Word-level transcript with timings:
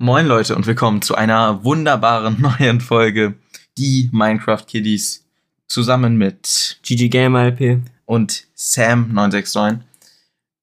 Moin 0.00 0.28
Leute 0.28 0.54
und 0.54 0.64
willkommen 0.68 1.02
zu 1.02 1.16
einer 1.16 1.64
wunderbaren 1.64 2.40
neuen 2.60 2.80
Folge, 2.80 3.34
die 3.76 4.08
Minecraft 4.12 4.64
Kiddies, 4.64 5.26
zusammen 5.66 6.16
mit 6.16 6.78
GG 6.84 7.08
Gamer 7.08 7.46
LP. 7.46 7.80
und 8.04 8.46
Sam969. 8.56 9.80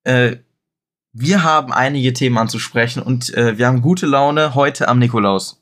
Äh, 0.06 0.38
wir 1.12 1.44
haben 1.44 1.74
einige 1.74 2.14
Themen 2.14 2.38
anzusprechen 2.38 3.04
und 3.04 3.34
äh, 3.34 3.58
wir 3.58 3.68
haben 3.68 3.82
gute 3.82 4.06
Laune 4.06 4.56
heute 4.56 4.88
am 4.88 5.00
Nikolaus. 5.00 5.62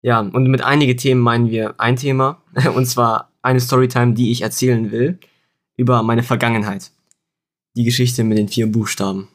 Ja, 0.00 0.20
und 0.20 0.46
mit 0.46 0.62
einige 0.62 0.96
Themen 0.96 1.20
meinen 1.20 1.50
wir 1.50 1.78
ein 1.78 1.96
Thema, 1.96 2.40
und 2.74 2.86
zwar 2.86 3.30
eine 3.42 3.60
Storytime, 3.60 4.14
die 4.14 4.32
ich 4.32 4.40
erzählen 4.40 4.90
will, 4.90 5.18
über 5.76 6.02
meine 6.02 6.22
Vergangenheit. 6.22 6.90
Die 7.76 7.84
Geschichte 7.84 8.24
mit 8.24 8.38
den 8.38 8.48
vier 8.48 8.72
Buchstaben. 8.72 9.28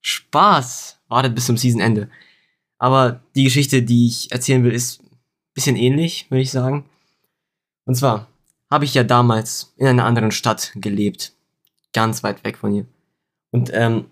Spaß! 0.00 0.98
Wartet 1.06 1.36
bis 1.36 1.46
zum 1.46 1.56
Seasonende. 1.56 2.10
Aber 2.78 3.20
die 3.34 3.44
Geschichte, 3.44 3.82
die 3.82 4.06
ich 4.06 4.30
erzählen 4.32 4.62
will, 4.64 4.72
ist 4.72 5.02
ein 5.02 5.18
bisschen 5.54 5.76
ähnlich, 5.76 6.30
würde 6.30 6.42
ich 6.42 6.50
sagen. 6.50 6.84
Und 7.84 7.96
zwar 7.96 8.28
habe 8.70 8.84
ich 8.84 8.94
ja 8.94 9.02
damals 9.02 9.72
in 9.76 9.86
einer 9.86 10.04
anderen 10.04 10.30
Stadt 10.30 10.72
gelebt. 10.76 11.32
Ganz 11.92 12.22
weit 12.22 12.44
weg 12.44 12.58
von 12.58 12.72
hier. 12.72 12.86
Und 13.50 13.70
ähm, 13.72 14.10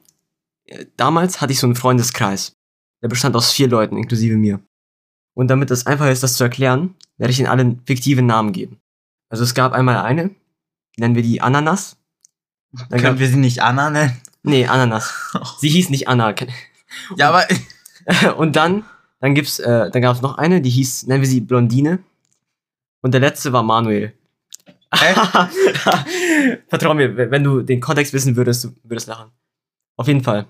äh, 0.65 0.87
damals 0.97 1.41
hatte 1.41 1.53
ich 1.53 1.61
so 1.61 1.67
einen 1.67 1.77
Freundeskreis. 1.77 2.53
Der 3.03 3.09
bestand 3.09 3.37
aus 3.37 3.53
vier 3.53 3.69
Leuten, 3.69 3.97
inklusive 3.99 4.37
mir. 4.37 4.61
Und 5.35 5.49
damit 5.49 5.71
es 5.71 5.87
einfach 5.87 6.09
ist, 6.09 6.23
das 6.23 6.35
zu 6.35 6.45
erklären, 6.45 6.95
werde 7.19 7.31
ich 7.31 7.39
ihnen 7.39 7.49
allen 7.49 7.83
fiktive 7.87 8.23
Namen 8.23 8.53
geben. 8.53 8.81
Also 9.29 9.45
es 9.45 9.55
gab 9.55 9.73
einmal 9.73 9.99
eine, 9.99 10.35
nennen 10.97 11.15
wir 11.15 11.23
die 11.23 11.43
Ananas. 11.43 11.99
Dann 12.73 12.89
Können 12.89 13.03
gab, 13.03 13.19
wir 13.19 13.29
sie 13.29 13.37
nicht 13.37 13.63
Anna 13.63 13.91
nennen? 13.91 14.21
nee, 14.43 14.67
Ananas. 14.67 15.13
Sie 15.61 15.69
hieß 15.69 15.91
nicht 15.91 16.09
Anna. 16.09 16.35
Ja, 17.17 17.29
aber 17.29 17.47
Und 18.37 18.57
dann, 18.57 18.85
dann 19.21 19.35
gibt's, 19.35 19.59
äh, 19.59 19.91
dann 19.91 20.03
gab 20.03 20.15
es 20.17 20.23
noch 20.23 20.39
eine, 20.39 20.61
die 20.61 20.71
hieß, 20.71 21.07
nennen 21.07 21.23
wir 21.23 21.29
sie 21.29 21.41
Blondine. 21.41 21.99
Und 23.03 23.13
der 23.13 23.21
letzte 23.21 23.53
war 23.53 23.63
Manuel. 23.63 24.13
Vertrau 26.69 26.95
mir, 26.95 27.17
wenn 27.31 27.45
du 27.45 27.63
den 27.63 27.81
Kontext 27.81 28.13
wissen 28.13 28.37
würdest, 28.37 28.65
du 28.65 28.75
würdest 28.85 29.09
lachen. 29.09 29.31
Auf 29.97 30.07
jeden 30.09 30.23
Fall. 30.23 30.47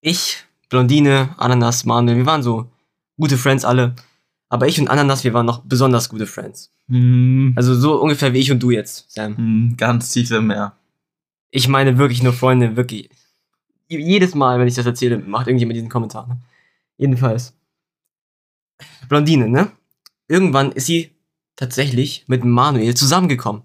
Ich, 0.00 0.44
Blondine, 0.68 1.34
Ananas, 1.38 1.84
Manuel, 1.84 2.16
wir 2.18 2.26
waren 2.26 2.42
so 2.42 2.70
gute 3.18 3.38
Friends 3.38 3.64
alle. 3.64 3.94
Aber 4.48 4.68
ich 4.68 4.80
und 4.80 4.88
Ananas, 4.88 5.24
wir 5.24 5.34
waren 5.34 5.46
noch 5.46 5.62
besonders 5.64 6.08
gute 6.08 6.26
Friends. 6.26 6.72
hm, 6.88 7.54
Also 7.56 7.74
so 7.74 8.00
ungefähr 8.00 8.32
wie 8.32 8.38
ich 8.38 8.52
und 8.52 8.62
du 8.62 8.70
jetzt, 8.70 9.10
Sam. 9.10 9.36
hm, 9.36 9.74
ganz 9.76 10.10
tief 10.10 10.30
im 10.30 10.48
Meer. 10.48 10.76
Ich 11.50 11.68
meine 11.68 11.98
wirklich 11.98 12.22
nur 12.22 12.32
Freunde, 12.32 12.76
wirklich. 12.76 13.10
Jedes 13.98 14.34
Mal, 14.34 14.58
wenn 14.58 14.68
ich 14.68 14.74
das 14.74 14.86
erzähle, 14.86 15.18
macht 15.18 15.46
irgendjemand 15.46 15.76
diesen 15.76 15.88
Kommentar. 15.88 16.26
Ne? 16.26 16.38
Jedenfalls. 16.96 17.54
Blondine, 19.08 19.48
ne? 19.48 19.70
Irgendwann 20.28 20.72
ist 20.72 20.86
sie 20.86 21.14
tatsächlich 21.56 22.24
mit 22.26 22.44
Manuel 22.44 22.94
zusammengekommen. 22.94 23.62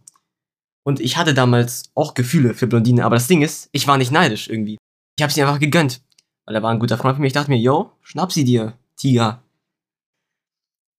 Und 0.83 0.99
ich 0.99 1.17
hatte 1.17 1.33
damals 1.33 1.91
auch 1.95 2.13
Gefühle 2.13 2.53
für 2.53 2.67
Blondine, 2.67 3.05
aber 3.05 3.15
das 3.15 3.27
Ding 3.27 3.41
ist, 3.41 3.69
ich 3.71 3.87
war 3.87 3.97
nicht 3.97 4.11
neidisch 4.11 4.49
irgendwie. 4.49 4.77
Ich 5.17 5.23
habe 5.23 5.31
sie 5.33 5.41
einfach 5.41 5.59
gegönnt. 5.59 6.01
Weil 6.45 6.55
er 6.55 6.63
war 6.63 6.71
ein 6.71 6.79
guter 6.79 6.97
Freund 6.97 7.15
von 7.15 7.21
mir. 7.21 7.27
Ich 7.27 7.33
dachte 7.33 7.51
mir, 7.51 7.59
yo, 7.59 7.91
schnapp 8.01 8.31
sie 8.31 8.43
dir, 8.43 8.77
Tiger. 8.95 9.43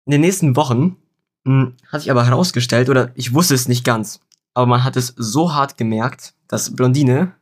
In 0.06 0.12
den 0.12 0.20
nächsten 0.20 0.56
Wochen 0.56 0.96
mh, 1.44 1.72
hat 1.88 2.02
sich 2.02 2.10
aber 2.10 2.26
herausgestellt, 2.26 2.88
oder 2.88 3.12
ich 3.14 3.34
wusste 3.34 3.54
es 3.54 3.68
nicht 3.68 3.84
ganz, 3.84 4.20
aber 4.54 4.66
man 4.66 4.84
hat 4.84 4.96
es 4.96 5.14
so 5.16 5.54
hart 5.54 5.76
gemerkt, 5.76 6.34
dass 6.48 6.74
Blondine 6.74 7.34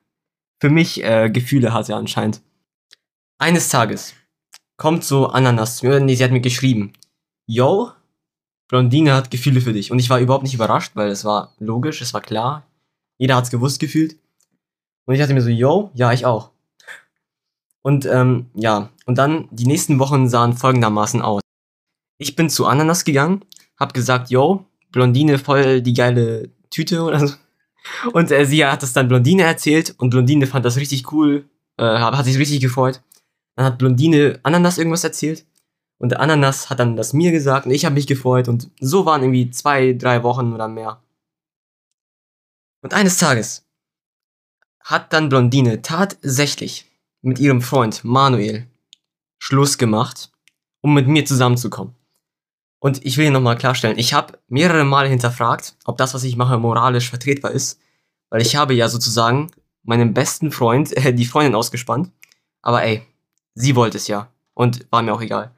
für 0.61 0.70
mich 0.70 1.03
äh, 1.03 1.31
Gefühle 1.31 1.73
hatte 1.73 1.97
anscheinend. 1.97 2.42
Eines 3.39 3.69
Tages 3.69 4.14
kommt 4.77 5.05
so 5.05 5.27
Ananas 5.27 5.78
zu 5.78 5.87
mir, 5.87 6.01
nee, 6.01 6.14
sie 6.14 6.25
hat 6.25 6.31
mir 6.31 6.41
geschrieben, 6.41 6.92
yo, 7.47 7.92
Blondine 8.69 9.14
hat 9.14 9.31
Gefühle 9.31 9.61
für 9.61 9.73
dich. 9.73 9.91
Und 9.91 9.98
ich 9.98 10.11
war 10.11 10.20
überhaupt 10.20 10.45
nicht 10.45 10.55
überrascht, 10.55 10.92
weil 10.95 11.09
es 11.09 11.25
war 11.25 11.55
logisch, 11.59 12.01
es 12.03 12.12
war 12.12 12.20
klar. 12.20 12.67
Jeder 13.17 13.36
hat's 13.36 13.51
gewusst 13.51 13.80
gefühlt. 13.80 14.17
Und 15.07 15.14
ich 15.14 15.20
dachte 15.20 15.35
mir 15.35 15.41
so, 15.41 15.48
yo, 15.48 15.91
ja, 15.95 16.13
ich 16.13 16.27
auch. 16.27 16.51
Und 17.83 18.05
ähm, 18.07 18.51
ja, 18.55 18.91
und 19.07 19.17
dann 19.17 19.48
die 19.51 19.67
nächsten 19.67 19.98
Wochen 19.98 20.29
sahen 20.29 20.52
folgendermaßen 20.52 21.23
aus. 21.23 21.41
Ich 22.18 22.36
bin 22.36 22.51
zu 22.51 22.67
Ananas 22.67 23.05
gegangen, 23.05 23.45
hab 23.79 23.95
gesagt, 23.95 24.30
yo, 24.30 24.67
Blondine 24.91 25.39
voll 25.39 25.80
die 25.80 25.95
geile 25.95 26.51
Tüte 26.70 27.02
oder 27.02 27.27
so. 27.27 27.35
Und 28.12 28.30
äh, 28.30 28.44
sie 28.44 28.64
hat 28.64 28.82
das 28.82 28.92
dann 28.92 29.08
Blondine 29.08 29.42
erzählt 29.42 29.94
und 29.98 30.10
Blondine 30.10 30.46
fand 30.46 30.64
das 30.64 30.76
richtig 30.76 31.12
cool, 31.12 31.48
äh, 31.76 31.84
hat 31.84 32.24
sich 32.24 32.38
richtig 32.38 32.60
gefreut. 32.60 33.02
Dann 33.56 33.66
hat 33.66 33.78
Blondine 33.78 34.38
Ananas 34.42 34.78
irgendwas 34.78 35.04
erzählt 35.04 35.44
und 35.98 36.16
Ananas 36.16 36.70
hat 36.70 36.78
dann 36.78 36.96
das 36.96 37.12
mir 37.12 37.32
gesagt 37.32 37.66
und 37.66 37.72
ich 37.72 37.84
habe 37.84 37.94
mich 37.94 38.06
gefreut 38.06 38.48
und 38.48 38.70
so 38.80 39.04
waren 39.04 39.22
irgendwie 39.22 39.50
zwei, 39.50 39.92
drei 39.94 40.22
Wochen 40.22 40.52
oder 40.52 40.68
mehr. 40.68 41.02
Und 42.82 42.94
eines 42.94 43.18
Tages 43.18 43.66
hat 44.80 45.12
dann 45.12 45.28
Blondine 45.28 45.82
tatsächlich 45.82 46.90
mit 47.20 47.38
ihrem 47.38 47.60
Freund 47.60 48.05
Manuel 48.05 48.68
Schluss 49.38 49.76
gemacht, 49.76 50.30
um 50.80 50.94
mit 50.94 51.08
mir 51.08 51.24
zusammenzukommen. 51.24 51.94
Und 52.80 53.05
ich 53.05 53.16
will 53.16 53.24
hier 53.24 53.33
nochmal 53.33 53.56
klarstellen, 53.56 53.98
ich 53.98 54.14
habe 54.14 54.39
mehrere 54.48 54.84
Male 54.84 55.08
hinterfragt, 55.08 55.77
ob 55.84 55.96
das, 55.98 56.14
was 56.14 56.24
ich 56.24 56.36
mache, 56.36 56.58
moralisch 56.58 57.11
vertretbar 57.11 57.50
ist. 57.50 57.80
Weil 58.30 58.42
ich 58.42 58.56
habe 58.56 58.74
ja 58.74 58.89
sozusagen 58.89 59.50
meinem 59.83 60.14
besten 60.14 60.52
Freund 60.52 60.92
äh, 60.96 61.12
die 61.12 61.24
Freundin 61.24 61.55
ausgespannt. 61.55 62.12
Aber 62.62 62.83
ey, 62.84 63.02
sie 63.55 63.74
wollte 63.74 63.96
es 63.96 64.06
ja. 64.06 64.30
Und 64.55 64.86
war 64.90 65.02
mir 65.02 65.12
auch 65.12 65.20
egal. 65.20 65.55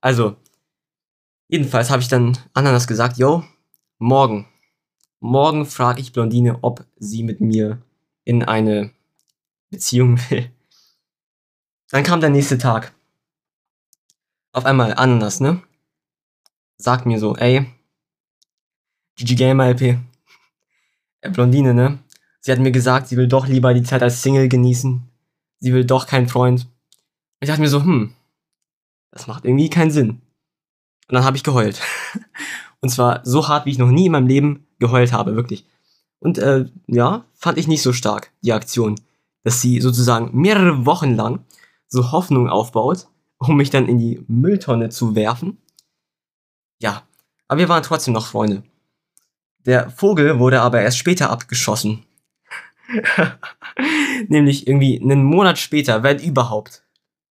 Also, 0.00 0.36
jedenfalls 1.48 1.90
habe 1.90 2.02
ich 2.02 2.08
dann 2.08 2.36
Ananas 2.54 2.86
gesagt, 2.86 3.18
yo, 3.18 3.44
morgen. 3.98 4.46
Morgen 5.20 5.66
frage 5.66 6.00
ich 6.00 6.12
Blondine, 6.12 6.58
ob 6.62 6.84
sie 6.96 7.22
mit 7.22 7.40
mir 7.40 7.82
in 8.24 8.44
eine 8.44 8.92
Beziehung 9.70 10.18
will. 10.30 10.50
Dann 11.90 12.04
kam 12.04 12.20
der 12.20 12.30
nächste 12.30 12.58
Tag. 12.58 12.92
Auf 14.52 14.64
einmal 14.64 14.94
Ananas, 14.94 15.40
ne? 15.40 15.62
Sagt 16.78 17.06
mir 17.06 17.18
so, 17.18 17.36
ey, 17.36 17.66
GG 19.16 19.34
Gamer 19.34 19.66
LP, 19.66 19.98
äh, 21.20 21.30
Blondine, 21.30 21.74
ne? 21.74 21.98
Sie 22.40 22.52
hat 22.52 22.60
mir 22.60 22.70
gesagt, 22.70 23.08
sie 23.08 23.16
will 23.16 23.28
doch 23.28 23.48
lieber 23.48 23.74
die 23.74 23.82
Zeit 23.82 24.02
als 24.02 24.22
Single 24.22 24.48
genießen. 24.48 25.02
Sie 25.58 25.72
will 25.74 25.84
doch 25.84 26.06
keinen 26.06 26.28
Freund. 26.28 26.68
Ich 27.40 27.48
dachte 27.48 27.60
mir 27.60 27.68
so, 27.68 27.82
hm, 27.82 28.14
das 29.10 29.26
macht 29.26 29.44
irgendwie 29.44 29.68
keinen 29.68 29.90
Sinn. 29.90 30.10
Und 31.08 31.14
dann 31.14 31.24
habe 31.24 31.36
ich 31.36 31.42
geheult. 31.42 31.80
Und 32.80 32.90
zwar 32.90 33.22
so 33.24 33.48
hart, 33.48 33.66
wie 33.66 33.70
ich 33.70 33.78
noch 33.78 33.90
nie 33.90 34.06
in 34.06 34.12
meinem 34.12 34.28
Leben 34.28 34.66
geheult 34.78 35.12
habe, 35.12 35.34
wirklich. 35.34 35.66
Und 36.20 36.38
äh, 36.38 36.66
ja, 36.86 37.24
fand 37.34 37.58
ich 37.58 37.66
nicht 37.66 37.82
so 37.82 37.92
stark, 37.92 38.30
die 38.42 38.52
Aktion. 38.52 39.00
Dass 39.42 39.60
sie 39.60 39.80
sozusagen 39.80 40.30
mehrere 40.32 40.86
Wochen 40.86 41.16
lang 41.16 41.44
so 41.88 42.12
Hoffnung 42.12 42.48
aufbaut, 42.48 43.08
um 43.38 43.56
mich 43.56 43.70
dann 43.70 43.88
in 43.88 43.98
die 43.98 44.24
Mülltonne 44.28 44.90
zu 44.90 45.16
werfen 45.16 45.58
ja, 46.80 47.02
aber 47.48 47.60
wir 47.60 47.68
waren 47.68 47.82
trotzdem 47.82 48.14
noch 48.14 48.26
Freunde. 48.26 48.62
Der 49.66 49.90
Vogel 49.90 50.38
wurde 50.38 50.60
aber 50.60 50.80
erst 50.80 50.98
später 50.98 51.30
abgeschossen. 51.30 52.04
Nämlich 54.28 54.66
irgendwie 54.66 55.00
einen 55.00 55.24
Monat 55.24 55.58
später, 55.58 56.02
wenn 56.02 56.18
überhaupt, 56.18 56.82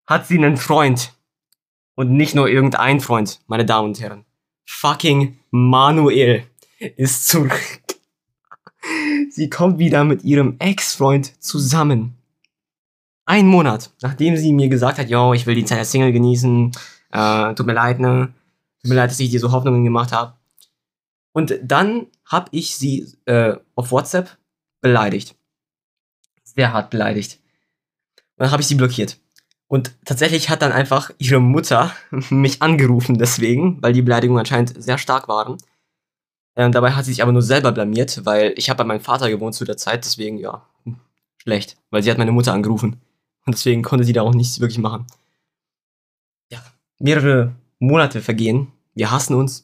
hat 0.06 0.28
sie 0.28 0.38
einen 0.38 0.58
Freund. 0.58 1.14
Und 1.96 2.12
nicht 2.12 2.36
nur 2.36 2.50
irgendein 2.50 3.00
Freund, 3.00 3.40
meine 3.48 3.66
Damen 3.66 3.90
und 3.90 4.02
Herren. 4.02 4.26
Fucking 4.66 5.40
Manuel 5.52 6.44
ist 6.98 7.28
zurück. 7.28 7.58
Sie 9.30 9.50
kommt 9.50 9.80
wieder 9.80 10.04
mit 10.04 10.24
ihrem 10.24 10.58
Ex-Freund 10.60 11.42
zusammen. 11.42 12.18
Ein 13.26 13.48
Monat, 13.48 13.92
nachdem 14.02 14.38
sie 14.38 14.54
mir 14.54 14.70
gesagt 14.70 15.00
hat, 15.00 15.10
yo, 15.10 15.34
ich 15.34 15.48
will 15.48 15.56
die 15.56 15.66
Zeit 15.66 15.80
als 15.80 15.92
Single 15.92 16.12
genießen, 16.12 16.72
äh, 17.12 17.54
tut 17.56 17.66
mir 17.66 17.74
leid, 17.74 18.00
ne? 18.00 18.34
Tut 18.86 18.92
mir 18.92 18.98
leid, 18.98 19.10
dass 19.10 19.20
ich 19.20 19.32
dir 19.32 19.40
so 19.40 19.52
Hoffnungen 19.52 19.84
gemacht 19.84 20.12
habe. 20.12 20.36
Und 21.32 21.58
dann 21.64 22.06
habe 22.24 22.50
ich 22.52 22.76
sie 22.76 23.12
äh, 23.26 23.56
auf 23.74 23.90
WhatsApp 23.90 24.38
beleidigt. 24.80 25.36
Sehr 26.44 26.72
hart 26.72 26.92
beleidigt. 26.92 27.40
Und 28.38 28.44
dann 28.44 28.52
habe 28.52 28.62
ich 28.62 28.68
sie 28.68 28.76
blockiert. 28.76 29.18
Und 29.66 29.96
tatsächlich 30.06 30.52
hat 30.52 30.62
dann 30.62 30.72
einfach 30.72 31.10
ihre 31.18 31.40
Mutter 31.40 31.96
mich 32.30 32.62
angerufen 32.62 33.18
deswegen, 33.18 33.82
weil 33.82 33.94
die 33.94 34.04
Beleidigungen 34.04 34.42
anscheinend 34.42 34.80
sehr 34.84 35.00
stark 35.00 35.28
waren. 35.28 35.58
Ähm, 36.56 36.72
dabei 36.72 36.92
hat 36.92 37.06
sie 37.06 37.12
sich 37.12 37.24
aber 37.24 37.32
nur 37.32 37.42
selber 37.42 37.72
blamiert, 37.72 38.24
weil 38.24 38.54
ich 38.56 38.70
habe 38.70 38.84
bei 38.84 38.88
meinem 38.88 39.02
Vater 39.02 39.32
gewohnt 39.32 39.56
zu 39.56 39.66
der 39.66 39.78
Zeit, 39.78 40.06
deswegen 40.06 40.38
ja, 40.38 40.64
hm, 40.84 41.00
schlecht, 41.42 41.76
weil 41.90 42.04
sie 42.04 42.12
hat 42.12 42.20
meine 42.20 42.34
Mutter 42.34 42.54
angerufen. 42.54 43.02
Und 43.48 43.56
deswegen 43.56 43.82
konnte 43.82 44.06
sie 44.06 44.14
da 44.14 44.22
auch 44.22 44.36
nichts 44.36 44.60
wirklich 44.60 44.78
machen. 44.78 45.08
Ja, 46.52 46.64
mehrere 47.00 47.56
Monate 47.80 48.22
vergehen, 48.22 48.72
wir 48.96 49.12
hassen 49.12 49.36
uns. 49.36 49.64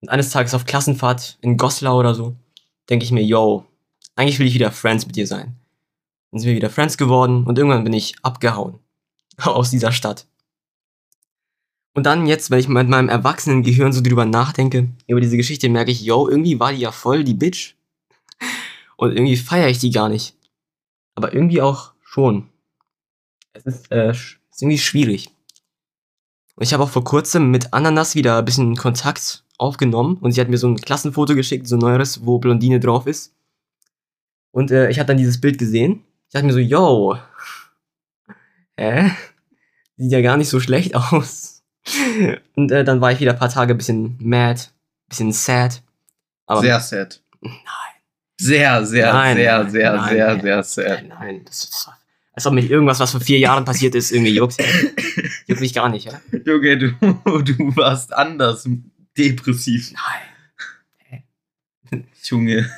Und 0.00 0.10
eines 0.10 0.30
Tages 0.30 0.54
auf 0.54 0.64
Klassenfahrt 0.64 1.38
in 1.40 1.56
Goslar 1.56 1.96
oder 1.96 2.14
so, 2.14 2.36
denke 2.88 3.04
ich 3.04 3.10
mir, 3.10 3.24
yo, 3.24 3.64
eigentlich 4.14 4.38
will 4.38 4.46
ich 4.46 4.54
wieder 4.54 4.70
Friends 4.70 5.06
mit 5.06 5.16
dir 5.16 5.26
sein. 5.26 5.56
Dann 6.30 6.40
sind 6.40 6.48
wir 6.48 6.56
wieder 6.56 6.70
Friends 6.70 6.96
geworden 6.96 7.44
und 7.44 7.58
irgendwann 7.58 7.84
bin 7.84 7.92
ich 7.92 8.14
abgehauen. 8.22 8.78
Aus 9.38 9.70
dieser 9.70 9.92
Stadt. 9.92 10.26
Und 11.94 12.04
dann 12.04 12.26
jetzt, 12.26 12.50
wenn 12.50 12.60
ich 12.60 12.68
mit 12.68 12.88
meinem 12.88 13.08
erwachsenen 13.08 13.62
Gehirn 13.62 13.92
so 13.92 14.00
drüber 14.00 14.24
nachdenke, 14.24 14.88
über 15.08 15.20
diese 15.20 15.36
Geschichte, 15.36 15.68
merke 15.68 15.90
ich, 15.90 16.02
yo, 16.02 16.28
irgendwie 16.28 16.60
war 16.60 16.72
die 16.72 16.78
ja 16.78 16.92
voll 16.92 17.24
die 17.24 17.34
Bitch. 17.34 17.74
Und 18.96 19.12
irgendwie 19.12 19.36
feiere 19.36 19.68
ich 19.68 19.78
die 19.78 19.90
gar 19.90 20.08
nicht. 20.08 20.36
Aber 21.16 21.32
irgendwie 21.32 21.60
auch 21.60 21.92
schon. 22.02 22.48
Es 23.52 23.64
ist, 23.66 23.90
äh, 23.90 24.10
ist 24.10 24.38
irgendwie 24.60 24.78
schwierig. 24.78 25.30
Und 26.58 26.64
ich 26.64 26.72
habe 26.74 26.82
auch 26.82 26.90
vor 26.90 27.04
kurzem 27.04 27.52
mit 27.52 27.72
Ananas 27.72 28.16
wieder 28.16 28.38
ein 28.38 28.44
bisschen 28.44 28.74
Kontakt 28.74 29.44
aufgenommen 29.58 30.16
und 30.16 30.32
sie 30.32 30.40
hat 30.40 30.48
mir 30.48 30.58
so 30.58 30.66
ein 30.66 30.74
Klassenfoto 30.76 31.36
geschickt, 31.36 31.68
so 31.68 31.76
ein 31.76 31.78
neueres, 31.78 32.26
wo 32.26 32.40
Blondine 32.40 32.80
drauf 32.80 33.06
ist. 33.06 33.32
Und 34.50 34.72
äh, 34.72 34.90
ich 34.90 34.98
hatte 34.98 35.06
dann 35.08 35.18
dieses 35.18 35.40
Bild 35.40 35.56
gesehen. 35.56 36.02
Ich 36.26 36.32
dachte 36.32 36.46
mir 36.46 36.52
so, 36.52 36.58
yo, 36.58 37.16
hä? 38.76 39.12
Sieht 39.98 40.10
ja 40.10 40.20
gar 40.20 40.36
nicht 40.36 40.48
so 40.48 40.58
schlecht 40.58 40.96
aus. 41.12 41.62
Und 42.56 42.72
äh, 42.72 42.82
dann 42.82 43.00
war 43.00 43.12
ich 43.12 43.20
wieder 43.20 43.34
ein 43.34 43.38
paar 43.38 43.50
Tage 43.50 43.74
ein 43.74 43.78
bisschen 43.78 44.18
mad, 44.20 44.60
bisschen 45.08 45.30
sad. 45.30 45.80
Aber 46.46 46.60
sehr 46.60 46.80
sad. 46.80 47.22
nein, 47.40 47.54
Sehr, 48.40 48.84
sehr, 48.84 49.12
Nein, 49.12 49.36
sehr, 49.36 49.58
nein, 49.62 49.70
sehr, 49.70 49.92
nein, 49.92 50.10
sehr, 50.10 50.40
sehr 50.40 50.62
sad. 50.64 51.02
nein, 51.06 51.18
nein, 51.20 51.44
das 51.44 51.62
ist 51.62 51.88
als 52.38 52.46
ob 52.46 52.54
mich 52.54 52.70
irgendwas, 52.70 53.00
was 53.00 53.10
vor 53.10 53.20
vier 53.20 53.40
Jahren 53.40 53.64
passiert 53.64 53.96
ist, 53.96 54.12
irgendwie 54.12 54.32
juckt. 54.32 54.58
Juckt 55.48 55.60
mich 55.60 55.74
gar 55.74 55.88
nicht, 55.88 56.04
ja? 56.04 56.20
Junge, 56.46 56.78
du, 56.78 56.92
du 57.42 57.76
warst 57.76 58.12
anders 58.12 58.64
depressiv. 59.16 59.92
Nein. 59.92 61.24
Junge. 62.22 62.70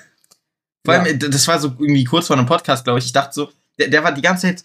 Vor 0.83 0.95
allem, 0.95 1.19
das 1.19 1.47
war 1.47 1.59
so 1.59 1.75
irgendwie 1.79 2.05
kurz 2.05 2.29
vor 2.29 2.39
einem 2.39 2.47
Podcast, 2.47 2.85
glaube 2.85 3.01
ich. 3.01 3.05
Ich 3.05 3.13
dachte 3.13 3.35
so, 3.35 3.53
der, 3.79 3.89
der 3.89 4.03
war 4.03 4.13
die 4.13 4.23
ganze 4.23 4.47
Zeit 4.47 4.63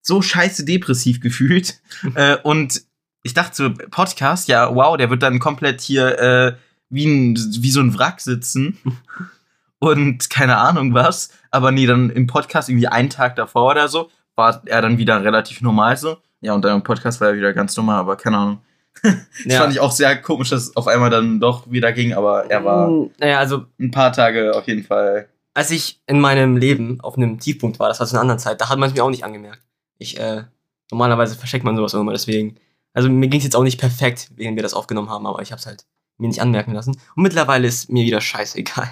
so 0.00 0.22
scheiße 0.22 0.64
depressiv 0.64 1.20
gefühlt. 1.20 1.78
äh, 2.14 2.38
und 2.42 2.80
ich 3.22 3.34
dachte 3.34 3.54
so, 3.54 3.74
Podcast, 3.90 4.48
ja, 4.48 4.74
wow, 4.74 4.96
der 4.96 5.10
wird 5.10 5.22
dann 5.22 5.38
komplett 5.38 5.82
hier 5.82 6.18
äh, 6.18 6.56
wie, 6.88 7.04
ein, 7.04 7.36
wie 7.36 7.70
so 7.70 7.80
ein 7.80 7.98
Wrack 7.98 8.22
sitzen. 8.22 8.78
und 9.80 10.30
keine 10.30 10.56
Ahnung 10.56 10.94
was. 10.94 11.28
Aber 11.50 11.72
nee, 11.72 11.84
dann 11.84 12.08
im 12.08 12.26
Podcast 12.26 12.70
irgendwie 12.70 12.88
einen 12.88 13.10
Tag 13.10 13.36
davor 13.36 13.72
oder 13.72 13.88
so, 13.88 14.10
war 14.40 14.62
er 14.66 14.82
dann 14.82 14.98
wieder 14.98 15.22
relativ 15.22 15.60
normal 15.60 15.96
so. 15.96 16.16
Ja, 16.40 16.54
und 16.54 16.64
dann 16.64 16.76
im 16.76 16.82
Podcast 16.82 17.20
war 17.20 17.28
er 17.28 17.36
wieder 17.36 17.52
ganz 17.52 17.76
normal, 17.76 18.00
aber 18.00 18.16
keine 18.16 18.36
Ahnung. 18.38 18.58
Das 19.46 19.56
fand 19.56 19.72
ich 19.72 19.78
auch 19.80 19.92
sehr 19.92 20.20
komisch, 20.20 20.50
dass 20.50 20.62
es 20.62 20.76
auf 20.76 20.88
einmal 20.88 21.10
dann 21.10 21.38
doch 21.38 21.70
wieder 21.70 21.92
ging, 21.92 22.12
aber 22.12 22.50
er 22.50 22.64
war 22.64 22.88
Mm, 22.90 23.10
Naja, 23.18 23.38
also, 23.38 23.64
ein 23.78 23.90
paar 23.92 24.12
Tage 24.12 24.52
auf 24.54 24.66
jeden 24.66 24.82
Fall. 24.82 25.28
als 25.54 25.70
ich 25.70 26.00
in 26.06 26.20
meinem 26.20 26.56
Leben 26.56 27.00
auf 27.00 27.16
einem 27.16 27.38
Tiefpunkt 27.38 27.78
war, 27.78 27.88
das 27.88 28.00
war 28.00 28.06
zu 28.08 28.14
einer 28.14 28.22
anderen 28.22 28.40
Zeit, 28.40 28.60
da 28.60 28.68
hat 28.68 28.78
man 28.78 28.88
es 28.90 28.94
mir 28.96 29.04
auch 29.04 29.10
nicht 29.10 29.24
angemerkt. 29.24 29.62
Ich, 29.98 30.18
äh, 30.18 30.44
normalerweise 30.90 31.36
versteckt 31.36 31.64
man 31.64 31.76
sowas 31.76 31.94
immer, 31.94 32.12
deswegen. 32.12 32.56
Also 32.92 33.08
mir 33.08 33.28
ging 33.28 33.38
es 33.38 33.44
jetzt 33.44 33.54
auch 33.56 33.62
nicht 33.62 33.78
perfekt, 33.78 34.30
während 34.34 34.56
wir 34.56 34.62
das 34.64 34.74
aufgenommen 34.74 35.08
haben, 35.10 35.26
aber 35.26 35.40
ich 35.42 35.52
hab's 35.52 35.66
halt 35.66 35.84
mir 36.18 36.28
nicht 36.28 36.42
anmerken 36.42 36.72
lassen. 36.72 36.96
Und 37.14 37.22
mittlerweile 37.22 37.68
ist 37.68 37.90
mir 37.90 38.04
wieder 38.04 38.20
scheißegal. 38.20 38.90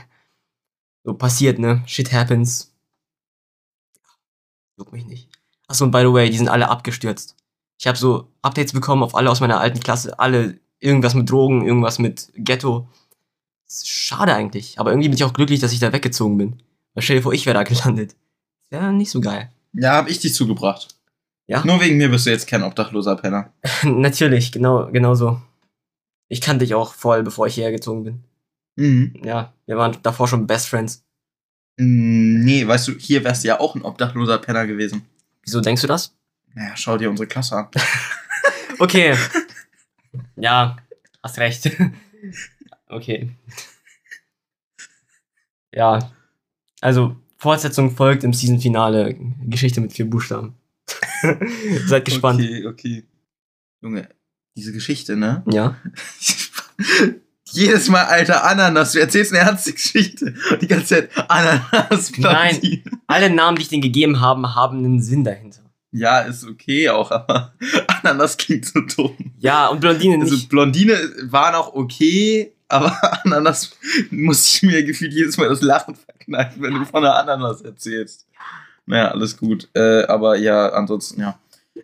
So 1.05 1.15
passiert, 1.15 1.59
ne? 1.59 1.83
Shit 1.87 2.13
happens. 2.13 2.73
Juckt 4.77 4.93
mich 4.93 5.07
nicht. 5.07 5.29
Achso, 5.69 5.85
und 5.85 5.91
by 5.91 6.01
the 6.01 6.13
way, 6.13 6.31
die 6.31 6.39
sind 6.39 6.49
alle 6.49 6.69
abgestürzt. 6.69 7.37
Ich 7.79 7.87
habe 7.87 7.97
so 7.97 8.29
Updates 8.43 8.73
bekommen 8.73 9.03
auf 9.03 9.15
alle 9.15 9.31
aus 9.31 9.41
meiner 9.41 9.61
alten 9.61 9.81
Klasse, 9.81 10.19
alle 10.19 10.59
irgendwas 10.81 11.15
mit 11.15 11.31
Drogen, 11.31 11.67
irgendwas 11.67 11.99
mit 11.99 12.31
Ghetto. 12.35 12.89
Schade 13.71 14.35
eigentlich, 14.35 14.81
aber 14.81 14.91
irgendwie 14.91 15.09
bin 15.09 15.17
ich 15.17 15.25
auch 15.25 15.33
glücklich, 15.35 15.61
dass 15.61 15.73
ich 15.73 15.79
da 15.79 15.93
weggezogen 15.93 16.39
bin. 16.39 16.63
Weil 16.95 17.03
stell 17.03 17.17
dir 17.17 17.23
vor, 17.23 17.35
ich 17.35 17.47
wäre 17.47 17.55
da 17.55 17.63
gelandet. 17.63 18.17
Wäre 18.71 18.93
nicht 18.93 19.11
so 19.11 19.21
geil. 19.21 19.51
Ja, 19.75 19.97
hab 19.97 20.09
ich 20.09 20.19
dich 20.19 20.35
zugebracht. 20.35 20.89
Ja? 21.47 21.65
Nur 21.65 21.81
wegen 21.81 21.97
mir 21.97 22.09
bist 22.09 22.27
du 22.27 22.31
jetzt 22.31 22.47
kein 22.47 22.63
obdachloser 22.63 23.17
Penner. 23.17 23.53
Natürlich, 23.85 24.53
genau, 24.53 24.91
genau 24.91 25.15
so. 25.15 25.41
Ich 26.29 26.41
kannte 26.41 26.65
dich 26.65 26.75
auch 26.75 26.95
voll, 26.95 27.23
bevor 27.23 27.47
ich 27.47 27.55
hierher 27.55 27.73
gezogen 27.73 28.05
bin. 28.05 28.25
Mhm. 28.77 29.15
Ja, 29.25 29.53
wir 29.67 29.77
waren 29.77 29.97
davor 30.03 30.29
schon 30.29 30.47
Best 30.47 30.69
Friends. 30.69 31.05
Mm, 31.79 32.45
Nee, 32.45 32.67
weißt 32.67 32.89
du, 32.89 32.93
hier 32.93 33.25
wärst 33.25 33.45
du 33.45 33.49
ja 33.49 33.61
auch 33.61 33.75
ein 33.75 33.83
obdachloser 33.83 34.39
Penner 34.39 34.67
gewesen. 34.67 35.07
Wieso 35.49 35.63
denkst 35.63 35.81
du 35.81 35.89
das? 35.89 36.15
Naja, 36.53 36.77
schau 36.77 36.99
dir 36.99 37.09
unsere 37.09 37.27
Klasse 37.27 37.57
an. 37.57 37.69
Okay. 38.81 39.17
ja, 40.37 40.77
hast 41.21 41.39
recht. 41.39 41.69
okay. 42.87 43.29
Ja. 45.75 46.13
Also, 46.81 47.17
Fortsetzung 47.39 47.91
folgt 47.91 48.23
im 48.23 48.33
Season-Finale. 48.33 49.17
Geschichte 49.47 49.81
mit 49.81 49.95
vier 49.95 50.09
Buchstaben. 50.09 50.55
Seid 51.87 52.05
gespannt. 52.05 52.41
Okay, 52.41 52.67
okay. 52.67 53.05
Junge, 53.81 54.09
diese 54.55 54.73
Geschichte, 54.73 55.17
ne? 55.17 55.43
Ja. 55.51 55.77
Jedes 57.53 57.89
Mal, 57.89 58.05
alter 58.05 58.45
Ananas, 58.45 58.93
du 58.93 59.01
erzählst 59.01 59.33
eine 59.33 59.43
ernste 59.43 59.73
Geschichte. 59.73 60.35
Und 60.51 60.63
die 60.63 60.67
ganze 60.69 60.87
Zeit 60.87 61.11
Ananas, 61.29 62.13
Nein. 62.19 62.61
Blondine. 62.61 62.83
Alle 63.07 63.31
Namen, 63.31 63.57
die 63.57 63.63
ich 63.63 63.69
denen 63.69 63.83
gegeben 63.83 64.21
habe, 64.21 64.55
haben 64.55 64.79
einen 64.79 65.01
Sinn 65.03 65.25
dahinter. 65.25 65.61
Ja, 65.91 66.21
ist 66.21 66.45
okay 66.47 66.91
auch, 66.91 67.11
aber 67.11 67.55
Ananas 68.03 68.37
klingt 68.37 68.67
so 68.67 68.81
dumm. 68.81 69.17
Ja, 69.39 69.69
und 69.69 69.81
Blondine 69.81 70.21
Also 70.21 70.35
nicht. 70.35 70.49
Blondine 70.49 70.99
war 71.23 71.53
noch 71.53 71.75
okay, 71.75 72.53
aber 72.69 72.97
Ananas 73.25 73.73
muss 74.11 74.47
ich 74.55 74.63
mir 74.63 74.83
gefühlt 74.85 75.13
jedes 75.15 75.39
Mal 75.39 75.49
das 75.49 75.63
Lachen 75.63 75.95
verkneifen, 75.95 76.63
wenn 76.63 76.75
du 76.75 76.85
von 76.85 77.05
einer 77.05 77.17
Ananas 77.17 77.63
erzählst. 77.63 78.27
Naja, 78.85 79.09
alles 79.11 79.37
gut. 79.37 79.69
Äh, 79.75 80.05
aber 80.05 80.37
ja, 80.37 80.69
ansonsten, 80.71 81.21
ja. 81.21 81.39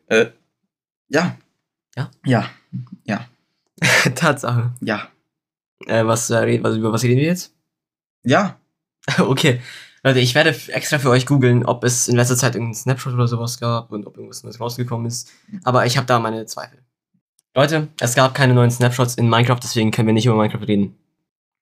Äh, 0.08 0.26
ja. 1.08 1.36
Ja? 1.96 2.10
Ja. 2.24 2.50
Ja. 3.04 3.26
Tatsache. 4.14 4.72
Ja. 4.80 5.08
Äh, 5.86 6.06
was, 6.06 6.30
äh, 6.30 6.62
was, 6.62 6.76
über 6.76 6.92
was 6.92 7.02
reden 7.02 7.18
wir 7.18 7.26
jetzt? 7.26 7.54
Ja. 8.24 8.58
okay. 9.18 9.60
Leute, 10.02 10.20
ich 10.20 10.34
werde 10.34 10.54
extra 10.68 10.98
für 10.98 11.10
euch 11.10 11.24
googeln, 11.24 11.64
ob 11.64 11.82
es 11.82 12.08
in 12.08 12.16
letzter 12.16 12.36
Zeit 12.36 12.54
irgendeinen 12.54 12.74
Snapshot 12.74 13.14
oder 13.14 13.26
sowas 13.26 13.58
gab 13.58 13.90
und 13.90 14.06
ob 14.06 14.16
irgendwas 14.16 14.42
Neues 14.42 14.60
rausgekommen 14.60 15.06
ist. 15.06 15.30
Aber 15.64 15.86
ich 15.86 15.96
habe 15.96 16.06
da 16.06 16.18
meine 16.18 16.44
Zweifel. 16.44 16.78
Leute, 17.56 17.88
es 18.00 18.14
gab 18.14 18.34
keine 18.34 18.52
neuen 18.52 18.70
Snapshots 18.70 19.14
in 19.14 19.30
Minecraft, 19.30 19.60
deswegen 19.62 19.92
können 19.92 20.08
wir 20.08 20.12
nicht 20.12 20.26
über 20.26 20.36
Minecraft 20.36 20.66
reden. 20.66 20.96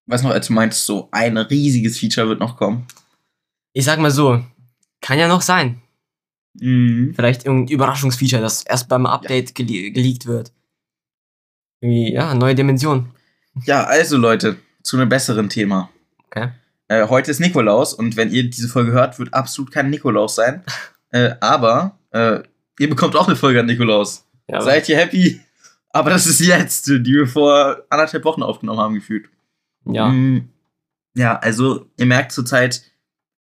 Weißt 0.07 0.25
du 0.25 0.29
noch, 0.29 0.35
als 0.35 0.49
du 0.49 0.55
meintest, 0.55 0.87
so 0.87 1.09
ein 1.13 1.37
riesiges 1.37 1.99
Feature 1.99 2.29
wird 2.29 2.41
noch 2.41 2.57
kommen? 2.57 2.87
Ich 3.73 3.85
sag 3.85 4.01
mal 4.01 4.11
so, 4.11 4.43
kann 5.01 5.19
ja 5.19 5.29
noch 5.29 5.43
sein. 5.43 5.81
Mhm. 6.55 7.13
Vielleicht 7.15 7.47
irgendein 7.47 7.75
Überraschungsfeature, 7.75 8.43
das 8.43 8.65
erst 8.65 8.89
beim 8.89 9.07
Update 9.07 9.55
gele 9.55 9.91
geleakt 9.93 10.27
wird. 10.27 10.53
Irgendwie, 11.81 12.13
ja, 12.13 12.35
neue 12.35 12.55
Dimension. 12.55 13.11
Ja, 13.65 13.85
also 13.85 14.17
Leute, 14.17 14.57
zu 14.83 14.97
einem 14.97 15.09
besseren 15.09 15.49
Thema. 15.49 15.91
Okay. 16.27 16.51
Äh, 16.89 17.09
heute 17.09 17.31
ist 17.31 17.41
Nikolaus 17.41 17.95
und 17.95 18.17
wenn 18.17 18.31
ihr 18.31 18.49
diese 18.49 18.69
Folge 18.69 18.93
hört, 18.93 19.19
wird 19.19 19.33
absolut 19.35 19.71
kein 19.73 19.91
Nikolaus 19.91 20.35
sein. 20.35 20.65
äh, 21.11 21.35
aber 21.41 21.99
äh, 22.11 22.41
ihr 22.79 22.89
bekommt 22.89 23.17
auch 23.17 23.27
eine 23.27 23.37
Folge 23.37 23.61
an 23.61 23.67
Nikolaus. 23.67 24.25
Ja, 24.49 24.61
Seid 24.61 24.89
ihr 24.89 24.97
happy? 24.97 25.41
Aber 25.91 26.11
das 26.11 26.27
ist 26.27 26.41
letzte, 26.41 27.01
die 27.01 27.13
wir 27.13 27.27
vor 27.27 27.83
anderthalb 27.91 28.25
Wochen 28.25 28.43
aufgenommen 28.43 28.81
haben, 28.81 28.95
gefühlt. 28.95 29.29
ja. 29.85 30.09
Mm, 30.09 30.49
ja, 31.15 31.39
also 31.39 31.87
ihr 31.99 32.07
merkt 32.07 32.33
zurzeit 32.33 32.83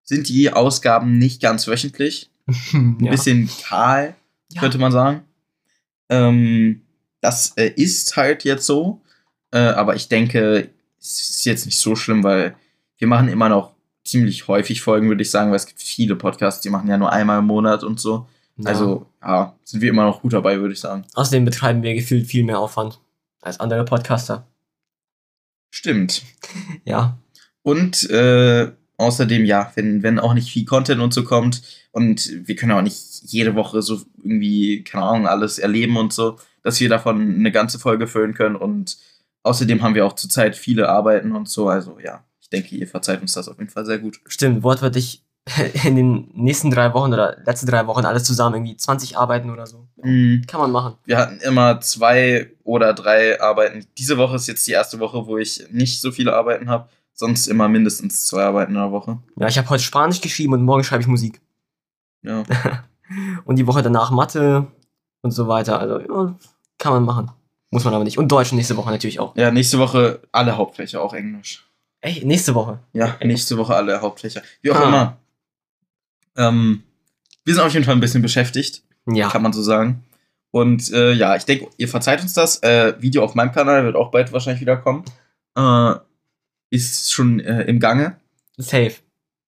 sind 0.03 0.27
die 0.27 0.51
Ausgaben 0.51 1.17
nicht 1.17 1.41
ganz 1.41 1.67
wöchentlich. 1.67 2.29
Ein 2.73 2.97
ja. 2.99 3.11
bisschen 3.11 3.49
kahl, 3.63 4.15
Ja. 4.51 4.59
könnte 4.59 4.77
man 4.77 4.91
sagen. 4.91 5.21
Ähm, 6.09 6.81
das 7.21 7.53
äh, 7.55 7.71
ist 7.77 8.17
halt 8.17 8.43
jetzt 8.43 8.65
so. 8.65 9.01
Äh, 9.51 9.59
aber 9.59 9.95
ich 9.95 10.07
denke, 10.07 10.69
es 10.99 11.19
ist 11.19 11.45
jetzt 11.45 11.65
nicht 11.65 11.79
so 11.79 11.95
schlimm, 11.95 12.23
weil 12.23 12.55
wir 12.97 13.07
machen 13.07 13.27
immer 13.27 13.49
noch 13.49 13.73
ziemlich 14.03 14.47
häufig 14.47 14.81
Folgen, 14.81 15.09
würde 15.09 15.21
ich 15.21 15.31
sagen, 15.31 15.51
weil 15.51 15.57
es 15.57 15.65
gibt 15.65 15.81
viele 15.81 16.15
Podcasts, 16.15 16.61
die 16.61 16.69
machen 16.69 16.89
ja 16.89 16.97
nur 16.97 17.11
einmal 17.11 17.39
im 17.39 17.45
Monat 17.45 17.83
und 17.83 17.99
so. 17.99 18.27
Ja. 18.57 18.69
Also, 18.69 19.07
ja, 19.21 19.55
sind 19.63 19.81
wir 19.81 19.89
immer 19.89 20.05
noch 20.05 20.21
gut 20.21 20.33
dabei, 20.33 20.59
würde 20.59 20.73
ich 20.73 20.79
sagen. 20.79 21.05
Außerdem 21.13 21.45
betreiben 21.45 21.83
wir 21.83 21.93
gefühlt 21.93 22.27
viel 22.27 22.43
mehr 22.43 22.59
Aufwand 22.59 22.99
als 23.41 23.59
andere 23.59 23.85
Podcaster. 23.85 24.47
Stimmt. 25.69 26.23
Ja. 26.85 27.17
Und 27.63 28.09
äh, 28.09 28.71
außerdem, 28.97 29.45
ja, 29.45 29.71
wenn, 29.75 30.01
wenn 30.01 30.19
auch 30.19 30.33
nicht 30.33 30.51
viel 30.51 30.65
Content 30.65 30.99
und 30.99 31.13
so 31.13 31.23
kommt 31.23 31.61
und 31.91 32.47
wir 32.47 32.55
können 32.55 32.71
auch 32.71 32.81
nicht 32.81 33.21
jede 33.23 33.53
Woche 33.55 33.83
so 33.83 34.01
irgendwie, 34.17 34.83
keine 34.83 35.03
Ahnung, 35.03 35.27
alles 35.27 35.59
erleben 35.59 35.95
und 35.97 36.11
so, 36.11 36.39
dass 36.63 36.79
wir 36.79 36.89
davon 36.89 37.35
eine 37.35 37.51
ganze 37.51 37.77
Folge 37.77 38.07
füllen 38.07 38.33
können. 38.33 38.55
Und 38.55 38.97
außerdem 39.43 39.81
haben 39.81 39.95
wir 39.95 40.05
auch 40.05 40.13
zurzeit 40.13 40.55
viele 40.55 40.89
Arbeiten 40.89 41.35
und 41.35 41.49
so. 41.49 41.69
Also 41.69 41.99
ja, 41.99 42.23
ich 42.39 42.49
denke, 42.49 42.75
ihr 42.75 42.87
verzeiht 42.87 43.21
uns 43.21 43.33
das 43.33 43.47
auf 43.47 43.57
jeden 43.57 43.69
Fall 43.69 43.85
sehr 43.85 43.99
gut. 43.99 44.19
Stimmt, 44.27 44.63
wortwörtlich 44.63 45.23
in 45.83 45.95
den 45.95 46.29
nächsten 46.33 46.69
drei 46.69 46.93
Wochen 46.93 47.13
oder 47.13 47.37
letzten 47.45 47.67
drei 47.67 47.87
Wochen 47.87 48.05
alles 48.05 48.23
zusammen 48.23 48.55
irgendwie 48.55 48.77
20 48.77 49.17
Arbeiten 49.17 49.49
oder 49.49 49.65
so. 49.65 49.87
Mhm. 50.01 50.43
Kann 50.47 50.61
man 50.61 50.71
machen. 50.71 50.95
Wir 51.05 51.17
hatten 51.17 51.39
immer 51.39 51.81
zwei 51.81 52.51
oder 52.63 52.93
drei 52.93 53.41
Arbeiten. 53.41 53.85
Diese 53.97 54.17
Woche 54.17 54.35
ist 54.35 54.47
jetzt 54.47 54.67
die 54.67 54.71
erste 54.71 54.99
Woche, 54.99 55.25
wo 55.25 55.37
ich 55.37 55.65
nicht 55.71 55.99
so 55.99 56.11
viele 56.11 56.35
Arbeiten 56.35 56.69
habe. 56.69 56.89
Sonst 57.13 57.47
immer 57.47 57.67
mindestens 57.67 58.25
zwei 58.25 58.43
Arbeiten 58.43 58.73
in 58.73 58.81
der 58.81 58.91
Woche. 58.91 59.19
Ja, 59.35 59.47
ich 59.47 59.57
habe 59.57 59.69
heute 59.69 59.83
Spanisch 59.83 60.21
geschrieben 60.21 60.53
und 60.53 60.63
morgen 60.63 60.83
schreibe 60.83 61.01
ich 61.01 61.07
Musik. 61.07 61.41
Ja. 62.23 62.43
Und 63.43 63.57
die 63.57 63.67
Woche 63.67 63.81
danach 63.81 64.09
Mathe 64.09 64.67
und 65.21 65.31
so 65.31 65.47
weiter. 65.47 65.79
Also, 65.79 65.99
ja, 65.99 66.35
kann 66.77 66.93
man 66.93 67.03
machen. 67.03 67.31
Muss 67.71 67.85
man 67.85 67.93
aber 67.93 68.03
nicht. 68.03 68.17
Und 68.17 68.27
Deutsch 68.31 68.51
nächste 68.51 68.75
Woche 68.77 68.91
natürlich 68.91 69.19
auch. 69.19 69.35
Ja, 69.35 69.49
nächste 69.49 69.79
Woche 69.79 70.19
alle 70.31 70.57
Hauptfächer, 70.57 71.01
auch 71.01 71.13
Englisch. 71.13 71.65
Ey, 72.01 72.23
nächste 72.25 72.53
Woche. 72.53 72.79
Ja, 72.93 73.17
nächste 73.23 73.57
Woche 73.57 73.75
alle 73.75 74.01
Hauptfächer. 74.01 74.41
Wie 74.61 74.71
auch 74.71 74.75
Ah. 74.79 74.87
immer. 74.87 75.17
Ähm, 76.37 76.83
wir 77.45 77.53
sind 77.55 77.63
auf 77.63 77.73
jeden 77.73 77.85
Fall 77.85 77.95
ein 77.95 77.99
bisschen 78.01 78.21
beschäftigt, 78.21 78.83
Ja. 79.07 79.29
kann 79.29 79.41
man 79.41 79.53
so 79.53 79.61
sagen. 79.61 80.03
Und 80.51 80.91
äh, 80.91 81.13
ja, 81.13 81.35
ich 81.35 81.45
denke, 81.45 81.69
ihr 81.77 81.87
verzeiht 81.87 82.21
uns 82.21 82.33
das. 82.33 82.61
Äh, 82.61 82.95
Video 83.01 83.23
auf 83.23 83.35
meinem 83.35 83.51
Kanal 83.53 83.85
wird 83.85 83.95
auch 83.95 84.11
bald 84.11 84.33
wahrscheinlich 84.33 84.61
wieder 84.61 84.75
kommen. 84.77 85.05
Äh, 85.57 85.93
ist 86.71 87.11
schon 87.13 87.39
äh, 87.39 87.63
im 87.63 87.79
Gange. 87.79 88.17
Safe. 88.57 88.95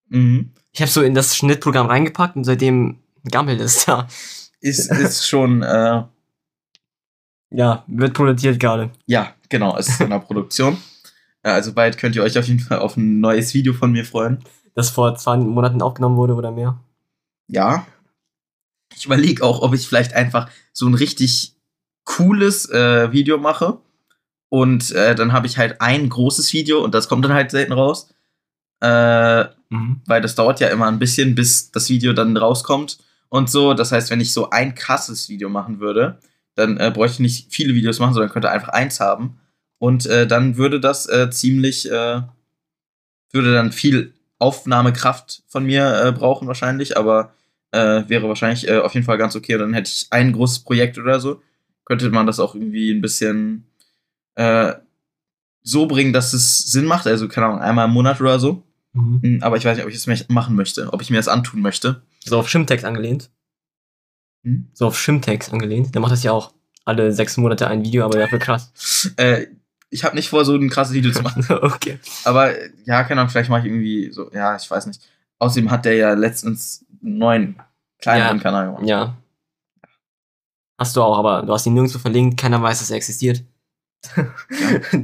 Mhm. 0.10 0.52
Ich 0.72 0.82
habe 0.82 0.90
so 0.92 1.02
in 1.02 1.14
das 1.14 1.36
Schnittprogramm 1.36 1.88
reingepackt 1.88 2.36
und 2.36 2.46
seitdem 2.46 3.00
gammelt 3.30 3.60
es 3.62 3.86
da. 3.86 4.08
Ist, 4.62 4.90
ist 4.92 5.28
schon, 5.28 5.62
äh, 5.62 6.04
Ja, 7.54 7.84
wird 7.88 8.14
produziert 8.14 8.60
gerade. 8.60 8.90
ja, 9.06 9.34
genau, 9.50 9.78
es 9.78 9.88
ist 9.90 10.02
in 10.02 10.10
der 10.10 10.20
Produktion. 10.28 10.78
Äh, 11.44 11.50
Also 11.52 11.74
bald 11.74 11.98
könnt 11.98 12.16
ihr 12.16 12.24
euch 12.24 12.38
auf 12.38 12.48
jeden 12.48 12.60
Fall 12.60 12.80
auf 12.80 12.98
ein 12.98 13.20
neues 13.20 13.54
Video 13.54 13.74
von 13.74 13.92
mir 13.92 14.06
freuen. 14.06 14.40
Das 14.76 14.90
vor 14.90 15.16
zwei 15.16 15.38
Monaten 15.38 15.82
aufgenommen 15.82 16.18
wurde 16.18 16.34
oder 16.34 16.52
mehr. 16.52 16.80
Ja. 17.48 17.86
Ich 18.96 19.06
überlege 19.06 19.44
auch, 19.44 19.62
ob 19.62 19.74
ich 19.74 19.88
vielleicht 19.88 20.14
einfach 20.14 20.50
so 20.72 20.88
ein 20.88 20.96
richtig 20.96 21.56
cooles 22.06 22.70
äh, 22.70 23.12
Video 23.12 23.38
mache. 23.38 23.78
Und 24.50 24.92
äh, 24.92 25.14
dann 25.16 25.32
habe 25.34 25.48
ich 25.48 25.58
halt 25.58 25.80
ein 25.82 26.10
großes 26.10 26.54
Video 26.54 26.84
und 26.84 26.94
das 26.94 27.08
kommt 27.08 27.24
dann 27.26 27.34
halt 27.34 27.52
selten 27.52 27.74
raus. 27.74 28.10
Äh, 28.82 29.46
Mhm. 29.70 30.02
weil 30.06 30.22
das 30.22 30.36
dauert 30.36 30.60
ja 30.60 30.68
immer 30.68 30.86
ein 30.88 31.00
bisschen, 31.00 31.34
bis 31.34 31.72
das 31.72 31.90
Video 31.90 32.14
dann 32.14 32.38
rauskommt 32.38 33.00
und 33.30 33.50
so. 33.50 33.74
Das 33.74 33.92
heißt, 33.92 34.12
wenn 34.12 34.22
ich 34.22 34.32
so 34.32 34.52
ein 34.52 34.76
krasses 34.76 35.30
Video 35.30 35.50
machen 35.50 35.80
würde, 35.80 36.20
dann 36.56 36.78
äh, 36.78 36.92
bräuchte 36.94 37.16
ich 37.16 37.20
nicht 37.20 37.54
viele 37.54 37.74
Videos 37.74 38.00
machen, 38.00 38.14
sondern 38.14 38.32
könnte 38.32 38.52
einfach 38.52 38.70
eins 38.70 39.00
haben. 39.00 39.40
Und 39.80 40.06
äh, 40.06 40.28
dann 40.28 40.58
würde 40.58 40.80
das 40.80 41.08
äh, 41.08 41.30
ziemlich, 41.30 41.90
äh, 41.92 42.22
würde 43.32 43.54
dann 43.54 43.72
viel 43.72 44.14
Aufnahmekraft 44.40 45.44
von 45.48 45.66
mir 45.66 46.04
äh, 46.04 46.12
brauchen 46.12 46.48
wahrscheinlich, 46.48 46.98
aber 46.98 47.34
äh, 47.72 48.04
wäre 48.08 48.28
wahrscheinlich 48.28 48.70
auf 48.72 48.94
jeden 48.94 49.06
Fall 49.06 49.18
ganz 49.18 49.36
okay. 49.36 49.56
Und 49.56 49.62
dann 49.62 49.74
hätte 49.74 49.90
ich 49.90 50.08
ein 50.12 50.32
großes 50.32 50.60
Projekt 50.60 50.98
oder 50.98 51.20
so. 51.20 51.42
Könnte 51.86 52.10
man 52.12 52.28
das 52.28 52.40
auch 52.40 52.56
irgendwie 52.56 52.92
ein 52.92 53.02
bisschen 53.02 53.68
so 55.64 55.88
bringen, 55.88 56.14
dass 56.14 56.34
es 56.34 56.72
Sinn 56.72 56.86
macht. 56.86 57.08
Also, 57.08 57.28
keine 57.28 57.48
Ahnung, 57.48 57.60
einmal 57.62 57.86
im 57.88 57.94
Monat 57.94 58.20
oder 58.22 58.40
so. 58.40 58.64
Mhm. 58.94 59.20
Hm, 59.24 59.40
Aber 59.42 59.58
ich 59.58 59.66
weiß 59.66 59.78
nicht, 59.78 59.86
ob 59.86 59.92
ich 59.92 59.96
es 59.96 60.30
machen 60.30 60.56
möchte, 60.56 60.92
ob 60.92 61.02
ich 61.02 61.10
mir 61.10 61.18
das 61.18 61.28
antun 61.28 61.62
möchte. 61.62 62.04
So 62.24 62.38
auf 62.38 62.50
Shimtex 62.50 62.84
angelehnt. 62.84 63.32
Hm? 64.44 64.68
So 64.74 64.88
auf 64.88 64.98
Shimtex 65.00 65.52
angelehnt. 65.52 65.94
Der 65.96 66.02
macht 66.02 66.12
das 66.12 66.24
ja 66.24 66.32
auch 66.32 66.54
alle 66.86 67.12
sechs 67.14 67.38
Monate 67.38 67.68
ein 67.68 67.84
Video, 67.84 68.04
aber 68.06 68.18
dafür 68.20 68.40
krass. 68.40 68.72
Äh, 69.18 69.48
ich 69.90 70.04
habe 70.04 70.16
nicht 70.16 70.30
vor, 70.30 70.44
so 70.44 70.56
ein 70.56 70.70
krasses 70.70 70.94
Video 70.94 71.12
zu 71.12 71.22
machen. 71.22 71.46
okay. 71.62 72.00
Aber 72.24 72.58
äh, 72.58 72.72
ja, 72.86 73.04
keine 73.04 73.22
Ahnung, 73.22 73.30
vielleicht 73.32 73.50
mache 73.50 73.62
ich 73.62 73.66
irgendwie 73.68 74.12
so, 74.12 74.32
ja, 74.32 74.56
ich 74.56 74.70
weiß 74.70 74.88
nicht. 74.88 75.02
Außerdem 75.40 75.70
hat 75.70 75.86
der 75.86 75.96
ja 75.96 76.14
letztens 76.14 76.86
einen 77.04 77.18
neuen 77.20 77.56
kleineren 78.00 78.38
Ja. 78.38 78.44
Kanal 78.44 78.66
gemacht. 78.68 78.86
Ja. 78.88 79.18
Hast 80.80 80.96
du 80.96 81.02
auch, 81.04 81.18
aber 81.20 81.44
du 81.44 81.54
hast 81.54 81.66
ihn 81.68 81.74
nirgendwo 81.76 82.00
verlinkt, 82.00 82.40
keiner 82.40 82.62
weiß, 82.62 82.80
dass 82.80 82.90
er 82.90 82.98
existiert. 82.98 83.44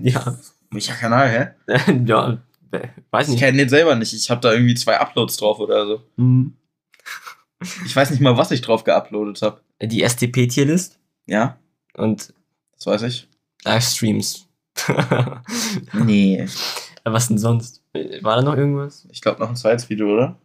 ja. 0.01 0.37
Welcher 0.71 0.95
Kanal, 0.95 1.55
hä? 1.67 1.93
ja. 2.05 2.37
Weiß 3.11 3.27
Ich 3.27 3.33
nicht. 3.33 3.39
kenne 3.39 3.57
den 3.57 3.69
selber 3.69 3.95
nicht. 3.95 4.13
Ich 4.13 4.29
habe 4.29 4.41
da 4.41 4.51
irgendwie 4.51 4.75
zwei 4.75 4.99
Uploads 4.99 5.37
drauf 5.37 5.59
oder 5.59 5.85
so. 5.87 6.01
Mhm. 6.17 6.53
Ich 7.85 7.95
weiß 7.95 8.11
nicht 8.11 8.21
mal, 8.21 8.37
was 8.37 8.51
ich 8.51 8.61
drauf 8.61 8.83
geuploadet 8.83 9.41
habe. 9.41 9.61
Die 9.81 10.01
STP-Tierlist 10.07 10.99
Ja, 11.25 11.57
und 11.95 12.33
das 12.75 12.85
weiß 12.85 13.01
ich. 13.03 13.27
Livestreams. 13.65 14.47
Nee. 15.93 16.47
Was 17.03 17.27
denn 17.27 17.37
sonst? 17.37 17.83
War 18.21 18.35
da 18.37 18.41
noch 18.41 18.55
irgendwas? 18.55 19.07
Ich 19.11 19.21
glaube 19.21 19.39
noch 19.39 19.49
ein 19.49 19.55
zweites 19.55 19.89
Video, 19.89 20.07
oder? 20.13 20.39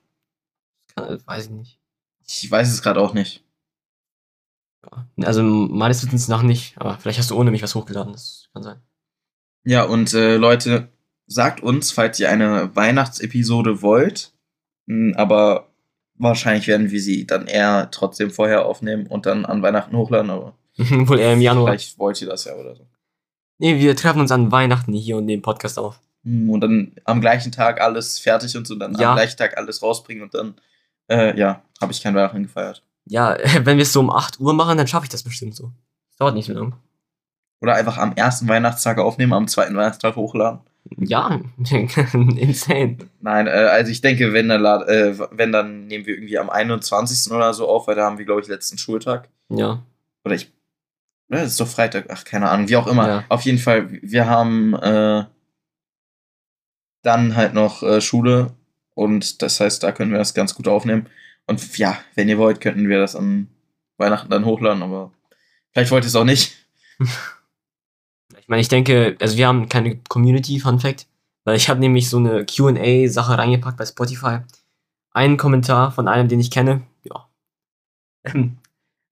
Kann- 0.95 1.21
Weiß 1.27 1.45
ich 1.47 1.51
nicht. 1.51 1.79
Ich 2.27 2.51
weiß 2.51 2.73
es 2.73 2.83
gerade 2.83 3.01
auch 3.01 3.13
nicht. 3.15 3.45
Also 5.23 5.43
meines 5.43 6.05
Wissens 6.05 6.29
noch 6.29 6.43
nicht, 6.43 6.77
aber 6.79 6.99
vielleicht 6.99 7.19
hast 7.19 7.31
du 7.31 7.37
ohne 7.39 7.51
mich 7.51 7.63
was 7.63 7.75
hochgeladen, 7.75 8.13
das 8.13 8.49
kann 8.53 8.63
sein. 8.63 8.83
Ja, 9.65 9.85
und 9.85 10.13
äh, 10.15 10.37
Leute, 10.37 10.89
sagt 11.27 11.63
uns, 11.63 11.91
falls 11.93 12.21
ihr 12.21 12.29
eine 12.31 12.75
Weihnachtsepisode 12.77 13.81
wollt. 13.83 14.33
Hm, 14.89 15.15
Aber 15.17 15.74
wahrscheinlich 16.25 16.67
werden 16.67 16.91
wir 16.91 17.01
sie 17.01 17.27
dann 17.27 17.47
eher 17.47 17.89
trotzdem 17.91 18.31
vorher 18.31 18.67
aufnehmen 18.67 19.07
und 19.07 19.27
dann 19.27 19.45
an 19.47 19.63
Weihnachten 19.63 19.97
hochladen. 19.97 20.31
Aber 20.31 20.55
Wohl 20.77 21.19
eher 21.21 21.35
im 21.35 21.41
Januar. 21.41 21.69
vielleicht 21.69 21.99
wollt 21.99 22.21
ihr 22.21 22.29
das 22.29 22.45
ja 22.45 22.55
oder 22.55 22.75
so. 22.75 22.87
Nee, 23.59 23.79
wir 23.79 23.95
treffen 23.95 24.21
uns 24.21 24.33
an 24.33 24.51
Weihnachten 24.51 24.93
hier 24.93 25.17
und 25.17 25.27
nehmen 25.27 25.43
Podcast 25.43 25.79
auf. 25.79 26.01
Hm, 26.25 26.51
Und 26.51 26.61
dann 26.61 26.93
am 27.05 27.21
gleichen 27.21 27.53
Tag 27.53 27.81
alles 27.81 28.19
fertig 28.19 28.57
und 28.57 28.67
so, 28.67 28.75
dann 28.75 28.95
Ja. 28.97 29.11
am 29.11 29.17
gleichen 29.17 29.37
Tag 29.37 29.57
alles 29.57 29.83
rausbringen 29.83 30.25
und 30.25 30.35
dann, 30.35 30.55
äh, 31.09 31.39
ja, 31.39 31.63
habe 31.81 31.93
ich 31.93 32.03
kein 32.03 32.15
Weihnachten 32.15 32.43
gefeiert. 32.43 32.83
Ja, 33.07 33.37
wenn 33.65 33.77
wir 33.77 33.83
es 33.83 33.93
so 33.93 34.01
um 34.01 34.11
8 34.11 34.41
Uhr 34.41 34.53
machen, 34.55 34.77
dann 34.77 34.89
schaffe 34.89 35.05
ich 35.05 35.11
das 35.11 35.23
bestimmt 35.23 35.55
so. 35.55 35.71
Das 36.09 36.17
dauert 36.17 36.35
nicht 36.35 36.47
so 36.47 36.53
lang. 36.55 36.75
Oder 37.61 37.77
einfach 37.77 37.97
am 37.99 38.13
ersten 38.15 38.49
Weihnachtstag 38.49 38.99
aufnehmen, 38.99 39.33
am 39.33 39.47
zweiten 39.49 39.77
Weihnachtstag 39.77 40.17
hochladen. 40.17 40.61
Ja, 40.99 41.41
insane. 42.13 42.99
Nein, 43.21 43.47
äh, 43.47 43.51
also 43.51 43.91
ich 43.91 44.01
denke, 44.01 44.33
wenn 44.33 44.49
dann, 44.49 44.65
äh, 44.83 45.19
wenn 45.31 45.51
dann 45.51 45.87
nehmen 45.87 46.07
wir 46.07 46.15
irgendwie 46.15 46.39
am 46.39 46.51
21. 46.51 47.33
oder 47.33 47.55
so 47.55 47.69
auf, 47.69 47.87
weil 47.87 47.97
da 47.97 48.05
haben 48.05 48.19
wir, 48.19 48.25
glaube 48.25 48.43
ich, 48.43 48.49
letzten 48.49 48.79
Schultag. 48.79 49.29
Ja. 49.49 49.83
Oder 50.25 50.35
ich. 50.35 50.53
Oder 51.31 51.41
das 51.41 51.53
ist 51.53 51.61
doch 51.61 51.69
Freitag, 51.69 52.07
ach, 52.11 52.25
keine 52.25 52.51
Ahnung, 52.51 52.69
wie 52.69 52.77
auch 52.77 52.87
immer. 52.87 53.09
Ja. 53.09 53.25
Auf 53.29 53.43
jeden 53.43 53.59
Fall, 53.59 53.89
wir 54.03 54.27
haben 54.27 54.75
äh, 54.75 55.25
dann 57.03 57.35
halt 57.35 57.55
noch 57.55 57.83
äh, 57.83 58.01
Schule 58.01 58.53
und 58.95 59.43
das 59.43 59.61
heißt, 59.61 59.83
da 59.83 59.93
können 59.93 60.11
wir 60.11 60.19
das 60.19 60.35
ganz 60.35 60.55
gut 60.55 60.69
aufnehmen. 60.69 61.09
Und 61.47 61.79
ja, 61.79 61.99
wenn 62.15 62.29
ihr 62.29 62.39
wollt, 62.39 62.61
könnten 62.61 62.89
wir 62.89 62.99
das 62.99 63.17
an 63.17 63.49
Weihnachten 63.97 64.31
dann 64.31 64.45
hochladen, 64.45 64.83
aber 64.83 65.13
vielleicht 65.73 65.91
wollt 65.91 66.05
ihr 66.05 66.09
es 66.09 66.17
auch 66.17 66.25
nicht. 66.25 66.55
Ich 68.39 68.49
meine, 68.49 68.61
ich 68.61 68.69
denke, 68.69 69.17
also 69.21 69.37
wir 69.37 69.47
haben 69.47 69.69
keine 69.69 69.97
Community, 70.09 70.61
Fun 70.61 70.81
Fact, 70.81 71.07
weil 71.45 71.57
ich 71.57 71.69
habe 71.69 71.81
nämlich 71.81 72.09
so 72.09 72.19
eine 72.19 72.45
Q&A-Sache 72.47 73.39
reingepackt 73.39 73.77
bei 73.77 73.87
Spotify. 73.87 74.39
Einen 75.13 75.37
Kommentar 75.37 75.93
von 75.93 76.09
einem, 76.09 76.29
den 76.29 76.41
ich 76.41 76.51
kenne. 76.51 76.83
Ja. 77.03 77.29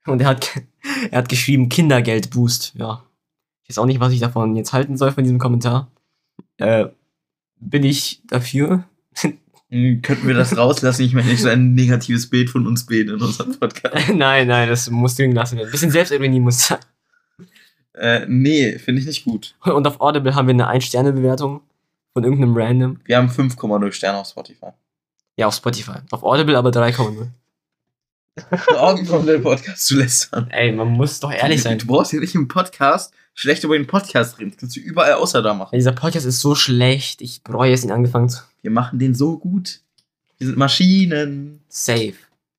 Und 0.07 0.21
er 0.21 0.26
hat, 0.26 0.50
er 1.11 1.19
hat 1.19 1.28
geschrieben, 1.28 1.69
Kindergeldboost. 1.69 2.75
Ja. 2.76 3.04
Ich 3.62 3.71
weiß 3.71 3.78
auch 3.78 3.87
nicht, 3.87 4.00
was 4.00 4.12
ich 4.12 4.21
davon 4.21 4.57
jetzt 4.57 4.73
halten 4.73 4.97
soll 4.97 5.12
von 5.12 5.23
diesem 5.23 5.38
Kommentar. 5.38 5.90
Äh, 6.59 6.87
bin 7.61 7.85
ich 7.85 8.23
dafür? 8.26 8.85
Hm, 9.69 10.02
Könnten 10.02 10.26
wir 10.26 10.35
das 10.35 10.57
rauslassen? 10.57 11.02
Ich 11.02 11.14
möchte 11.14 11.31
nicht 11.31 11.40
so 11.40 11.49
ein 11.49 11.75
negatives 11.75 12.28
Bild 12.28 12.50
von 12.50 12.66
uns 12.66 12.85
beiden 12.85 13.14
in 13.14 13.23
unserem 13.23 13.59
Podcast. 13.59 14.09
nein, 14.14 14.47
nein, 14.49 14.69
das 14.69 14.90
muss 14.90 15.14
drin 15.14 15.31
gelassen 15.31 15.57
werden. 15.57 15.69
Ein 15.69 15.73
bisschen 15.73 15.90
Selbstironie 15.90 16.40
muss 16.40 16.66
sein. 16.66 16.78
Äh, 17.94 18.26
nee, 18.26 18.78
finde 18.78 19.00
ich 19.00 19.06
nicht 19.06 19.25
gut. 19.25 19.54
Und 19.64 19.87
auf 19.87 20.00
Audible 20.00 20.34
haben 20.34 20.46
wir 20.46 20.54
eine 20.54 20.66
Ein-Sterne-Bewertung 20.68 21.61
von 22.12 22.25
irgendeinem 22.25 22.56
Random. 22.56 23.00
Wir 23.04 23.16
haben 23.16 23.28
5,0 23.28 23.92
Sterne 23.92 24.18
auf 24.18 24.28
Spotify. 24.28 24.70
Ja, 25.37 25.46
auf 25.46 25.54
Spotify. 25.54 25.99
Auf 26.11 26.22
Audible 26.22 26.56
aber 26.56 26.70
3,0. 26.70 27.28
Augen 28.78 29.04
von 29.04 29.42
Podcast 29.42 29.87
zu 29.87 29.96
lästern. 29.96 30.49
Ey, 30.50 30.72
man 30.72 30.88
muss 30.88 31.20
doch 31.20 31.32
ehrlich 31.32 31.62
sein. 31.62 31.78
Du 31.78 31.87
brauchst 31.87 32.12
ja 32.12 32.20
nicht 32.20 32.34
im 32.34 32.49
Podcast 32.49 33.12
schlecht 33.34 33.64
über 33.64 33.76
den 33.76 33.87
Podcast 33.87 34.38
reden. 34.38 34.50
Das 34.50 34.58
kannst 34.58 34.76
du 34.76 34.80
überall 34.80 35.14
außer 35.14 35.42
da 35.42 35.52
machen. 35.52 35.75
Dieser 35.75 35.92
Podcast 35.92 36.26
ist 36.26 36.40
so 36.40 36.54
schlecht. 36.54 37.20
Ich 37.20 37.42
bereue 37.42 37.72
es, 37.72 37.84
ihn 37.84 37.90
angefangen 37.90 38.28
zu. 38.28 38.42
Wir 38.62 38.70
machen 38.70 38.99
den 38.99 39.14
so 39.14 39.38
gut. 39.38 39.80
Wir 40.38 40.46
sind 40.46 40.56
Maschinen. 40.56 41.61
Safe. 41.68 42.14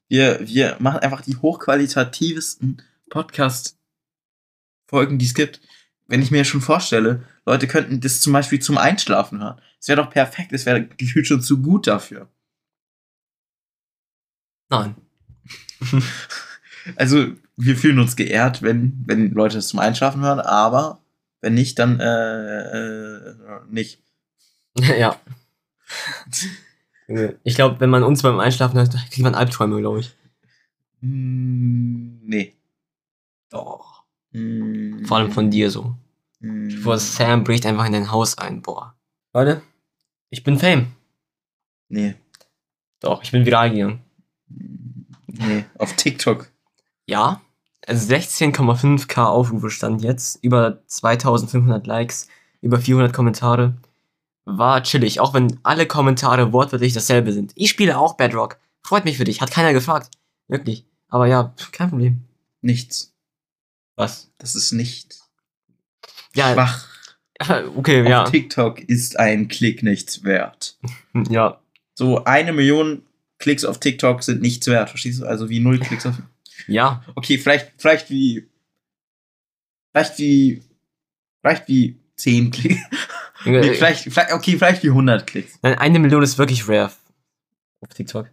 Wir, 0.10 0.40
wir 0.42 0.76
machen 0.80 1.00
einfach 1.00 1.22
die 1.22 1.38
hochqualitativsten 1.38 2.82
Podcast-Folgen, 4.94 5.18
die 5.18 5.26
es 5.26 5.34
gibt. 5.34 5.60
Wenn 6.08 6.22
ich 6.22 6.32
mir 6.32 6.46
schon 6.46 6.62
vorstelle, 6.62 7.24
Leute 7.46 7.68
könnten 7.68 8.00
das 8.00 8.22
zum 8.22 8.34
Beispiel 8.34 8.60
zum 8.60 8.78
Einschlafen 8.78 9.42
hören. 9.42 9.60
Es 9.80 9.88
wäre 9.88 10.02
doch 10.02 10.10
perfekt. 10.10 10.54
Es 10.54 10.66
wäre 10.66 10.86
gefühlt 10.86 11.28
schon 11.28 11.42
zu 11.42 11.62
gut 11.62 11.88
dafür. 11.88 12.30
Nein. 14.70 14.96
Also, 16.98 17.28
wir 17.56 17.78
fühlen 17.78 17.98
uns 17.98 18.18
geehrt, 18.18 18.62
wenn, 18.62 19.06
wenn 19.06 19.32
Leute 19.32 19.56
das 19.56 19.70
zum 19.70 19.80
Einschlafen 19.80 20.22
hören, 20.22 20.42
aber 20.42 21.02
wenn 21.40 21.54
nicht, 21.54 21.80
dann 21.80 21.98
äh, 22.02 23.28
äh, 23.28 23.36
nicht. 23.70 24.02
ja. 24.76 25.18
Ich 27.46 27.56
glaube, 27.56 27.80
wenn 27.80 27.90
man 27.90 28.04
uns 28.04 28.22
beim 28.22 28.38
Einschlafen 28.38 28.76
hört, 28.76 28.92
kriegt 28.92 29.20
man 29.20 29.34
Albträume, 29.34 29.80
glaube 29.80 30.02
ich. 30.02 30.14
Mm, 31.00 32.20
nee. 32.26 32.54
Doch. 33.50 33.93
Mm, 34.34 35.06
Vor 35.06 35.18
allem 35.18 35.32
von 35.32 35.50
dir 35.52 35.70
so. 35.72 35.96
mm, 36.40 36.70
Vor 36.82 36.98
Sam 37.00 37.44
bricht 37.44 37.66
einfach 37.66 37.86
in 37.86 37.94
dein 37.94 38.12
Haus 38.12 38.38
ein. 38.38 38.62
Boah. 38.62 38.96
Leute, 39.34 39.62
ich 40.30 40.44
bin 40.44 40.60
Fame. 40.60 40.88
Nee. 41.90 42.16
Doch, 43.00 43.24
ich 43.24 43.32
bin 43.32 43.46
viral 43.46 43.72
gegangen. 43.72 44.02
Nee, 45.28 45.66
auf 45.78 45.94
TikTok. 45.96 46.50
Ja, 47.06 47.42
16,5k 47.88 49.26
Aufrufe 49.26 49.70
stand 49.70 50.02
jetzt, 50.04 50.44
über 50.44 50.82
2500 50.88 51.86
Likes, 51.86 52.28
über 52.62 52.80
400 52.80 53.14
Kommentare. 53.14 53.76
War 54.46 54.84
chillig, 54.84 55.20
auch 55.20 55.34
wenn 55.34 55.60
alle 55.64 55.86
Kommentare 55.86 56.54
wortwörtlich 56.54 56.94
dasselbe 56.94 57.34
sind. 57.34 57.52
Ich 57.56 57.70
spiele 57.70 57.98
auch 57.98 58.16
Bedrock. 58.16 58.58
Freut 58.82 59.06
mich 59.06 59.18
für 59.18 59.24
dich, 59.24 59.42
hat 59.42 59.52
keiner 59.52 59.74
gefragt. 59.74 60.10
Wirklich. 60.48 60.86
Aber 61.08 61.28
ja, 61.28 61.54
kein 61.72 61.90
Problem. 61.90 62.24
Nichts. 62.62 63.13
Was? 63.96 64.32
Das 64.38 64.56
ist 64.56 64.72
nicht 64.72 65.20
Ja, 66.34 66.54
schwach. 66.54 66.88
okay, 67.76 68.08
ja. 68.08 68.24
Auf 68.24 68.32
TikTok 68.32 68.80
ist 68.82 69.20
ein 69.20 69.48
Klick 69.48 69.84
nichts 69.84 70.24
wert. 70.24 70.78
Ja. 71.30 71.60
So 71.96 72.24
eine 72.24 72.54
Million 72.54 73.04
Klicks 73.38 73.66
auf 73.66 73.80
TikTok 73.80 74.24
sind 74.24 74.42
nichts 74.42 74.66
wert, 74.68 74.90
verstehst 74.90 75.22
du? 75.22 75.26
Also 75.28 75.50
wie 75.50 75.60
null 75.60 75.80
Klicks 75.80 76.06
auf. 76.06 76.16
Ja. 76.68 77.04
Okay, 77.16 77.38
vielleicht, 77.38 77.74
vielleicht 77.78 78.10
wie. 78.10 78.48
Vielleicht 79.92 80.18
wie. 80.18 80.64
Vielleicht 81.42 81.68
wie 81.68 82.00
10 82.16 82.52
Klicks. 82.52 82.80
Nee, 83.44 83.74
vielleicht, 83.74 84.04
vielleicht, 84.04 84.32
okay, 84.32 84.58
vielleicht 84.58 84.82
wie 84.84 84.90
100 84.90 85.28
Klicks. 85.28 85.60
Nein, 85.62 85.78
eine 85.78 86.00
Million 86.00 86.24
ist 86.24 86.38
wirklich 86.38 86.70
rare. 86.70 86.92
Auf 87.82 87.90
TikTok. 87.94 88.30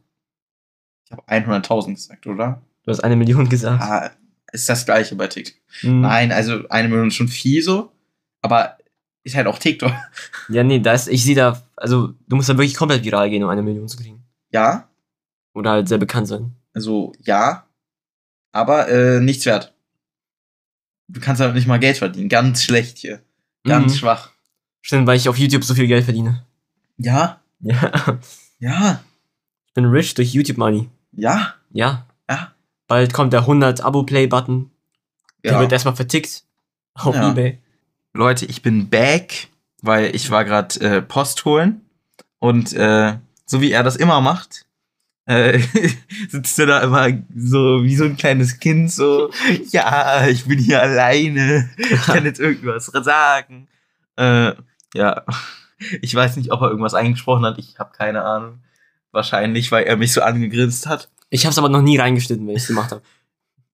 Ich 1.06 1.10
habe 1.10 1.22
100.000 1.26 1.94
gesagt, 1.94 2.26
oder? 2.28 2.62
Du 2.84 2.92
hast 2.92 3.00
eine 3.00 3.16
Million 3.16 3.48
gesagt. 3.48 3.82
Ah, 3.82 4.12
ist 4.52 4.68
das 4.68 4.84
gleiche 4.86 5.14
bei 5.16 5.26
TikTok. 5.26 5.54
Hm. 5.80 6.00
Nein, 6.02 6.32
also 6.32 6.68
eine 6.68 6.88
Million 6.88 7.08
ist 7.08 7.14
schon 7.14 7.28
viel 7.28 7.62
so, 7.62 7.92
aber 8.42 8.78
ist 9.22 9.34
halt 9.36 9.46
auch 9.46 9.58
TikTok. 9.58 9.92
Ja, 10.48 10.64
nee, 10.64 10.80
da 10.80 10.92
ist, 10.94 11.08
ich 11.08 11.22
sehe 11.24 11.34
da, 11.36 11.62
also 11.76 12.14
du 12.28 12.36
musst 12.36 12.48
da 12.48 12.54
wirklich 12.56 12.74
komplett 12.74 13.04
viral 13.04 13.30
gehen, 13.30 13.44
um 13.44 13.50
eine 13.50 13.62
Million 13.62 13.86
zu 13.88 13.96
kriegen. 13.98 14.24
Ja, 14.50 14.88
Oder 15.54 15.70
halt 15.72 15.88
sehr 15.88 15.98
bekannt 15.98 16.26
sein. 16.28 16.54
also 16.72 17.12
ja, 17.20 17.66
aber 18.52 18.88
äh, 18.88 19.20
nichts 19.20 19.46
wert. 19.46 19.72
Du 21.08 21.20
kannst 21.20 21.40
halt 21.40 21.54
nicht 21.54 21.66
mal 21.66 21.78
Geld 21.78 21.98
verdienen. 21.98 22.28
Ganz 22.28 22.62
schlecht 22.64 22.98
hier. 22.98 23.20
Ganz 23.64 23.92
Mhm. 23.94 23.98
schwach. 23.98 24.30
Stimmt, 24.80 25.06
weil 25.06 25.16
ich 25.16 25.28
auf 25.28 25.38
YouTube 25.38 25.62
so 25.64 25.74
viel 25.74 25.86
Geld 25.86 26.04
verdiene. 26.04 26.44
Ja, 26.96 27.40
Ja. 27.60 28.18
ja, 28.58 29.00
Ich 29.66 29.74
bin 29.74 29.84
rich 29.84 30.14
durch 30.14 30.32
YouTube 30.32 30.56
Money. 30.58 30.88
ja, 31.12 31.54
Ja. 31.70 32.06
ja. 32.28 32.52
Bald 32.90 33.14
kommt 33.14 33.32
der 33.32 33.42
100 33.42 33.84
Abo-Play-Button. 33.84 34.68
Der 35.44 35.52
ja. 35.52 35.60
wird 35.60 35.70
erstmal 35.70 35.94
vertickt. 35.94 36.42
Auf 36.94 37.14
Ja. 37.14 37.30
Ebay. 37.30 37.60
Leute, 38.12 38.46
ich 38.46 38.62
bin 38.62 38.90
back, 38.90 39.46
weil 39.80 40.12
ich 40.12 40.32
war 40.32 40.44
gerade 40.44 40.80
äh, 40.80 41.00
Post 41.00 41.44
holen 41.44 41.82
und 42.40 42.72
äh, 42.72 43.16
so 43.46 43.60
wie 43.60 43.70
er 43.70 43.84
das 43.84 43.94
immer 43.94 44.20
macht, 44.20 44.66
äh, 45.26 45.60
sitzt 46.28 46.58
er 46.58 46.66
da 46.66 46.80
immer 46.80 47.16
so 47.32 47.84
wie 47.84 47.94
so 47.94 48.06
ein 48.06 48.16
kleines 48.16 48.58
Kind, 48.58 48.90
so, 48.90 49.30
ja, 49.70 50.26
ich 50.26 50.46
bin 50.46 50.58
hier 50.58 50.82
alleine, 50.82 51.70
ich 51.76 52.02
kann 52.02 52.24
jetzt 52.24 52.40
irgendwas 52.40 52.86
sagen. 52.86 53.68
Äh, 54.16 54.54
ja, 54.94 55.24
ich 56.02 56.12
weiß 56.12 56.38
nicht, 56.38 56.50
ob 56.50 56.60
er 56.62 56.70
irgendwas 56.70 56.94
eingesprochen 56.94 57.46
hat, 57.46 57.56
ich 57.58 57.78
habe 57.78 57.92
keine 57.96 58.24
Ahnung. 58.24 58.64
Wahrscheinlich, 59.12 59.70
weil 59.70 59.84
er 59.84 59.96
mich 59.96 60.12
so 60.12 60.22
angegrinst 60.22 60.88
hat. 60.88 61.08
Ich 61.30 61.46
hab's 61.46 61.58
aber 61.58 61.68
noch 61.68 61.82
nie 61.82 61.96
reingeschnitten, 61.96 62.46
wenn 62.46 62.56
ich's 62.56 62.66
gemacht 62.66 62.90
habe. 62.92 63.02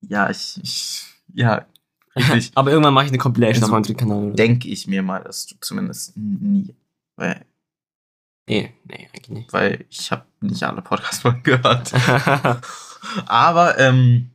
Ja, 0.09 0.29
ich, 0.31 0.61
ich 0.63 1.03
ja, 1.35 1.65
wirklich 2.15 2.53
aber 2.55 2.71
irgendwann 2.71 2.95
mache 2.95 3.07
ich 3.07 3.11
eine 3.11 3.19
Compilation 3.19 3.65
Also, 3.65 3.75
auf 3.75 3.83
meinem 3.83 3.97
Kanal. 3.97 4.33
Denke 4.35 4.69
ich 4.69 4.87
mir 4.87 5.03
mal, 5.03 5.25
dass 5.25 5.47
du 5.47 5.55
zumindest 5.61 6.17
nie, 6.17 6.75
weil 7.17 7.45
Nee, 8.49 8.73
nee, 8.85 9.09
eigentlich 9.13 9.29
nicht. 9.31 9.53
weil 9.53 9.85
ich 9.91 10.13
habe 10.13 10.27
nicht 10.41 10.63
alle 10.63 10.83
Podcast-Folgen 10.83 11.43
gehört. 11.45 11.93
Aber 13.27 13.79
ähm, 13.79 14.31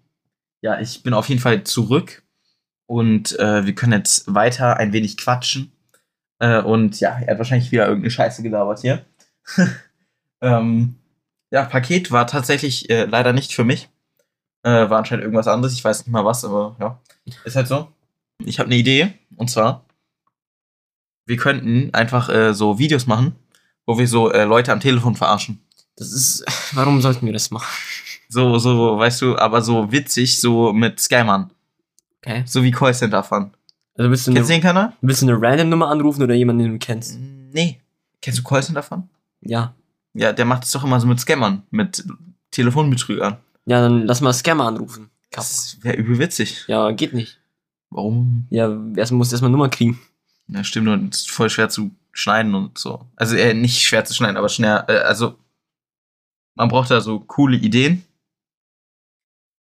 ja, 0.62 0.82
ich 0.82 1.04
bin 1.04 1.14
auf 1.14 1.30
jeden 1.30 1.40
Fall 1.40 1.64
zurück 1.64 2.24
und 2.88 3.38
äh, 3.40 3.66
wir 3.66 3.74
können 3.76 3.94
jetzt 3.94 4.34
weiter 4.34 4.76
ein 4.78 4.92
wenig 4.94 5.16
quatschen. 5.16 5.72
Äh, 6.40 6.62
und 6.62 7.00
ja, 7.00 7.12
er 7.20 7.32
hat 7.34 7.38
wahrscheinlich 7.38 7.72
wieder 7.72 7.86
irgendeine 7.88 8.12
Scheiße 8.12 8.44
gelabert 8.44 8.80
hier. 8.82 9.06
ähm, 10.42 10.96
ja, 11.52 11.66
Paket 11.66 12.12
war 12.12 12.28
tatsächlich 12.28 12.90
äh, 12.90 13.06
leider 13.06 13.34
nicht 13.34 13.54
für 13.54 13.64
mich. 13.64 13.90
Äh, 14.64 14.90
war 14.90 15.00
anscheinend 15.00 15.24
irgendwas 15.24 15.48
anderes. 15.48 15.74
Ich 15.74 15.84
weiß 15.84 16.00
nicht 16.00 16.12
mal 16.12 16.26
was, 16.26 16.46
aber 16.46 16.76
ja, 16.80 17.00
ist 17.44 17.56
halt 17.56 17.68
so. 17.68 17.90
Ich 18.44 18.60
habe 18.60 18.68
eine 18.68 18.78
Idee 18.78 19.14
und 19.36 19.50
zwar, 19.50 19.86
wir 21.26 21.38
könnten 21.38 21.94
einfach 21.94 22.30
äh, 22.30 22.54
so 22.54 22.80
Videos 22.80 23.06
machen, 23.06 23.36
wo 23.86 23.98
wir 23.98 24.08
so 24.08 24.32
äh, 24.32 24.46
Leute 24.46 24.72
am 24.72 24.80
Telefon 24.80 25.16
verarschen. 25.16 25.62
Das 25.96 26.12
ist, 26.12 26.44
warum 26.74 27.02
sollten 27.02 27.26
wir 27.26 27.34
das 27.34 27.52
machen? 27.52 27.68
So, 28.30 28.58
so, 28.60 28.98
weißt 28.98 29.22
du, 29.22 29.38
aber 29.38 29.62
so 29.62 29.92
witzig, 29.92 30.40
so 30.40 30.72
mit 30.72 31.00
Scammern. 31.00 31.52
Okay. 32.24 32.44
So 32.46 32.64
wie 32.64 32.72
Callcenter 32.72 33.24
fahren. 33.24 33.54
Also 33.98 34.10
willst 34.10 34.26
du, 34.26 34.32
eine, 34.32 34.40
Kennst 34.40 34.50
du 34.50 34.54
den 34.54 34.62
Kanal? 34.62 34.94
willst 35.02 35.22
du 35.22 35.28
eine 35.28 35.42
random 35.42 35.70
Nummer 35.70 35.90
anrufen 35.90 36.24
oder 36.24 36.34
jemanden, 36.34 36.64
den 36.64 36.72
du 36.74 36.80
kennst? 36.80 37.20
Nee. 37.20 37.82
Kennst 38.22 38.40
du 38.40 38.44
Callcenter 38.44 38.84
fahren? 38.84 39.10
Ja. 39.42 39.76
Ja, 40.14 40.34
der 40.34 40.46
macht 40.46 40.64
es 40.64 40.72
doch 40.72 40.84
immer 40.84 41.00
so 41.00 41.08
mit 41.08 41.20
Scammern, 41.20 41.64
mit 41.72 42.06
Telefonbetrügern. 42.52 43.38
Ja, 43.66 43.82
dann 43.82 44.06
lass 44.06 44.22
mal 44.22 44.34
Scammer 44.34 44.66
anrufen. 44.66 45.10
Kappa. 45.32 45.48
Das 45.48 45.78
wäre 45.82 45.96
übel 45.96 46.20
witzig. 46.20 46.66
Ja, 46.68 46.92
geht 46.92 47.14
nicht. 47.14 47.40
Warum? 47.90 48.48
Ja, 48.50 48.78
erst 48.96 49.12
musst 49.12 49.32
du 49.32 49.36
erstmal 49.36 49.52
Nummer 49.52 49.70
kriegen. 49.70 50.00
Ja, 50.48 50.64
stimmt, 50.64 50.90
und 50.90 51.14
es 51.14 51.22
ist 51.22 51.32
voll 51.32 51.50
schwer 51.50 51.70
zu 51.70 51.92
schneiden 52.12 52.56
und 52.56 52.78
so. 52.78 53.08
Also, 53.16 53.36
äh, 53.36 53.54
nicht 53.54 53.82
schwer 53.82 54.04
zu 54.04 54.14
schneiden, 54.14 54.38
aber 54.38 54.50
schnell, 54.50 54.84
äh, 54.88 54.98
also, 54.98 55.38
man 56.56 56.68
braucht 56.68 56.92
da 56.92 57.00
so 57.00 57.20
coole 57.20 57.58
Ideen. 57.58 58.04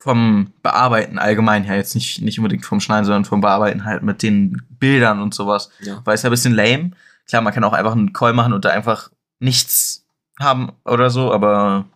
Vom 0.03 0.53
Bearbeiten 0.63 1.19
allgemein 1.19 1.63
her, 1.63 1.77
jetzt 1.77 1.95
nicht, 1.95 2.23
nicht 2.23 2.39
unbedingt 2.39 2.65
vom 2.65 2.81
Schneiden, 2.81 3.05
sondern 3.05 3.27
vom 3.27 3.43
Bearbeiten 3.43 3.85
halt 3.85 4.03
mit 4.03 4.23
den 4.23 4.63
Bildern 4.71 5.21
und 5.21 5.35
sowas. 5.35 5.71
Ja. 5.81 6.01
Weil 6.05 6.15
es 6.15 6.23
ja 6.23 6.31
ein 6.31 6.33
bisschen 6.33 6.55
lame. 6.55 6.93
Klar, 7.27 7.43
man 7.43 7.53
kann 7.53 7.65
auch 7.65 7.75
einfach 7.75 7.93
einen 7.93 8.13
Call 8.13 8.33
machen 8.33 8.55
und 8.55 8.65
da 8.65 8.71
einfach 8.71 9.11
nichts 9.41 10.00
haben 10.41 10.73
oder 10.85 11.11
so, 11.11 11.33
aber 11.33 11.87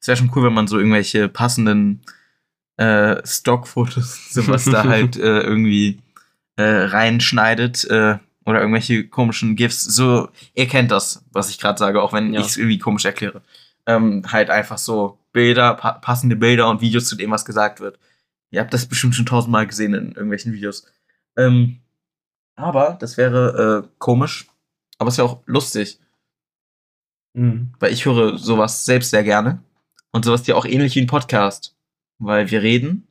es 0.00 0.06
wäre 0.08 0.16
schon 0.16 0.30
cool, 0.34 0.44
wenn 0.44 0.54
man 0.54 0.66
so 0.68 0.78
irgendwelche 0.78 1.28
passenden 1.28 2.02
äh, 2.76 3.16
Stockfotos, 3.26 4.32
sowas 4.32 4.64
da 4.64 4.84
halt 4.88 5.16
äh, 5.16 5.40
irgendwie 5.40 6.00
äh, 6.56 6.62
reinschneidet 6.62 7.84
äh, 7.84 8.18
oder 8.44 8.60
irgendwelche 8.60 9.06
komischen 9.08 9.56
GIFs. 9.56 9.82
So, 9.82 10.28
ihr 10.54 10.66
kennt 10.66 10.90
das, 10.90 11.24
was 11.32 11.50
ich 11.50 11.58
gerade 11.58 11.78
sage, 11.78 12.00
auch 12.02 12.12
wenn 12.12 12.32
Ja. 12.32 12.40
ich 12.40 12.46
es 12.46 12.56
irgendwie 12.56 12.78
komisch 12.78 13.04
erkläre. 13.04 13.42
Ähm, 13.86 14.22
halt 14.30 14.50
einfach 14.50 14.78
so 14.78 15.18
Bilder, 15.32 15.74
pa 15.74 15.92
passende 15.92 16.36
Bilder 16.36 16.68
und 16.68 16.80
Videos 16.80 17.06
zu 17.08 17.16
dem, 17.16 17.30
was 17.30 17.44
gesagt 17.44 17.80
wird. 17.80 17.98
Ihr 18.50 18.60
habt 18.60 18.72
das 18.72 18.86
bestimmt 18.86 19.14
schon 19.14 19.26
tausendmal 19.26 19.66
gesehen 19.66 19.94
in 19.94 20.06
irgendwelchen 20.12 20.52
Videos. 20.52 20.86
Ähm, 21.36 21.80
aber 22.56 22.96
das 23.00 23.16
wäre 23.16 23.84
äh, 23.84 23.88
komisch, 23.98 24.46
aber 24.98 25.08
es 25.08 25.18
wäre 25.18 25.28
auch 25.28 25.42
lustig, 25.46 25.98
Mhm. 27.34 27.72
weil 27.78 27.92
ich 27.92 28.04
höre 28.04 28.36
sowas 28.38 28.84
selbst 28.84 29.10
sehr 29.10 29.22
gerne 29.22 29.62
und 30.12 30.24
sowas 30.24 30.42
dir 30.42 30.56
auch 30.56 30.64
ähnlich 30.64 30.94
wie 30.96 31.00
ein 31.02 31.06
Podcast, 31.06 31.76
weil 32.18 32.50
wir 32.50 32.62
reden, 32.62 33.06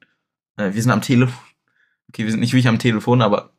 äh, 0.57 0.73
wir 0.73 0.81
sind 0.81 0.91
am 0.91 1.01
Telefon, 1.01 1.37
okay, 2.09 2.23
wir 2.25 2.31
sind 2.31 2.39
nicht 2.41 2.51
wirklich 2.53 2.67
am 2.67 2.79
Telefon, 2.79 3.21
aber 3.21 3.51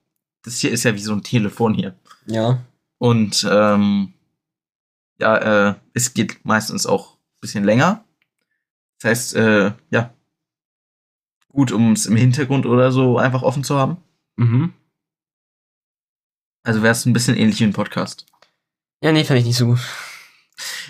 das 0.43 0.59
hier 0.59 0.71
ist 0.71 0.85
ja 0.85 0.95
wie 0.95 0.99
so 1.01 1.13
ein 1.13 1.23
Telefon 1.23 1.75
hier 1.75 1.95
Ja. 2.27 2.61
und 2.99 3.47
ähm, 3.51 4.13
ja, 5.21 5.71
äh, 5.71 5.75
es 5.95 6.15
geht 6.15 6.45
meistens 6.45 6.87
auch 6.87 7.15
ein 7.15 7.41
bisschen 7.41 7.65
länger. 7.65 8.05
Das 9.01 9.11
heißt, 9.11 9.35
äh, 9.37 9.73
ja, 9.91 10.13
gut, 11.49 11.73
um 11.73 11.93
es 11.93 12.07
im 12.07 12.15
Hintergrund 12.17 12.67
oder 12.67 12.93
so 12.93 13.19
einfach 13.19 13.43
offen 13.43 13.65
zu 13.65 13.77
haben. 13.79 13.97
Mhm. 14.37 14.73
Also 16.65 16.83
wäre 16.83 16.93
es 16.93 17.07
ein 17.07 17.13
bisschen 17.13 17.37
ähnlich 17.37 17.59
wie 17.61 17.65
ein 17.65 17.73
Podcast. 17.73 18.27
Ja, 19.03 19.13
nee, 19.13 19.25
fand 19.25 19.41
ich 19.41 19.47
nicht 19.47 19.57
so 19.57 19.67
gut. 19.67 19.81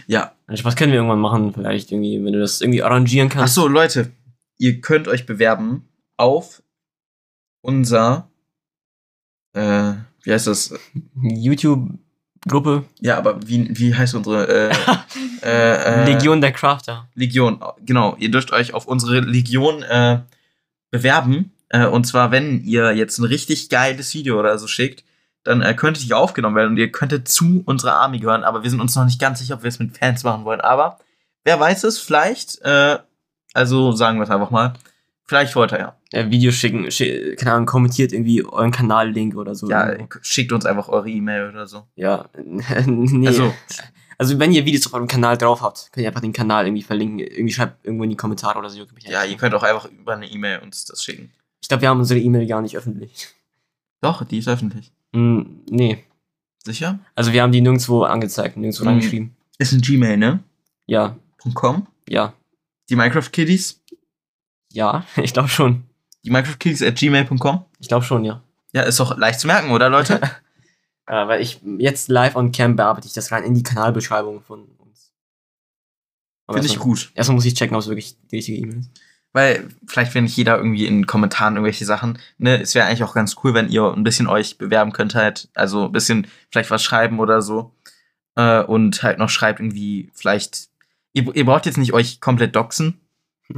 Ja. 0.07 0.33
Was 0.47 0.77
können 0.77 0.93
wir 0.93 0.99
irgendwann 0.99 1.21
machen? 1.21 1.53
Vielleicht 1.53 1.93
irgendwie, 1.93 2.25
wenn 2.25 2.33
du 2.33 2.41
das 2.41 2.61
irgendwie 2.61 2.83
arrangieren 2.83 3.29
Ach 3.31 3.37
kannst. 3.37 3.55
so, 3.55 3.69
Leute, 3.69 4.11
ihr 4.59 4.81
könnt 4.81 5.09
euch 5.09 5.27
bewerben 5.27 5.89
auf 6.17 6.63
unser, 7.61 8.31
äh, 9.55 9.93
wie 10.23 10.33
heißt 10.33 10.47
das? 10.47 10.75
YouTube-Gruppe. 11.15 12.85
Ja, 13.01 13.19
aber 13.19 13.47
wie, 13.47 13.69
wie 13.79 13.95
heißt 13.95 14.15
unsere, 14.15 14.49
äh, 14.49 14.75
äh, 15.43 16.03
äh, 16.03 16.05
Legion 16.05 16.41
der 16.41 16.53
Crafter. 16.53 17.09
Legion, 17.15 17.61
genau. 17.85 18.17
Ihr 18.19 18.31
dürft 18.31 18.53
euch 18.53 18.75
auf 18.75 18.87
unsere 18.87 19.21
Legion 19.21 19.83
äh, 19.83 20.21
bewerben. 20.91 21.53
Äh, 21.69 21.87
und 21.87 22.05
zwar, 22.05 22.31
wenn 22.31 22.65
ihr 22.65 22.93
jetzt 22.93 23.19
ein 23.19 23.25
richtig 23.25 23.69
geiles 23.69 24.15
Video 24.15 24.39
oder 24.39 24.59
so 24.59 24.67
schickt, 24.67 25.05
dann 25.49 25.63
äh, 25.63 25.75
könntet 25.75 26.07
ihr 26.07 26.19
aufgenommen 26.19 26.57
werden 26.57 26.71
und 26.71 26.77
ihr 26.77 26.93
könntet 26.93 27.29
zu 27.29 27.63
unserer 27.65 27.95
Army 27.95 28.19
gehören. 28.19 28.45
Aber 28.45 28.63
wir 28.63 28.71
sind 28.71 28.81
uns 28.81 28.95
noch 28.95 29.05
nicht 29.05 29.21
ganz 29.21 29.39
sicher, 29.39 29.55
ob 29.55 29.63
wir 29.63 29.69
es 29.69 29.79
mit 29.79 29.97
Fans 29.97 30.23
machen 30.23 30.45
wollen. 30.45 30.61
Aber 30.61 30.99
wer 31.45 31.59
weiß 31.59 31.85
es, 31.85 31.99
vielleicht, 31.99 32.61
äh, 32.63 32.99
also 33.55 33.93
sagen 33.93 34.19
wir 34.19 34.25
es 34.25 34.31
einfach 34.31 34.51
mal, 34.51 34.75
vielleicht 35.25 35.57
wollt 35.57 35.73
ihr 35.73 35.79
ja. 35.79 35.97
Äh, 36.13 36.31
Videos 36.31 36.55
schicken, 36.55 36.91
schi 36.91 37.35
keine 37.37 37.55
Ahnung, 37.55 37.67
kommentiert 37.67 38.13
irgendwie 38.13 38.45
euren 38.45 38.71
Kanal-Link 38.71 39.37
oder 39.37 39.55
so. 39.55 39.69
Ja, 39.71 39.95
schickt 40.23 40.53
uns 40.53 40.67
einfach 40.67 40.89
eure 40.89 41.09
E-Mail 41.09 41.49
oder 41.49 41.67
so. 41.67 41.87
Ja, 41.97 42.27
nee. 42.87 43.27
Also, 43.27 43.53
Also, 44.21 44.39
wenn 44.41 44.53
ihr 44.53 44.67
Videos 44.67 44.87
auf 44.87 44.95
eurem 44.95 45.07
Kanal 45.07 45.39
drauf 45.39 45.63
habt, 45.63 45.91
könnt 45.93 46.03
ihr 46.03 46.09
einfach 46.09 46.21
den 46.21 46.33
Kanal 46.33 46.67
irgendwie 46.67 46.83
verlinken. 46.83 47.21
Irgendwie 47.21 47.53
schreibt 47.53 47.87
irgendwo 47.87 48.03
in 48.03 48.11
die 48.11 48.17
Kommentare 48.17 48.59
oder 48.59 48.69
so. 48.69 48.85
ja, 49.07 49.25
ihr 49.25 49.37
könnt 49.37 49.55
auch 49.55 49.63
einfach 49.63 49.89
über 49.89 50.15
eine 50.15 50.27
E-Mail 50.27 50.59
uns 50.59 50.85
das 50.87 51.05
schicken. 51.05 51.31
Ich 51.63 51.69
glaube, 51.69 51.83
wir 51.83 51.89
haben 51.89 52.01
unsere 52.01 52.19
E-Mail 52.19 52.47
gar 52.47 52.61
nicht 52.61 52.77
öffentlich. 52.77 53.29
Doch, 54.01 54.25
die 54.25 54.39
ist 54.39 54.49
öffentlich. 54.49 54.93
Hm, 55.15 55.63
nee. 55.71 56.05
Sicher? 56.65 56.99
Also 57.15 57.33
wir 57.33 57.43
haben 57.43 57.53
die 57.53 57.61
nirgendwo 57.61 58.03
angezeigt, 58.03 58.57
nirgendwo 58.57 58.83
Mhm. 58.85 58.89
reingeschrieben. 58.89 59.37
Ist 59.59 59.73
ein 59.73 59.81
Gmail, 59.81 60.17
ne? 60.17 60.43
Ja, 60.87 61.17
.com. 61.55 61.87
ja, 62.09 62.35
Die 62.91 62.97
Minecraft 62.97 63.31
Kiddies. 63.33 63.83
ja, 64.73 65.05
ich 65.17 65.33
glaube 65.33 65.49
schon. 65.49 65.85
Die 66.25 66.31
Minecraft 66.31 66.57
Kiddies 66.59 66.83
at 66.83 66.97
gmail.com. 66.97 67.65
Ich 67.79 67.89
glaube 67.89 68.05
schon, 68.05 68.25
ja. 68.25 68.43
Ja, 68.73 68.83
ist 68.83 69.01
doch 69.01 69.17
leicht 69.17 69.41
zu 69.41 69.47
merken, 69.47 69.71
oder 69.71 69.89
Leute? 69.89 70.21
Äh, 71.11 71.27
weil 71.27 71.41
ich 71.41 71.63
jetzt 71.79 72.09
live 72.11 72.37
on 72.37 72.53
cam 72.53 72.77
bearbeite 72.77 73.07
ich 73.07 73.15
das 73.15 73.33
rein 73.33 73.43
in 73.43 73.55
die 73.55 73.63
Kanalbeschreibung 73.63 74.43
von 74.43 74.65
uns. 74.77 75.11
Aber 76.47 76.59
Finde 76.59 76.67
ich 76.67 76.73
erstmal- 76.75 76.87
gut. 76.97 77.11
Erstmal 77.15 77.35
muss 77.37 77.47
ich 77.47 77.55
checken, 77.55 77.75
ob 77.75 77.81
es 77.81 77.89
wirklich 77.89 78.15
die 78.31 78.37
richtige 78.37 78.59
E-Mail 78.59 78.81
ist. 78.81 78.91
Weil 79.33 79.69
vielleicht 79.87 80.15
will 80.15 80.23
nicht 80.23 80.37
jeder 80.37 80.57
irgendwie 80.57 80.87
in 80.87 81.07
Kommentaren 81.07 81.55
irgendwelche 81.55 81.85
Sachen. 81.85 82.19
Ne, 82.39 82.61
es 82.61 82.75
wäre 82.75 82.87
eigentlich 82.87 83.05
auch 83.05 83.15
ganz 83.15 83.37
cool, 83.45 83.55
wenn 83.55 83.69
ihr 83.69 83.85
ein 83.85 84.05
bisschen 84.05 84.27
euch 84.27 84.59
bewerben 84.59 84.93
könnt 84.93 85.15
halt. 85.15 85.49
Also 85.55 85.87
ein 85.87 85.93
bisschen 85.93 86.27
vielleicht 86.51 86.71
was 86.71 86.83
schreiben 86.83 87.21
oder 87.21 87.43
so. 87.43 87.73
Äh, 88.37 88.63
und 88.63 89.03
halt 89.03 89.19
noch 89.19 89.29
schreibt 89.29 89.61
irgendwie 89.61 90.11
vielleicht. 90.15 90.69
Ihr, 91.13 91.35
ihr 91.35 91.45
braucht 91.45 91.67
jetzt 91.67 91.79
nicht 91.79 91.93
euch 91.93 92.21
komplett 92.21 92.57
doxen. 92.57 93.01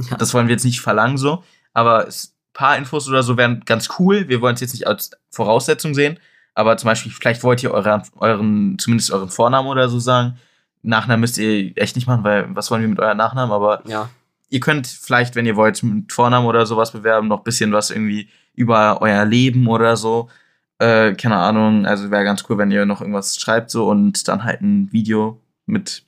Ja. 0.09 0.17
Das 0.17 0.33
wollen 0.33 0.47
wir 0.47 0.53
jetzt 0.53 0.65
nicht 0.65 0.81
verlangen 0.81 1.17
so. 1.17 1.43
Aber 1.73 2.07
es, 2.07 2.33
paar 2.53 2.77
Infos 2.77 3.07
oder 3.07 3.23
so 3.23 3.37
wären 3.37 3.61
ganz 3.65 3.89
cool. 3.99 4.27
Wir 4.27 4.41
wollen 4.41 4.55
es 4.55 4.61
jetzt 4.61 4.73
nicht 4.73 4.87
als 4.87 5.11
Voraussetzung 5.29 5.93
sehen. 5.93 6.19
Aber 6.53 6.77
zum 6.77 6.87
Beispiel, 6.87 7.11
vielleicht 7.11 7.43
wollt 7.43 7.63
ihr 7.63 7.71
euren, 7.71 8.03
euren, 8.19 8.77
zumindest 8.77 9.11
euren 9.11 9.29
Vornamen 9.29 9.69
oder 9.69 9.89
so 9.89 9.99
sagen. 9.99 10.37
Nachnamen 10.83 11.21
müsst 11.21 11.37
ihr 11.37 11.77
echt 11.77 11.95
nicht 11.95 12.07
machen, 12.07 12.23
weil 12.23 12.53
was 12.55 12.71
wollen 12.71 12.81
wir 12.81 12.89
mit 12.89 12.99
eurem 12.99 13.17
Nachnamen? 13.17 13.53
Aber 13.53 13.81
ja. 13.87 14.09
Ihr 14.51 14.59
könnt 14.59 14.85
vielleicht, 14.85 15.35
wenn 15.35 15.45
ihr 15.45 15.55
wollt, 15.55 15.81
mit 15.81 16.11
Vornamen 16.11 16.45
oder 16.45 16.65
sowas 16.65 16.91
bewerben, 16.91 17.29
noch 17.29 17.39
ein 17.39 17.43
bisschen 17.43 17.71
was 17.71 17.89
irgendwie 17.89 18.29
über 18.53 19.01
euer 19.01 19.25
Leben 19.25 19.67
oder 19.67 19.97
so. 19.97 20.29
Äh, 20.77 21.13
keine 21.15 21.37
Ahnung, 21.37 21.85
also 21.85 22.11
wäre 22.11 22.25
ganz 22.25 22.43
cool, 22.49 22.57
wenn 22.57 22.69
ihr 22.69 22.85
noch 22.85 23.01
irgendwas 23.01 23.37
schreibt 23.37 23.71
so 23.71 23.89
und 23.89 24.27
dann 24.27 24.43
halt 24.43 24.61
ein 24.61 24.91
Video 24.91 25.41
mit 25.65 26.03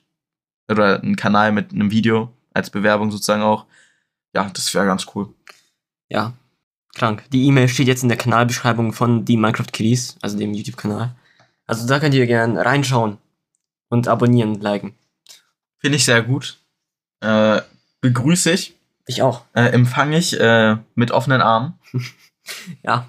oder 0.69 1.01
einen 1.01 1.15
Kanal 1.15 1.51
mit 1.51 1.71
einem 1.71 1.89
Video 1.89 2.33
als 2.53 2.69
Bewerbung 2.69 3.11
sozusagen 3.11 3.43
auch. 3.43 3.65
Ja, 4.35 4.49
das 4.53 4.73
wäre 4.73 4.85
ganz 4.85 5.05
cool. 5.15 5.33
Ja, 6.09 6.33
krank. 6.95 7.23
Die 7.31 7.45
E-Mail 7.45 7.69
steht 7.69 7.87
jetzt 7.87 8.03
in 8.03 8.09
der 8.09 8.17
Kanalbeschreibung 8.17 8.91
von 8.93 9.25
die 9.25 9.37
Minecraft 9.37 9.71
Kiddies, 9.71 10.17
also 10.21 10.37
dem 10.37 10.53
YouTube-Kanal. 10.53 11.15
Also 11.65 11.87
da 11.87 11.99
könnt 11.99 12.13
ihr 12.13 12.27
gerne 12.27 12.65
reinschauen 12.65 13.19
und 13.89 14.07
abonnieren, 14.07 14.59
liken. 14.59 14.95
Finde 15.77 15.97
ich 15.97 16.05
sehr 16.05 16.23
gut. 16.23 16.59
Äh, 17.21 17.61
begrüße 18.03 18.51
ich, 18.51 18.75
Ich 19.07 19.21
auch. 19.23 19.45
äh, 19.55 19.69
empfange 19.69 20.17
ich 20.17 20.39
äh, 20.39 20.77
mit 20.95 21.11
offenen 21.11 21.41
Armen. 21.41 21.73
Ja, 22.83 23.07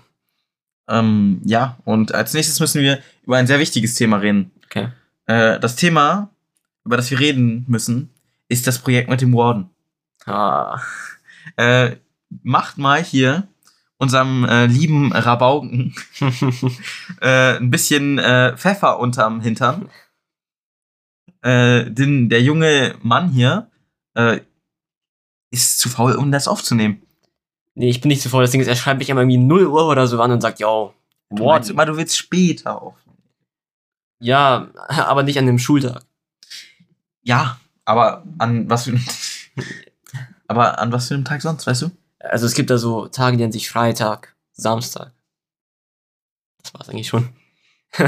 Ähm, 0.88 1.40
ja, 1.44 1.76
und 1.84 2.14
als 2.14 2.34
nächstes 2.34 2.60
müssen 2.60 2.80
wir 2.82 3.00
über 3.24 3.36
ein 3.36 3.48
sehr 3.48 3.58
wichtiges 3.58 3.94
Thema 3.96 4.18
reden. 4.18 4.52
okay. 4.66 4.88
Äh, 5.26 5.58
das 5.58 5.74
Thema, 5.74 6.30
über 6.84 6.96
das 6.96 7.10
wir 7.10 7.18
reden 7.18 7.64
müssen, 7.66 8.10
ist 8.48 8.66
das 8.68 8.78
Projekt 8.78 9.10
mit 9.10 9.20
dem 9.20 9.34
Warden. 9.34 9.70
Ah, 10.26 10.80
Äh, 11.56 11.96
macht 12.42 12.78
mal 12.78 13.02
hier 13.02 13.48
unserem 13.98 14.44
äh, 14.44 14.66
lieben 14.66 15.12
Rabauken 15.12 15.94
äh, 17.20 17.56
ein 17.56 17.70
bisschen 17.72 18.18
äh, 18.20 18.56
Pfeffer 18.56 19.00
unterm 19.00 19.40
Hintern. 19.40 19.88
Äh, 21.42 21.90
denn 21.90 22.28
der 22.28 22.42
junge 22.42 22.94
Mann 23.02 23.30
hier 23.30 23.68
äh, 24.14 24.40
ist 25.54 25.78
zu 25.78 25.88
faul, 25.88 26.14
um 26.16 26.30
das 26.32 26.48
aufzunehmen. 26.48 27.02
nee, 27.74 27.88
ich 27.90 28.00
bin 28.00 28.08
nicht 28.08 28.22
so 28.22 28.28
voll. 28.28 28.42
Das 28.44 28.50
Ding 28.50 28.60
ist, 28.60 28.68
er 28.68 28.76
schreibt 28.76 28.98
mich 28.98 29.08
immer 29.08 29.20
irgendwie 29.22 29.38
0 29.38 29.66
Uhr 29.66 29.88
oder 29.88 30.06
so 30.06 30.20
an 30.20 30.30
und 30.32 30.40
sagt, 30.40 30.60
yo, 30.60 30.92
Du 31.30 31.44
meinst 31.46 31.70
immer, 31.70 31.86
du 31.86 31.96
willst 31.96 32.16
später 32.16 32.80
aufnehmen. 32.80 33.18
Ja, 34.20 34.68
aber 34.88 35.22
nicht 35.24 35.38
an 35.38 35.46
dem 35.46 35.58
Schultag. 35.58 36.02
Ja, 37.22 37.58
aber 37.84 38.22
an 38.38 38.68
was 38.70 38.84
für 38.84 38.98
aber 40.46 40.78
an 40.78 40.92
was 40.92 41.08
für 41.08 41.14
einem 41.14 41.24
Tag 41.24 41.42
sonst, 41.42 41.66
weißt 41.66 41.82
du? 41.82 41.90
Also 42.20 42.46
es 42.46 42.54
gibt 42.54 42.70
da 42.70 42.78
so 42.78 43.08
Tage, 43.08 43.36
die 43.36 43.42
nennen 43.42 43.52
sich 43.52 43.68
Freitag, 43.70 44.36
Samstag. 44.52 45.12
Das 46.62 46.74
war's 46.74 46.88
eigentlich 46.88 47.08
schon. 47.08 47.30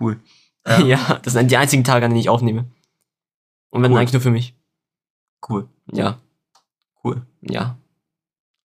Cool. 0.00 0.18
Ähm, 0.66 0.86
ja, 0.86 1.20
das 1.22 1.34
sind 1.34 1.50
die 1.50 1.58
einzigen 1.58 1.84
Tage, 1.84 2.06
an 2.06 2.10
denen 2.10 2.20
ich 2.22 2.30
aufnehme. 2.30 2.64
Und 3.68 3.82
wenn 3.82 3.92
Cool. 3.92 3.98
eigentlich 3.98 4.14
nur 4.14 4.22
für 4.22 4.30
mich. 4.30 4.54
Cool. 5.46 5.68
Ja, 5.92 6.18
Cool. 7.04 7.22
ja. 7.42 7.70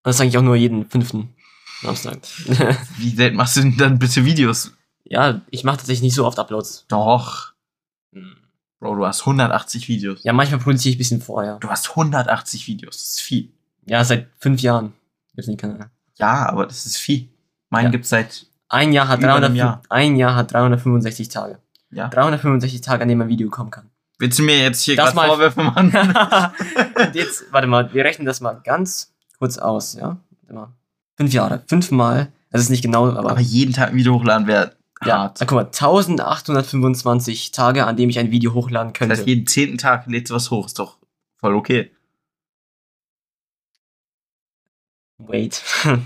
Und 0.04 0.08
das 0.12 0.18
sage 0.18 0.30
ich 0.30 0.38
auch 0.38 0.42
nur 0.42 0.56
jeden 0.56 0.90
fünften 0.90 1.36
Samstag. 1.82 2.20
Wie 2.98 3.10
selten 3.10 3.36
machst 3.38 3.58
du 3.58 3.62
denn 3.62 3.78
dann 3.78 4.00
bitte 4.00 4.24
Videos? 4.26 4.72
ja, 5.04 5.42
ich 5.50 5.64
mache 5.64 5.78
tatsächlich 5.78 6.04
nicht 6.04 6.14
so 6.16 6.26
oft 6.26 6.38
Uploads. 6.40 6.86
Doch. 6.88 7.54
Bro, 8.80 8.96
du 8.96 9.06
hast 9.06 9.22
180 9.22 9.90
Videos. 9.90 10.24
Ja, 10.24 10.32
manchmal 10.34 10.60
produziere 10.62 10.92
ich 10.92 10.96
ein 10.96 11.00
bisschen 11.00 11.22
vorher. 11.22 11.58
Du 11.60 11.70
hast 11.70 11.90
180 11.90 12.68
Videos. 12.68 12.96
Das 12.98 13.10
ist 13.10 13.22
viel. 13.22 13.52
Ja, 13.86 14.04
seit 14.06 14.30
fünf 14.40 14.62
Jahren. 14.62 14.94
gibt's 15.36 15.48
den 15.48 15.58
Kanal. 15.58 15.90
Ja, 16.18 16.48
aber 16.48 16.66
das 16.66 16.86
ist 16.86 16.98
viel. 16.98 17.28
Meinen 17.70 17.86
Ja. 17.86 17.92
gibt's 17.92 18.10
seit. 18.10 18.46
Ein 18.70 18.94
Jahr 18.94 19.08
hat 19.10 19.20
Über 19.20 19.34
einem 19.34 19.42
300, 19.56 19.58
Jahr. 19.58 19.82
ein 19.90 20.16
Jahr 20.16 20.36
hat 20.36 20.54
365 20.54 21.28
Tage. 21.28 21.60
Ja. 21.92 22.08
365 22.08 22.82
Tage, 22.82 23.02
an 23.02 23.10
denen 23.10 23.22
ein 23.24 23.28
Video 23.30 23.50
kommen 23.50 23.72
kann. 23.72 23.90
Willst 24.20 24.38
du 24.38 24.44
mir 24.44 24.62
jetzt 24.62 24.84
hier 24.84 24.98
Das 24.98 25.14
gerade 25.14 25.28
Vorwürfe 25.30 25.64
machen? 25.64 25.92
Und 26.96 27.16
jetzt, 27.16 27.46
warte 27.52 27.68
mal, 27.68 27.94
wir 27.94 28.04
rechnen 28.04 28.26
das 28.26 28.42
mal 28.42 28.60
ganz 28.64 29.14
kurz 29.38 29.58
aus, 29.58 29.94
ja? 29.94 30.18
Warte 30.42 30.54
mal. 30.54 30.74
Fünf 31.16 31.34
Jahre. 31.34 31.64
Fünfmal. 31.68 32.32
Das 32.52 32.62
ist 32.62 32.70
nicht 32.70 32.82
genau, 32.82 33.08
aber. 33.10 33.32
aber 33.32 33.40
jeden 33.40 33.74
Tag 33.74 33.90
ein 33.90 33.96
Video 33.96 34.14
hochladen 34.16 34.46
wäre 34.46 34.76
ja, 35.06 35.20
hart. 35.20 35.38
na, 35.40 35.46
guck 35.46 35.56
mal, 35.56 35.66
1825 35.66 37.52
Tage, 37.52 37.86
an 37.86 37.96
denen 37.96 38.10
ich 38.10 38.20
ein 38.20 38.32
Video 38.32 38.54
hochladen 38.54 38.92
Das 38.92 39.00
könnte. 39.00 39.16
heißt, 39.16 39.28
jeden 39.28 39.48
zehnten 39.48 39.78
Tag 39.78 40.06
lädst 40.08 40.32
du 40.32 40.36
was 40.36 40.52
hoch. 40.52 40.66
Ist 40.66 40.80
doch 40.80 40.98
voll 41.38 41.56
okay. 41.56 41.92
Wait. 45.18 45.64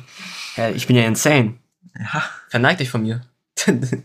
Ich 0.76 0.86
bin 0.86 0.96
ja 0.96 1.02
insane. 1.08 1.56
Ja. 1.98 2.24
Verneigt 2.48 2.80
euch 2.80 2.92
von 2.92 3.02
mir. 3.02 3.22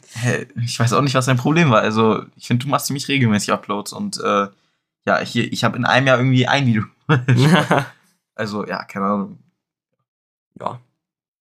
Ich 0.65 0.79
weiß 0.79 0.93
auch 0.93 1.03
nicht, 1.03 1.15
was 1.15 1.27
dein 1.27 1.37
Problem 1.37 1.71
war. 1.71 1.81
Also, 1.81 2.25
ich 2.37 2.47
finde, 2.47 2.65
du 2.65 2.71
machst 2.71 2.87
ziemlich 2.87 3.09
regelmäßig 3.09 3.53
Uploads 3.53 3.93
und 3.93 4.19
äh, 4.19 4.49
ja, 5.07 5.21
hier, 5.21 5.53
ich 5.53 5.65
habe 5.65 5.77
in 5.77 5.85
einem 5.85 6.07
Jahr 6.07 6.19
irgendwie 6.19 6.47
ein 6.47 6.67
Video. 6.67 6.85
also, 8.35 8.67
ja, 8.67 8.85
keine 8.85 9.07
Ahnung. 9.07 9.39
ja. 10.61 10.81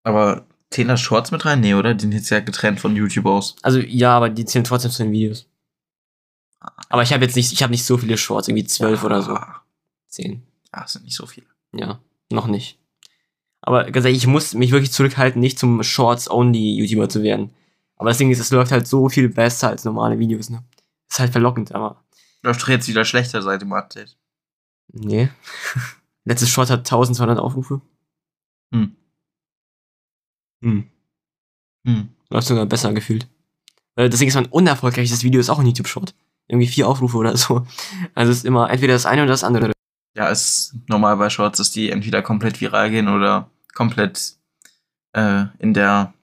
Aber 0.04 0.46
zählen 0.70 0.88
da 0.88 0.98
Shorts 0.98 1.32
mit 1.32 1.46
rein? 1.46 1.60
Nee, 1.60 1.74
oder? 1.74 1.94
Die 1.94 2.02
sind 2.02 2.14
jetzt 2.14 2.30
ja 2.30 2.40
getrennt 2.40 2.80
von 2.80 2.96
YouTube 2.96 3.26
aus. 3.26 3.56
Also 3.62 3.80
ja, 3.80 4.16
aber 4.16 4.30
die 4.30 4.46
zählen 4.46 4.64
trotzdem 4.64 4.92
zu 4.92 5.04
den 5.04 5.12
Videos. 5.12 5.48
Aber 6.90 7.04
ich 7.04 7.14
habe 7.14 7.24
jetzt 7.24 7.36
nicht, 7.36 7.52
ich 7.52 7.64
habe 7.64 7.72
nicht 7.72 7.86
so 7.86 7.98
viele 7.98 8.18
Shorts, 8.18 8.48
irgendwie 8.48 8.66
zwölf 8.66 9.04
oder 9.04 9.22
so. 9.22 9.34
Ah, 9.34 9.62
Zehn. 10.08 10.44
Ja, 10.74 10.82
das 10.82 10.94
sind 10.94 11.06
nicht 11.06 11.16
so 11.16 11.26
viele. 11.26 11.48
Ja, 11.74 12.00
noch 12.32 12.48
nicht. 12.48 12.80
Aber 13.62 13.84
ganz 13.92 14.06
ehrlich, 14.06 14.22
ich 14.22 14.28
muss 14.28 14.54
mich 14.54 14.72
wirklich 14.72 14.92
zurückhalten, 14.92 15.42
nicht 15.42 15.60
zum 15.60 15.84
Shorts-Only-YouTuber 15.84 17.10
zu 17.10 17.22
werden. 17.24 17.52
Aber 17.98 18.10
das 18.10 18.18
Ding 18.18 18.32
ist, 18.32 18.40
es 18.40 18.52
läuft 18.52 18.72
halt 18.72 18.88
so 18.88 19.10
viel 19.10 19.30
besser 19.30 19.70
als 19.70 19.84
normale 19.84 20.20
Videos, 20.20 20.50
ne? 20.50 20.64
Ist 21.10 21.20
halt 21.20 21.32
verlockend, 21.32 21.74
aber. 21.74 22.04
Läuft 22.44 22.62
doch 22.62 22.68
jetzt 22.68 22.88
wieder 22.88 23.06
schlechter 23.06 23.42
seit 23.42 23.62
dem 23.62 23.74
Update. 23.74 24.18
Nee. 24.94 25.30
Letztes 26.26 26.50
Short 26.50 26.70
hat 26.70 26.80
1200 26.80 27.40
Aufrufe. 27.40 27.82
Hm. 28.74 28.96
Hm. 30.62 30.90
Hm. 31.86 32.10
Läuft 32.30 32.48
sogar 32.48 32.66
besser 32.66 32.94
gefühlt. 32.94 33.28
Das 33.96 34.20
Ding 34.20 34.28
ist, 34.28 34.36
mein 34.36 34.46
unerfolgreichstes 34.46 35.24
Video 35.24 35.40
ist 35.40 35.50
auch 35.50 35.60
ein 35.60 35.66
YouTube-Short. 35.66 36.14
Irgendwie 36.48 36.68
vier 36.68 36.88
Aufrufe 36.88 37.18
oder 37.18 37.36
so. 37.36 37.66
Also 38.14 38.32
es 38.32 38.40
ist 38.40 38.46
immer 38.46 38.70
entweder 38.70 38.94
das 38.94 39.06
eine 39.06 39.24
oder 39.24 39.32
das 39.32 39.44
andere. 39.44 39.72
Ja, 40.16 40.30
ist 40.30 40.76
normal 40.88 41.18
bei 41.18 41.30
Shorts, 41.30 41.58
dass 41.58 41.72
die 41.72 41.90
entweder 41.90 42.22
komplett 42.22 42.60
viral 42.62 42.90
gehen 42.90 43.08
oder 43.08 43.50
komplett 43.74 44.36
äh, 45.14 45.46
in 45.60 45.74
der, 45.74 46.14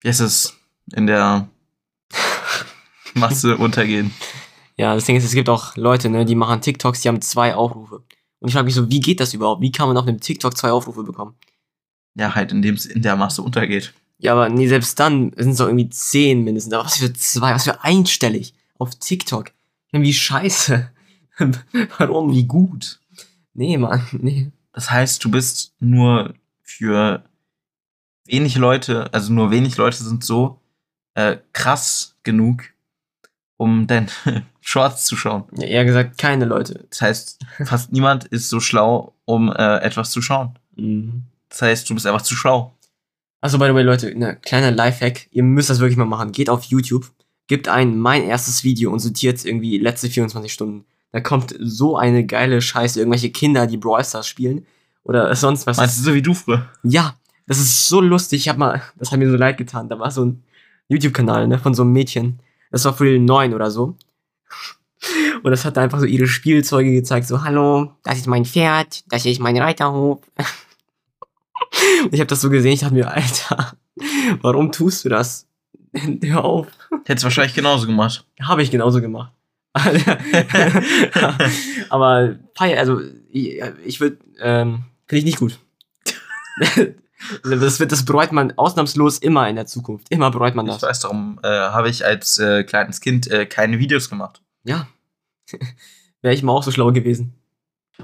wie 0.00 0.08
heißt 0.08 0.20
es, 0.20 0.59
in 0.94 1.06
der 1.06 1.48
Masse 3.14 3.56
untergehen. 3.58 4.12
Ja, 4.76 4.94
das 4.94 5.04
Ding 5.04 5.16
ist, 5.16 5.24
es 5.24 5.34
gibt 5.34 5.48
auch 5.48 5.76
Leute, 5.76 6.08
ne, 6.08 6.24
die 6.24 6.34
machen 6.34 6.60
TikToks, 6.60 7.02
die 7.02 7.08
haben 7.08 7.20
zwei 7.20 7.54
Aufrufe. 7.54 8.02
Und 8.40 8.48
ich 8.48 8.54
frage 8.54 8.64
mich 8.64 8.74
so, 8.74 8.90
wie 8.90 9.00
geht 9.00 9.20
das 9.20 9.34
überhaupt? 9.34 9.60
Wie 9.60 9.72
kann 9.72 9.88
man 9.88 9.96
auf 9.96 10.06
einem 10.06 10.20
TikTok 10.20 10.56
zwei 10.56 10.70
Aufrufe 10.70 11.02
bekommen? 11.02 11.34
Ja, 12.14 12.34
halt, 12.34 12.52
indem 12.52 12.74
es 12.74 12.86
in 12.86 13.02
der 13.02 13.16
Masse 13.16 13.42
untergeht. 13.42 13.92
Ja, 14.18 14.32
aber 14.32 14.48
nee, 14.48 14.66
selbst 14.66 14.98
dann 14.98 15.32
sind 15.36 15.52
es 15.52 15.58
doch 15.58 15.66
irgendwie 15.66 15.90
zehn 15.90 16.44
mindestens. 16.44 16.72
Aber 16.72 16.84
was 16.84 16.98
für 16.98 17.12
zwei, 17.12 17.54
was 17.54 17.64
für 17.64 17.84
einstellig 17.84 18.54
auf 18.78 18.94
TikTok. 18.94 19.52
Irgendwie 19.92 20.12
scheiße. 20.12 20.90
Warum? 21.98 22.32
Wie 22.32 22.44
gut. 22.44 23.00
Nee, 23.54 23.76
Mann, 23.78 24.06
nee. 24.12 24.50
Das 24.72 24.90
heißt, 24.90 25.24
du 25.24 25.30
bist 25.30 25.74
nur 25.80 26.34
für 26.62 27.24
wenig 28.26 28.56
Leute, 28.56 29.12
also 29.12 29.32
nur 29.32 29.50
wenig 29.50 29.76
Leute 29.76 30.02
sind 30.02 30.24
so 30.24 30.60
äh, 31.14 31.38
krass 31.52 32.16
genug, 32.22 32.64
um 33.56 33.86
deine 33.86 34.08
Shorts 34.60 35.04
zu 35.04 35.16
schauen. 35.16 35.44
Ja, 35.56 35.66
eher 35.66 35.84
gesagt, 35.84 36.18
keine 36.18 36.44
Leute. 36.44 36.86
Das 36.90 37.02
heißt, 37.02 37.40
fast 37.64 37.92
niemand 37.92 38.24
ist 38.26 38.48
so 38.48 38.60
schlau, 38.60 39.14
um 39.24 39.52
äh, 39.52 39.78
etwas 39.78 40.10
zu 40.10 40.22
schauen. 40.22 40.58
Mhm. 40.76 41.24
Das 41.48 41.62
heißt, 41.62 41.90
du 41.90 41.94
bist 41.94 42.06
einfach 42.06 42.22
zu 42.22 42.34
schlau. 42.34 42.74
Also, 43.40 43.58
by 43.58 43.66
the 43.66 43.74
way, 43.74 43.82
Leute, 43.82 44.16
ne, 44.16 44.36
kleiner 44.36 44.70
Lifehack. 44.70 45.28
Ihr 45.30 45.42
müsst 45.42 45.70
das 45.70 45.80
wirklich 45.80 45.96
mal 45.96 46.04
machen. 46.04 46.32
Geht 46.32 46.50
auf 46.50 46.64
YouTube, 46.64 47.10
gebt 47.48 47.68
ein 47.68 47.98
mein 47.98 48.22
erstes 48.22 48.64
Video 48.64 48.92
und 48.92 49.00
sortiert 49.00 49.44
irgendwie 49.44 49.78
letzte 49.78 50.08
24 50.08 50.52
Stunden. 50.52 50.84
Da 51.12 51.20
kommt 51.20 51.54
so 51.58 51.96
eine 51.96 52.24
geile 52.24 52.62
Scheiße. 52.62 53.00
Irgendwelche 53.00 53.30
Kinder, 53.30 53.66
die 53.66 53.78
Brawl 53.78 54.04
Stars 54.04 54.28
spielen. 54.28 54.66
Oder 55.02 55.34
sonst 55.34 55.66
was. 55.66 55.78
Meinst 55.78 55.98
du 55.98 56.02
so 56.02 56.14
wie 56.14 56.22
du 56.22 56.34
früher? 56.34 56.68
Ja, 56.82 57.16
das 57.46 57.58
ist 57.58 57.88
so 57.88 58.00
lustig. 58.00 58.40
Ich 58.40 58.48
hab 58.48 58.58
mal, 58.58 58.82
das 58.96 59.10
hat 59.10 59.18
mir 59.18 59.30
so 59.30 59.36
leid 59.36 59.56
getan. 59.56 59.88
Da 59.88 59.98
war 59.98 60.10
so 60.10 60.24
ein 60.24 60.44
YouTube-Kanal, 60.90 61.48
ne, 61.48 61.58
von 61.58 61.74
so 61.74 61.82
einem 61.82 61.92
Mädchen. 61.92 62.40
Das 62.70 62.84
war 62.84 62.92
früher 62.92 63.18
neun 63.18 63.54
oder 63.54 63.70
so. 63.70 63.96
Und 65.42 65.50
das 65.50 65.64
hat 65.64 65.78
einfach 65.78 66.00
so 66.00 66.06
ihre 66.06 66.26
Spielzeuge 66.26 66.92
gezeigt, 66.92 67.26
so, 67.26 67.42
hallo, 67.42 67.92
das 68.02 68.18
ist 68.18 68.26
mein 68.26 68.44
Pferd, 68.44 69.04
das 69.10 69.24
ist 69.24 69.40
mein 69.40 69.56
Reiterhof. 69.56 70.20
Und 72.04 72.12
ich 72.12 72.20
habe 72.20 72.28
das 72.28 72.40
so 72.40 72.50
gesehen, 72.50 72.72
ich 72.72 72.80
dachte 72.80 72.94
mir, 72.94 73.10
Alter, 73.10 73.72
warum 74.42 74.70
tust 74.72 75.04
du 75.04 75.08
das? 75.08 75.46
Hör 76.22 76.44
auf. 76.44 76.66
Hättest 77.06 77.24
wahrscheinlich 77.24 77.54
genauso 77.54 77.86
gemacht. 77.86 78.26
Habe 78.40 78.62
ich 78.62 78.70
genauso 78.70 79.00
gemacht. 79.00 79.32
Aber 81.88 82.36
also 82.58 83.00
ich, 83.30 83.62
ich 83.84 84.00
würde, 84.00 84.18
ähm, 84.40 84.84
finde 85.06 85.18
ich 85.18 85.24
nicht 85.24 85.38
gut. 85.38 85.58
Das, 87.42 87.80
wird, 87.80 87.92
das 87.92 88.04
bereut 88.04 88.32
man 88.32 88.52
ausnahmslos 88.56 89.18
immer 89.18 89.48
in 89.48 89.56
der 89.56 89.66
Zukunft. 89.66 90.08
Immer 90.10 90.30
bereut 90.30 90.54
man 90.54 90.66
Ich 90.66 90.72
das. 90.74 90.82
weiß, 90.82 91.00
darum 91.00 91.38
äh, 91.42 91.48
habe 91.48 91.88
ich 91.88 92.04
als 92.04 92.38
äh, 92.38 92.64
kleines 92.64 93.00
Kind 93.00 93.28
äh, 93.30 93.46
keine 93.46 93.78
Videos 93.78 94.08
gemacht. 94.10 94.40
Ja. 94.64 94.86
Wäre 96.22 96.34
ich 96.34 96.42
mal 96.42 96.52
auch 96.52 96.62
so 96.62 96.70
schlau 96.70 96.92
gewesen. 96.92 97.34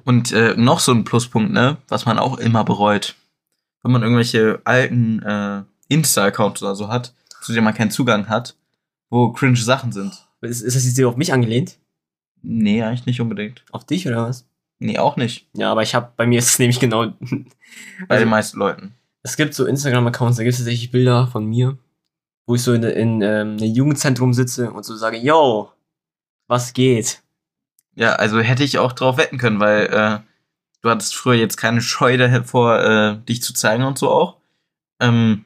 Und 0.04 0.32
äh, 0.32 0.54
noch 0.56 0.80
so 0.80 0.92
ein 0.92 1.04
Pluspunkt, 1.04 1.52
ne, 1.52 1.78
was 1.88 2.04
man 2.06 2.18
auch 2.18 2.38
immer 2.38 2.64
bereut, 2.64 3.14
wenn 3.82 3.92
man 3.92 4.02
irgendwelche 4.02 4.60
alten 4.64 5.22
äh, 5.22 5.62
Insta-Accounts 5.88 6.62
oder 6.62 6.74
so 6.74 6.88
hat, 6.88 7.14
zu 7.42 7.52
denen 7.52 7.64
man 7.64 7.74
keinen 7.74 7.90
Zugang 7.90 8.28
hat, 8.28 8.56
wo 9.10 9.32
cringe 9.32 9.56
Sachen 9.56 9.92
sind. 9.92 10.12
Ist, 10.42 10.60
ist 10.60 10.76
das 10.76 10.84
jetzt 10.84 11.02
auf 11.04 11.16
mich 11.16 11.32
angelehnt? 11.32 11.78
Nee, 12.42 12.82
eigentlich 12.82 13.06
nicht 13.06 13.20
unbedingt. 13.20 13.64
Auf 13.72 13.84
dich 13.84 14.06
oder 14.06 14.28
was? 14.28 14.46
Nee, 14.78 14.98
auch 14.98 15.16
nicht. 15.16 15.46
Ja, 15.54 15.72
aber 15.72 15.82
ich 15.82 15.94
habe, 15.94 16.12
bei 16.16 16.26
mir 16.26 16.38
ist 16.38 16.50
es 16.50 16.58
nämlich 16.58 16.78
genau. 16.80 17.06
Bei 17.06 17.46
Also- 18.08 18.24
den 18.24 18.28
meisten 18.28 18.58
Leuten. 18.58 18.94
Es 19.26 19.36
gibt 19.36 19.54
so 19.54 19.66
Instagram-Accounts, 19.66 20.36
da 20.36 20.44
gibt 20.44 20.52
es 20.52 20.60
tatsächlich 20.60 20.92
Bilder 20.92 21.26
von 21.26 21.46
mir, 21.46 21.76
wo 22.46 22.54
ich 22.54 22.62
so 22.62 22.72
in, 22.72 22.84
in 22.84 23.22
ähm, 23.22 23.56
einem 23.56 23.74
Jugendzentrum 23.74 24.32
sitze 24.32 24.70
und 24.70 24.84
so 24.84 24.94
sage, 24.94 25.16
yo, 25.16 25.72
was 26.46 26.72
geht? 26.72 27.24
Ja, 27.96 28.12
also 28.12 28.38
hätte 28.38 28.62
ich 28.62 28.78
auch 28.78 28.92
drauf 28.92 29.16
wetten 29.16 29.36
können, 29.36 29.58
weil 29.58 29.86
äh, 29.86 30.20
du 30.80 30.90
hattest 30.90 31.16
früher 31.16 31.34
jetzt 31.34 31.56
keine 31.56 31.80
Scheu 31.80 32.16
davor, 32.16 32.78
äh, 32.78 33.18
dich 33.24 33.42
zu 33.42 33.52
zeigen 33.52 33.82
und 33.82 33.98
so 33.98 34.10
auch. 34.10 34.36
Ähm, 35.00 35.44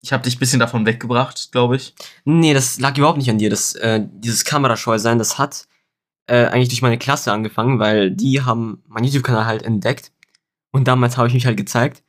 ich 0.00 0.12
habe 0.12 0.22
dich 0.22 0.36
ein 0.36 0.38
bisschen 0.38 0.60
davon 0.60 0.86
weggebracht, 0.86 1.50
glaube 1.50 1.74
ich. 1.74 1.96
Nee, 2.24 2.54
das 2.54 2.78
lag 2.78 2.96
überhaupt 2.96 3.18
nicht 3.18 3.30
an 3.30 3.38
dir. 3.38 3.50
Das, 3.50 3.74
äh, 3.74 4.00
dieses 4.00 4.44
Kamerascheu-Sein, 4.44 5.18
das 5.18 5.38
hat 5.38 5.66
äh, 6.28 6.46
eigentlich 6.46 6.68
durch 6.68 6.82
meine 6.82 6.98
Klasse 6.98 7.32
angefangen, 7.32 7.80
weil 7.80 8.12
die 8.12 8.42
haben 8.42 8.84
meinen 8.86 9.06
YouTube-Kanal 9.06 9.46
halt 9.46 9.64
entdeckt. 9.64 10.12
Und 10.70 10.86
damals 10.86 11.16
habe 11.16 11.26
ich 11.26 11.34
mich 11.34 11.46
halt 11.46 11.56
gezeigt. 11.56 12.04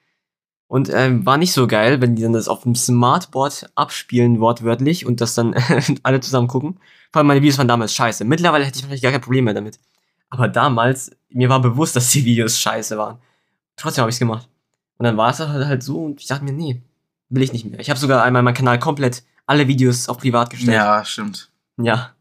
Und 0.72 0.90
ähm, 0.94 1.26
war 1.26 1.36
nicht 1.36 1.52
so 1.52 1.68
geil, 1.68 2.00
wenn 2.00 2.16
die 2.16 2.22
dann 2.22 2.32
das 2.32 2.48
auf 2.48 2.64
dem 2.64 2.76
Smartboard 2.76 3.70
abspielen, 3.76 4.40
wortwörtlich, 4.40 5.06
und 5.06 5.20
das 5.20 5.36
dann 5.36 5.54
alle 6.04 6.22
zusammen 6.22 6.48
gucken. 6.48 6.80
Vor 7.12 7.20
allem 7.20 7.28
meine 7.28 7.42
Videos 7.42 7.58
waren 7.58 7.68
damals 7.68 7.94
scheiße. 7.94 8.24
Mittlerweile 8.24 8.64
hätte 8.64 8.80
ich 8.80 8.86
vielleicht 8.86 9.04
gar 9.04 9.12
kein 9.12 9.20
Problem 9.20 9.44
mehr 9.44 9.54
damit. 9.54 9.80
Aber 10.30 10.48
damals, 10.48 11.12
mir 11.28 11.50
war 11.50 11.60
bewusst, 11.62 11.98
dass 11.98 12.12
die 12.12 12.24
Videos 12.24 12.58
scheiße 12.58 12.98
waren. 12.98 13.18
Trotzdem 13.76 14.04
habe 14.04 14.12
ich 14.12 14.16
es 14.16 14.20
gemacht. 14.20 14.48
Und 14.98 15.04
dann 15.04 15.18
war 15.18 15.32
es 15.32 15.40
halt, 15.40 15.66
halt 15.66 15.84
so 15.84 16.06
und 16.06 16.22
ich 16.22 16.28
dachte 16.28 16.46
mir, 16.46 16.54
nee, 16.54 16.82
will 17.28 17.44
ich 17.44 17.52
nicht 17.52 17.66
mehr. 17.66 17.82
Ich 17.82 17.90
habe 17.90 18.00
sogar 18.00 18.24
einmal 18.24 18.42
meinen 18.42 18.54
Kanal 18.54 18.80
komplett 18.80 19.24
alle 19.46 19.68
Videos 19.68 20.08
auf 20.08 20.20
privat 20.20 20.52
gestellt. 20.52 20.72
Ja, 20.78 21.04
stimmt. 21.04 21.50
Ja. 21.82 22.12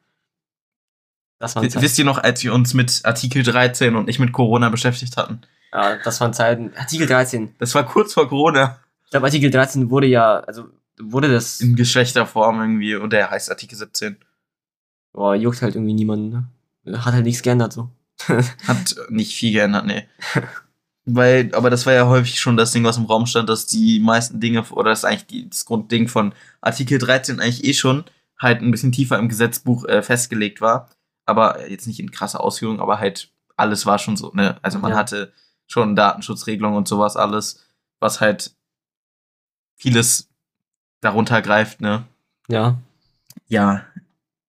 Das 1.38 1.54
waren 1.54 1.62
W- 1.62 1.68
Zeiten. 1.68 1.84
Wisst 1.84 2.00
ihr 2.00 2.04
noch, 2.04 2.18
als 2.18 2.42
wir 2.42 2.52
uns 2.52 2.74
mit 2.74 3.02
Artikel 3.04 3.44
13 3.44 3.94
und 3.94 4.06
nicht 4.06 4.18
mit 4.18 4.32
Corona 4.32 4.70
beschäftigt 4.70 5.16
hatten? 5.16 5.40
Ja, 5.72 5.96
das 5.96 6.20
waren 6.20 6.32
Zeiten. 6.32 6.72
Artikel 6.76 7.06
13. 7.06 7.54
Das 7.58 7.74
war 7.74 7.84
kurz 7.86 8.14
vor 8.14 8.28
Corona. 8.28 8.80
Ich 9.04 9.10
glaube, 9.10 9.26
Artikel 9.26 9.50
13 9.50 9.90
wurde 9.90 10.06
ja, 10.06 10.40
also 10.40 10.68
wurde 11.00 11.30
das. 11.32 11.60
In 11.60 11.76
Geschlechterform 11.76 12.60
irgendwie. 12.60 12.94
Und 12.96 13.12
der 13.12 13.30
heißt 13.30 13.50
Artikel 13.50 13.76
17. 13.76 14.16
Boah, 15.12 15.34
juckt 15.34 15.62
halt 15.62 15.74
irgendwie 15.74 15.94
niemanden, 15.94 16.48
ne? 16.84 17.04
Hat 17.04 17.14
halt 17.14 17.24
nichts 17.24 17.42
geändert 17.42 17.72
so. 17.72 17.90
Hat 18.66 18.96
nicht 19.08 19.34
viel 19.34 19.52
geändert, 19.52 19.86
nee. 19.86 20.06
Weil, 21.06 21.52
aber 21.54 21.70
das 21.70 21.86
war 21.86 21.92
ja 21.94 22.06
häufig 22.06 22.38
schon 22.38 22.56
das 22.56 22.72
Ding, 22.72 22.84
was 22.84 22.98
im 22.98 23.06
Raum 23.06 23.26
stand, 23.26 23.48
dass 23.48 23.66
die 23.66 23.98
meisten 24.00 24.38
Dinge, 24.38 24.62
oder 24.70 24.90
das 24.90 25.00
ist 25.00 25.04
eigentlich 25.04 25.26
die, 25.26 25.48
das 25.48 25.64
Grundding 25.64 26.08
von 26.08 26.34
Artikel 26.60 26.98
13 26.98 27.40
eigentlich 27.40 27.64
eh 27.64 27.72
schon 27.72 28.04
halt 28.38 28.62
ein 28.62 28.70
bisschen 28.70 28.92
tiefer 28.92 29.18
im 29.18 29.28
Gesetzbuch 29.28 29.84
äh, 29.86 30.02
festgelegt 30.02 30.60
war. 30.60 30.88
Aber 31.26 31.68
jetzt 31.68 31.86
nicht 31.86 32.00
in 32.00 32.10
krasser 32.10 32.40
Ausführung, 32.40 32.80
aber 32.80 32.98
halt 33.00 33.30
alles 33.56 33.86
war 33.86 33.98
schon 33.98 34.16
so, 34.16 34.30
ne? 34.34 34.58
Also 34.62 34.78
man 34.78 34.92
Ja. 34.92 34.98
hatte 34.98 35.32
schon 35.70 35.96
Datenschutzregelungen 35.96 36.76
und 36.76 36.88
sowas 36.88 37.16
alles, 37.16 37.64
was 38.00 38.20
halt 38.20 38.52
vieles 39.76 40.28
darunter 41.00 41.40
greift, 41.42 41.80
ne? 41.80 42.04
Ja. 42.48 42.78
Ja. 43.46 43.84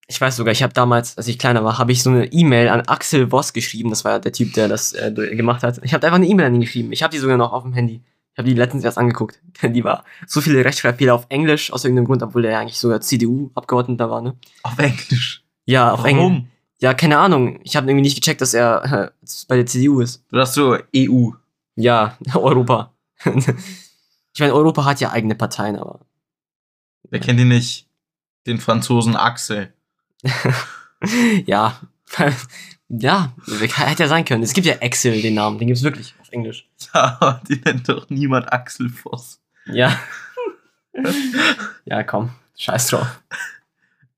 Ich 0.08 0.20
weiß 0.20 0.36
sogar, 0.36 0.52
ich 0.52 0.64
habe 0.64 0.74
damals, 0.74 1.18
als 1.18 1.28
ich 1.28 1.40
kleiner 1.40 1.64
war, 1.64 1.78
habe 1.78 1.92
ich 1.94 2.04
so 2.04 2.10
eine 2.10 2.26
E-Mail 2.26 2.68
an 2.68 2.82
Axel 2.82 3.32
Voss 3.32 3.54
geschrieben. 3.54 3.90
Das 3.92 4.04
war 4.04 4.14
ja 4.14 4.20
der 4.20 4.34
Typ, 4.34 4.54
der 4.54 4.68
das 4.68 4.94
äh, 4.94 5.12
gemacht 5.12 5.64
hat. 5.64 5.80
Ich 5.84 5.94
habe 5.94 6.06
einfach 6.06 6.18
eine 6.18 6.28
E-Mail 6.28 6.48
an 6.48 6.56
ihn 6.56 6.62
geschrieben. 6.62 6.92
Ich 6.92 7.02
habe 7.02 7.12
die 7.12 7.20
sogar 7.20 7.38
noch 7.38 7.54
auf 7.54 7.64
dem 7.64 7.74
Handy. 7.74 8.02
Ich 8.34 8.38
habe 8.38 8.50
die 8.50 8.56
letztens 8.56 8.84
erst 8.84 8.98
angeguckt. 8.98 9.40
Die 9.62 9.84
war 9.84 10.06
so 10.26 10.40
viele 10.40 10.64
Rechtschreibfehler 10.64 11.14
auf 11.14 11.26
Englisch 11.30 11.72
aus 11.72 11.84
irgendeinem 11.84 12.06
Grund, 12.06 12.24
obwohl 12.24 12.42
der 12.42 12.52
ja 12.52 12.60
eigentlich 12.60 12.80
sogar 12.80 13.02
CDU-Abgeordneter 13.02 14.10
war, 14.10 14.22
ne? 14.22 14.38
Auf 14.64 14.80
Englisch. 14.80 15.44
Ja, 15.66 15.92
auf 15.92 16.06
Englisch. 16.06 16.24
Warum? 16.24 16.48
Ja, 16.82 16.96
keine 16.96 17.20
Ahnung. 17.20 17.60
Ich 17.64 17.76
habe 17.76 17.88
irgendwie 17.88 18.02
nicht 18.02 18.16
gecheckt, 18.16 18.42
dass 18.42 18.54
er 18.54 19.12
bei 19.48 19.56
der 19.56 19.66
CDU 19.66 20.02
ist. 20.02 20.24
Du 20.30 20.40
hast 20.40 20.56
so 20.56 20.78
E 20.92 21.10
EU. 21.10 21.32
Ja, 21.76 22.18
Europa. 22.34 22.94
ich 23.24 24.40
meine, 24.40 24.54
Europa 24.54 24.86
hat 24.86 25.00
ja 25.00 25.12
eigene 25.12 25.36
Parteien, 25.36 25.78
aber. 25.78 26.00
Wer 27.10 27.20
kennt 27.20 27.40
ihn 27.40 27.50
nicht? 27.50 27.88
Den 28.48 28.58
Franzosen 28.58 29.16
Axel. 29.16 29.74
ja. 31.46 31.80
ja, 32.90 33.34
hätte 33.48 34.04
ja 34.04 34.10
sein 34.10 34.26
können. 34.26 34.44
Es 34.44 34.54
gibt 34.54 34.66
ja 34.66 34.76
Excel, 34.76 35.22
den 35.22 35.36
Namen. 35.36 35.60
Den 35.60 35.68
gibt's 35.68 35.84
wirklich 35.84 36.16
auf 36.20 36.32
Englisch. 36.32 36.68
Ja, 36.94 37.18
aber 37.20 37.42
die 37.48 37.62
nennt 37.64 37.88
doch 37.90 38.10
niemand 38.10 38.52
Axel 38.52 38.90
Voss. 38.90 39.40
Ja. 39.66 40.00
ja, 41.86 42.04
komm. 42.04 42.32
Scheiß 42.58 42.88
drauf. 42.88 43.22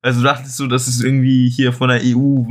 Also 0.03 0.21
dachtest 0.21 0.59
du, 0.59 0.67
dass 0.67 0.87
es 0.87 1.01
irgendwie 1.01 1.49
hier 1.49 1.71
von 1.71 1.87
der 1.87 2.01
EU 2.03 2.43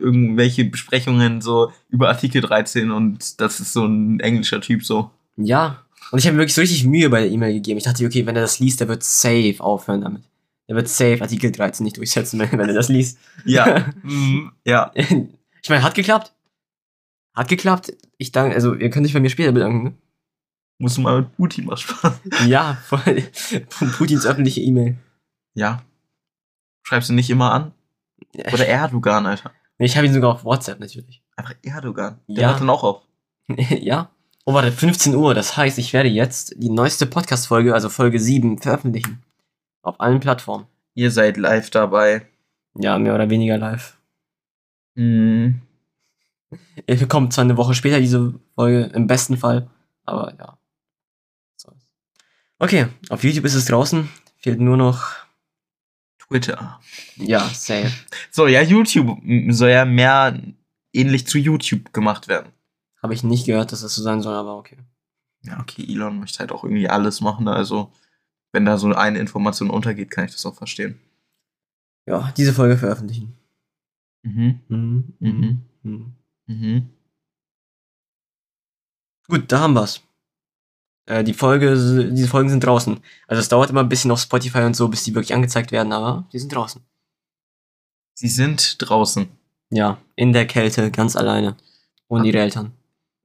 irgendwelche 0.00 0.64
Besprechungen 0.64 1.42
so 1.42 1.70
über 1.90 2.08
Artikel 2.08 2.40
13 2.40 2.90
und 2.90 3.38
das 3.42 3.60
ist 3.60 3.74
so 3.74 3.84
ein 3.84 4.20
englischer 4.20 4.62
Typ 4.62 4.82
so. 4.82 5.10
Ja. 5.36 5.84
Und 6.10 6.18
ich 6.18 6.26
habe 6.26 6.36
mir 6.36 6.40
wirklich 6.40 6.54
so 6.54 6.62
richtig 6.62 6.84
Mühe 6.84 7.10
bei 7.10 7.20
der 7.20 7.30
E-Mail 7.30 7.52
gegeben. 7.52 7.76
Ich 7.76 7.84
dachte, 7.84 8.06
okay, 8.06 8.24
wenn 8.24 8.36
er 8.36 8.40
das 8.42 8.58
liest, 8.58 8.80
der 8.80 8.88
wird 8.88 9.04
safe 9.04 9.56
aufhören 9.60 10.00
damit. 10.00 10.22
Der 10.66 10.76
wird 10.76 10.88
safe 10.88 11.20
Artikel 11.20 11.52
13 11.52 11.84
nicht 11.84 11.98
durchsetzen, 11.98 12.40
wenn, 12.40 12.52
wenn 12.52 12.68
er 12.70 12.74
das 12.74 12.88
liest. 12.88 13.18
Ja. 13.44 13.92
Mhm, 14.02 14.52
ja. 14.64 14.90
Ich 14.94 15.68
meine, 15.68 15.82
hat 15.82 15.94
geklappt. 15.94 16.32
Hat 17.34 17.48
geklappt. 17.48 17.92
Ich 18.16 18.32
danke, 18.32 18.54
also 18.54 18.74
ihr 18.74 18.88
könnt 18.88 19.06
euch 19.06 19.12
bei 19.12 19.20
mir 19.20 19.28
später 19.28 19.52
bedanken. 19.52 19.84
Ne? 19.84 19.92
Muss 20.78 20.96
mal 20.96 21.20
mit 21.20 21.36
Putin 21.36 21.66
was 21.66 21.80
Spaß. 21.82 22.20
Ja, 22.46 22.78
voll. 22.86 23.24
Putins 23.98 24.24
öffentliche 24.24 24.62
E-Mail. 24.62 24.96
Ja. 25.54 25.82
Schreibst 26.82 27.08
du 27.10 27.14
nicht 27.14 27.30
immer 27.30 27.52
an? 27.52 27.72
Oder 28.52 28.66
Erdogan, 28.66 29.26
Alter. 29.26 29.52
Nee, 29.78 29.86
Ich 29.86 29.96
habe 29.96 30.06
ihn 30.06 30.12
sogar 30.12 30.32
auf 30.32 30.44
WhatsApp 30.44 30.80
natürlich. 30.80 31.22
Einfach 31.36 31.54
Erdogan. 31.62 32.18
Der 32.26 32.42
Ja. 32.42 32.50
hat 32.52 32.60
dann 32.60 32.70
auch 32.70 32.82
auf. 32.82 33.02
ja. 33.80 34.10
Oh, 34.44 34.54
warte, 34.54 34.72
15 34.72 35.14
Uhr. 35.14 35.34
Das 35.34 35.56
heißt, 35.56 35.78
ich 35.78 35.92
werde 35.92 36.08
jetzt 36.08 36.54
die 36.56 36.70
neueste 36.70 37.06
Podcast-Folge, 37.06 37.74
also 37.74 37.88
Folge 37.88 38.18
7, 38.18 38.58
veröffentlichen. 38.58 39.22
Auf 39.82 40.00
allen 40.00 40.20
Plattformen. 40.20 40.66
Ihr 40.94 41.10
seid 41.10 41.36
live 41.36 41.70
dabei. 41.70 42.26
Ja, 42.74 42.98
mehr 42.98 43.14
oder 43.14 43.30
weniger 43.30 43.58
live. 43.58 43.98
Mhm. 44.94 45.60
Ihr 46.86 46.96
bekommt 46.96 47.32
zwar 47.32 47.44
eine 47.44 47.56
Woche 47.56 47.74
später 47.74 48.00
diese 48.00 48.34
Folge, 48.54 48.84
im 48.94 49.06
besten 49.06 49.36
Fall, 49.36 49.68
aber 50.04 50.34
ja. 50.38 50.58
Okay, 52.60 52.86
auf 53.10 53.22
YouTube 53.22 53.44
ist 53.44 53.54
es 53.54 53.66
draußen. 53.66 54.08
Fehlt 54.38 54.58
nur 54.60 54.76
noch. 54.76 55.12
Twitter. 56.28 56.80
Ja, 57.16 57.40
safe. 57.48 57.90
So, 58.30 58.46
ja, 58.46 58.62
YouTube 58.62 59.18
soll 59.50 59.70
ja 59.70 59.84
mehr 59.84 60.40
ähnlich 60.92 61.26
zu 61.26 61.38
YouTube 61.38 61.92
gemacht 61.92 62.28
werden. 62.28 62.52
Habe 63.02 63.14
ich 63.14 63.22
nicht 63.22 63.46
gehört, 63.46 63.72
dass 63.72 63.80
das 63.82 63.94
so 63.94 64.02
sein 64.02 64.20
soll, 64.20 64.34
aber 64.34 64.56
okay. 64.56 64.78
Ja, 65.42 65.60
okay, 65.60 65.84
Elon 65.88 66.18
möchte 66.18 66.40
halt 66.40 66.52
auch 66.52 66.64
irgendwie 66.64 66.88
alles 66.88 67.20
machen. 67.20 67.48
Also, 67.48 67.92
wenn 68.52 68.64
da 68.64 68.76
so 68.76 68.92
eine 68.92 69.18
Information 69.18 69.70
untergeht, 69.70 70.10
kann 70.10 70.24
ich 70.24 70.32
das 70.32 70.44
auch 70.46 70.54
verstehen. 70.54 71.00
Ja, 72.06 72.32
diese 72.36 72.52
Folge 72.52 72.76
veröffentlichen. 72.76 73.36
Mhm. 74.22 74.60
Mhm. 74.68 75.14
Mhm. 75.20 75.62
Mhm. 75.82 76.14
Mhm. 76.46 76.90
Gut, 79.28 79.52
da 79.52 79.60
haben 79.60 79.74
wir's. 79.74 80.02
Äh, 81.08 81.24
die 81.24 81.32
Folge, 81.32 81.70
diese 82.12 82.28
Folgen 82.28 82.50
sind 82.50 82.64
draußen. 82.64 83.00
Also 83.26 83.40
es 83.40 83.48
dauert 83.48 83.70
immer 83.70 83.80
ein 83.80 83.88
bisschen 83.88 84.10
auf 84.10 84.20
Spotify 84.20 84.60
und 84.60 84.76
so, 84.76 84.88
bis 84.88 85.04
die 85.04 85.14
wirklich 85.14 85.32
angezeigt 85.32 85.72
werden, 85.72 85.92
aber 85.92 86.26
die 86.32 86.38
sind 86.38 86.54
draußen. 86.54 86.82
Sie 88.14 88.28
sind 88.28 88.76
draußen. 88.78 89.26
Ja, 89.70 89.98
in 90.16 90.32
der 90.34 90.46
Kälte, 90.46 90.90
ganz 90.90 91.16
alleine. 91.16 91.56
Ohne 92.08 92.26
ihre 92.26 92.40
Eltern. 92.40 92.72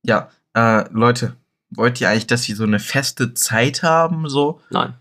Ja, 0.02 0.30
äh, 0.56 0.88
Leute, 0.92 1.36
wollt 1.72 2.00
ihr 2.00 2.10
eigentlich, 2.10 2.28
dass 2.28 2.48
wir 2.48 2.56
so 2.56 2.64
eine 2.64 2.80
feste 2.80 3.34
Zeit 3.34 3.84
haben, 3.84 4.30
so? 4.30 4.62
Nein. 4.70 4.94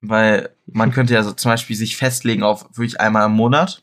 Weil 0.00 0.50
man 0.66 0.90
könnte 0.90 1.14
ja 1.14 1.22
so 1.22 1.32
zum 1.32 1.52
Beispiel 1.52 1.76
sich 1.76 1.96
festlegen 1.96 2.42
auf 2.42 2.64
wirklich 2.76 3.00
einmal 3.00 3.26
im 3.26 3.32
Monat. 3.32 3.82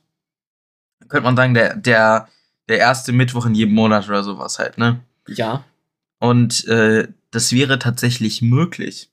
Dann 0.99 1.09
könnte 1.09 1.25
man 1.25 1.35
sagen, 1.37 1.53
der, 1.53 1.75
der, 1.75 2.27
der 2.67 2.79
erste 2.79 3.13
Mittwoch 3.13 3.45
in 3.45 3.55
jedem 3.55 3.75
Monat 3.75 4.07
oder 4.09 4.23
sowas 4.23 4.59
halt, 4.59 4.77
ne? 4.77 4.99
Ja. 5.27 5.63
Und 6.19 6.67
äh, 6.67 7.07
das 7.31 7.51
wäre 7.51 7.79
tatsächlich 7.79 8.41
möglich. 8.41 9.11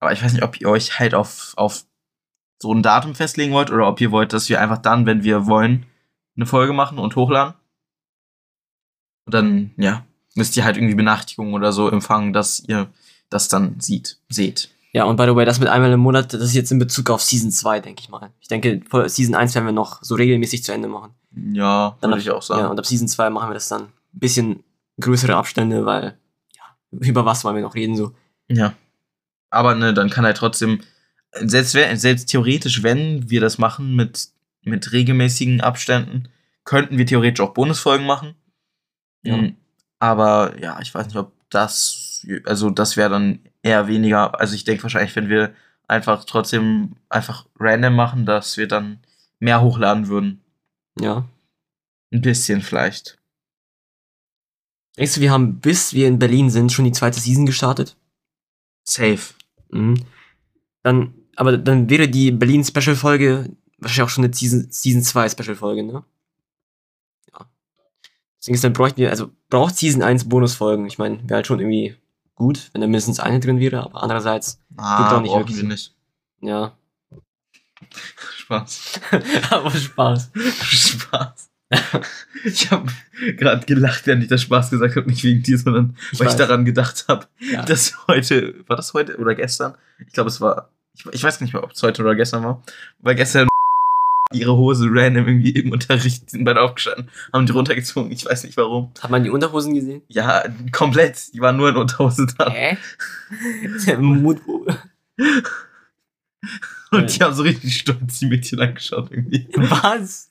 Aber 0.00 0.12
ich 0.12 0.22
weiß 0.22 0.32
nicht, 0.32 0.44
ob 0.44 0.60
ihr 0.60 0.68
euch 0.68 0.98
halt 0.98 1.14
auf, 1.14 1.54
auf 1.56 1.84
so 2.60 2.72
ein 2.72 2.82
Datum 2.82 3.14
festlegen 3.14 3.52
wollt 3.52 3.70
oder 3.70 3.88
ob 3.88 4.00
ihr 4.00 4.10
wollt, 4.10 4.32
dass 4.32 4.48
wir 4.48 4.60
einfach 4.60 4.78
dann, 4.78 5.06
wenn 5.06 5.22
wir 5.22 5.46
wollen, 5.46 5.86
eine 6.36 6.46
Folge 6.46 6.72
machen 6.72 6.98
und 6.98 7.16
hochladen. 7.16 7.54
Und 9.26 9.34
dann, 9.34 9.72
ja, 9.76 10.04
müsst 10.34 10.56
ihr 10.56 10.64
halt 10.64 10.76
irgendwie 10.76 10.94
Benachrichtigungen 10.94 11.54
oder 11.54 11.72
so 11.72 11.88
empfangen, 11.88 12.32
dass 12.32 12.60
ihr 12.60 12.88
das 13.28 13.48
dann 13.48 13.78
sieht, 13.80 14.18
seht. 14.28 14.70
Ja, 14.92 15.04
und 15.04 15.16
by 15.16 15.24
the 15.24 15.34
way, 15.36 15.44
das 15.44 15.60
mit 15.60 15.68
einmal 15.68 15.92
im 15.92 16.00
Monat, 16.00 16.32
das 16.32 16.42
ist 16.42 16.54
jetzt 16.54 16.72
in 16.72 16.78
Bezug 16.78 17.10
auf 17.10 17.22
Season 17.22 17.50
2, 17.50 17.80
denke 17.80 18.00
ich 18.00 18.08
mal. 18.08 18.30
Ich 18.40 18.48
denke, 18.48 18.80
vor 18.88 19.06
Season 19.08 19.34
1 19.34 19.54
werden 19.54 19.66
wir 19.66 19.72
noch 19.72 20.02
so 20.02 20.14
regelmäßig 20.14 20.64
zu 20.64 20.72
Ende 20.72 20.88
machen. 20.88 21.12
Ja, 21.52 21.96
Dann 22.00 22.10
würde 22.10 22.22
ich 22.22 22.30
auch 22.30 22.42
sagen. 22.42 22.62
Ja, 22.62 22.68
und 22.68 22.78
ab 22.78 22.86
Season 22.86 23.06
2 23.06 23.30
machen 23.30 23.50
wir 23.50 23.54
das 23.54 23.68
dann 23.68 23.82
ein 23.82 23.90
bisschen 24.12 24.64
größere 24.98 25.36
Abstände, 25.36 25.84
weil, 25.84 26.18
über 26.90 27.24
was 27.24 27.44
wollen 27.44 27.56
wir 27.56 27.62
noch 27.62 27.74
reden 27.74 27.96
so. 27.96 28.14
Ja. 28.48 28.74
Aber 29.50 29.74
ne, 29.74 29.94
dann 29.94 30.10
kann 30.10 30.24
halt 30.24 30.36
trotzdem, 30.36 30.80
selbst, 31.32 31.72
selbst 31.72 32.28
theoretisch, 32.28 32.82
wenn 32.82 33.30
wir 33.30 33.40
das 33.40 33.58
machen 33.58 33.94
mit, 33.94 34.28
mit 34.62 34.92
regelmäßigen 34.92 35.60
Abständen, 35.60 36.28
könnten 36.64 36.98
wir 36.98 37.06
theoretisch 37.06 37.40
auch 37.40 37.54
Bonusfolgen 37.54 38.06
machen. 38.06 38.34
Ja. 39.22 39.36
Mhm. 39.36 39.56
Aber 39.98 40.58
ja, 40.60 40.78
ich 40.80 40.94
weiß 40.94 41.06
nicht, 41.06 41.16
ob 41.16 41.32
das, 41.50 42.26
also 42.44 42.70
das 42.70 42.96
wäre 42.96 43.10
dann 43.10 43.40
eher 43.62 43.88
weniger. 43.88 44.38
Also 44.38 44.54
ich 44.54 44.64
denke 44.64 44.82
wahrscheinlich, 44.82 45.16
wenn 45.16 45.28
wir 45.28 45.54
einfach 45.86 46.24
trotzdem 46.24 46.96
einfach 47.08 47.46
random 47.58 47.94
machen, 47.94 48.26
dass 48.26 48.56
wir 48.56 48.68
dann 48.68 49.00
mehr 49.40 49.60
hochladen 49.62 50.08
würden. 50.08 50.42
Ja. 51.00 51.24
Ein 52.12 52.22
bisschen 52.22 52.60
vielleicht. 52.60 53.18
Denkst 54.98 55.14
du, 55.14 55.20
wir 55.20 55.30
haben, 55.30 55.60
bis 55.60 55.94
wir 55.94 56.08
in 56.08 56.18
Berlin 56.18 56.50
sind, 56.50 56.72
schon 56.72 56.84
die 56.84 56.92
zweite 56.92 57.20
Season 57.20 57.46
gestartet? 57.46 57.96
Safe. 58.84 59.20
Mhm. 59.70 60.04
Dann, 60.82 61.14
aber 61.36 61.56
dann 61.56 61.88
wäre 61.88 62.08
die 62.08 62.32
Berlin-Special-Folge 62.32 63.50
wahrscheinlich 63.78 64.02
auch 64.02 64.08
schon 64.08 64.24
eine 64.24 64.34
Season, 64.34 64.66
Season 64.70 65.02
2 65.02 65.28
Special-Folge, 65.28 65.84
ne? 65.84 66.04
Ja. 67.32 67.46
Deswegen 68.40 68.54
ist 68.56 68.64
dann 68.64 68.72
bräuchten 68.72 68.98
wir, 69.00 69.10
also 69.10 69.30
braucht 69.50 69.76
Season 69.76 70.02
1 70.02 70.28
Bonusfolgen. 70.28 70.86
Ich 70.86 70.98
meine, 70.98 71.20
wäre 71.28 71.36
halt 71.36 71.46
schon 71.46 71.60
irgendwie 71.60 71.96
gut, 72.34 72.70
wenn 72.72 72.80
da 72.80 72.86
mindestens 72.86 73.20
eine 73.20 73.38
drin 73.40 73.60
wäre, 73.60 73.82
aber 73.84 74.02
andererseits, 74.02 74.60
Ah, 74.76 75.16
auch 75.16 75.20
nicht 75.22 75.32
wirklich 75.32 75.56
wir 75.56 75.60
Sinn. 75.60 75.68
nicht. 75.68 75.94
ja. 76.40 76.76
Spaß. 78.36 79.00
aber 79.50 79.70
Spaß. 79.70 80.30
Spaß. 80.62 81.47
Ich 82.44 82.70
habe 82.70 82.90
gerade 83.36 83.66
gelacht, 83.66 84.06
während 84.06 84.22
ich 84.22 84.28
das 84.28 84.42
Spaß 84.42 84.70
gesagt 84.70 84.94
habe, 84.96 85.08
nicht 85.08 85.24
wegen 85.24 85.42
dir, 85.42 85.58
sondern 85.58 85.96
Ich 86.12 86.20
weil 86.20 86.26
weiß. 86.26 86.34
ich 86.34 86.38
daran 86.38 86.64
gedacht 86.64 87.04
habe, 87.08 87.26
Ja. 87.40 87.62
dass 87.64 88.06
heute, 88.06 88.54
war 88.68 88.76
das 88.76 88.94
heute 88.94 89.16
oder 89.18 89.34
gestern? 89.34 89.74
Ich 90.06 90.12
glaube, 90.12 90.28
es 90.28 90.40
war, 90.40 90.70
ich, 90.94 91.04
ich 91.12 91.22
weiß 91.22 91.40
nicht 91.40 91.52
mehr, 91.52 91.64
ob 91.64 91.72
es 91.72 91.82
heute 91.82 92.02
oder 92.02 92.14
gestern 92.14 92.44
war, 92.44 92.62
weil 93.00 93.14
gestern 93.16 93.48
ihre 94.32 94.56
Hose 94.56 94.86
random 94.90 95.26
irgendwie 95.26 95.50
im 95.50 95.72
Unterricht 95.72 96.30
sind 96.30 96.44
beide 96.44 96.60
aufgestanden, 96.60 97.10
haben 97.32 97.46
die 97.46 97.52
runtergezogen, 97.52 98.12
ich 98.12 98.24
weiß 98.24 98.44
nicht 98.44 98.56
warum. 98.56 98.92
Hat 99.00 99.10
man 99.10 99.24
die 99.24 99.30
Unterhosen 99.30 99.74
gesehen? 99.74 100.02
Ja, 100.08 100.44
komplett, 100.70 101.32
die 101.34 101.40
waren 101.40 101.56
nur 101.56 101.70
in 101.70 101.76
Unterhose 101.76 102.26
da. 102.38 102.50
Hä? 102.50 102.76
Mut 103.98 104.40
Und 106.90 107.14
die 107.16 107.22
haben 107.22 107.34
so 107.34 107.42
richtig 107.42 107.74
stolz 107.80 108.18
die 108.20 108.26
Mädchen 108.26 108.60
angeschaut 108.60 109.10
irgendwie. 109.10 109.46
Was? 109.56 110.27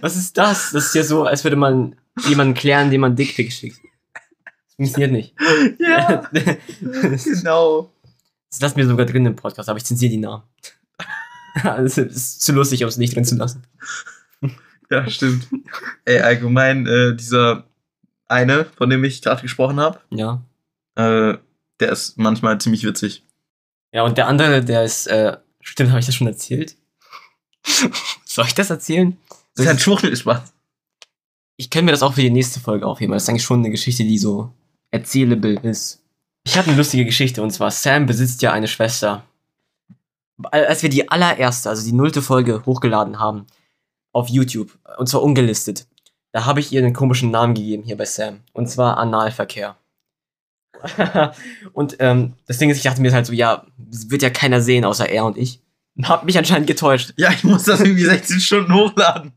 Was 0.00 0.16
ist 0.16 0.36
das? 0.36 0.70
Das 0.72 0.86
ist 0.86 0.94
ja 0.94 1.02
so, 1.04 1.24
als 1.24 1.44
würde 1.44 1.56
man 1.56 1.96
jemanden 2.26 2.54
klären, 2.54 2.90
dem 2.90 3.02
man 3.02 3.16
Dickpick 3.16 3.52
schickt. 3.52 3.80
Das 4.14 4.74
funktioniert 4.76 5.12
nicht. 5.12 5.34
Ja, 5.78 6.28
das 6.32 7.24
genau. 7.24 7.92
lassen 8.60 8.76
wir 8.76 8.86
sogar 8.86 9.06
drin 9.06 9.26
im 9.26 9.36
Podcast, 9.36 9.68
aber 9.68 9.76
ich 9.78 9.84
zensiere 9.84 10.10
die 10.10 10.16
Namen. 10.18 10.42
Das 11.64 11.98
ist 11.98 12.42
zu 12.42 12.52
lustig, 12.52 12.82
um 12.84 12.88
es 12.88 12.96
nicht 12.96 13.14
drin 13.16 13.24
zu 13.24 13.34
lassen. 13.34 13.64
Ja, 14.88 15.08
stimmt. 15.10 15.48
Ey, 16.04 16.20
allgemein, 16.20 16.86
äh, 16.86 17.14
dieser 17.16 17.64
eine, 18.28 18.66
von 18.76 18.88
dem 18.88 19.02
ich 19.02 19.20
gerade 19.20 19.42
gesprochen 19.42 19.80
habe, 19.80 20.00
Ja. 20.10 20.42
äh, 20.94 21.36
der 21.80 21.92
ist 21.92 22.16
manchmal 22.18 22.60
ziemlich 22.60 22.84
witzig. 22.84 23.24
Ja, 23.92 24.02
und 24.04 24.16
der 24.16 24.28
andere, 24.28 24.64
der 24.64 24.84
ist, 24.84 25.08
äh, 25.08 25.38
stimmt, 25.60 25.90
habe 25.90 25.98
ich 26.00 26.06
das 26.06 26.14
schon 26.14 26.28
erzählt? 26.28 26.76
Soll 28.24 28.46
ich 28.46 28.54
das 28.54 28.70
erzählen? 28.70 29.16
Das 29.54 29.66
ist 29.66 29.70
ein 29.70 29.78
Schwuchtelspaß. 29.78 30.52
Ich 31.56 31.70
kann 31.70 31.84
mir 31.84 31.90
das 31.90 32.02
auch 32.02 32.14
für 32.14 32.22
die 32.22 32.30
nächste 32.30 32.60
Folge 32.60 32.86
aufheben, 32.86 33.10
weil 33.10 33.16
das 33.16 33.24
ist 33.24 33.28
eigentlich 33.28 33.44
schon 33.44 33.60
eine 33.60 33.70
Geschichte, 33.70 34.04
die 34.04 34.18
so 34.18 34.52
erzählable 34.90 35.58
ist. 35.60 36.02
Ich 36.44 36.56
habe 36.56 36.68
eine 36.68 36.76
lustige 36.76 37.04
Geschichte 37.04 37.42
und 37.42 37.50
zwar 37.50 37.70
Sam 37.70 38.06
besitzt 38.06 38.42
ja 38.42 38.52
eine 38.52 38.68
Schwester. 38.68 39.24
Als 40.50 40.82
wir 40.82 40.88
die 40.88 41.10
allererste, 41.10 41.68
also 41.68 41.84
die 41.84 41.92
nullte 41.92 42.22
Folge 42.22 42.64
hochgeladen 42.64 43.18
haben 43.18 43.46
auf 44.12 44.28
YouTube 44.28 44.78
und 44.96 45.08
zwar 45.08 45.22
ungelistet, 45.22 45.86
da 46.32 46.46
habe 46.46 46.60
ich 46.60 46.72
ihr 46.72 46.82
einen 46.82 46.94
komischen 46.94 47.30
Namen 47.30 47.54
gegeben 47.54 47.82
hier 47.82 47.96
bei 47.96 48.06
Sam 48.06 48.40
und 48.52 48.68
zwar 48.68 48.96
Analverkehr. 48.96 49.76
und 51.72 51.96
ähm, 51.98 52.34
das 52.46 52.56
Ding 52.56 52.70
ist, 52.70 52.78
ich 52.78 52.84
dachte 52.84 53.02
mir 53.02 53.12
halt 53.12 53.26
so, 53.26 53.34
ja, 53.34 53.66
das 53.76 54.10
wird 54.10 54.22
ja 54.22 54.30
keiner 54.30 54.62
sehen 54.62 54.84
außer 54.84 55.08
er 55.08 55.26
und 55.26 55.36
ich. 55.36 55.60
Hab 56.02 56.24
mich 56.24 56.38
anscheinend 56.38 56.66
getäuscht. 56.66 57.12
Ja, 57.16 57.30
ich 57.30 57.44
muss 57.44 57.64
das 57.64 57.80
irgendwie 57.80 58.04
16 58.04 58.40
Stunden 58.40 58.72
hochladen. 58.72 59.32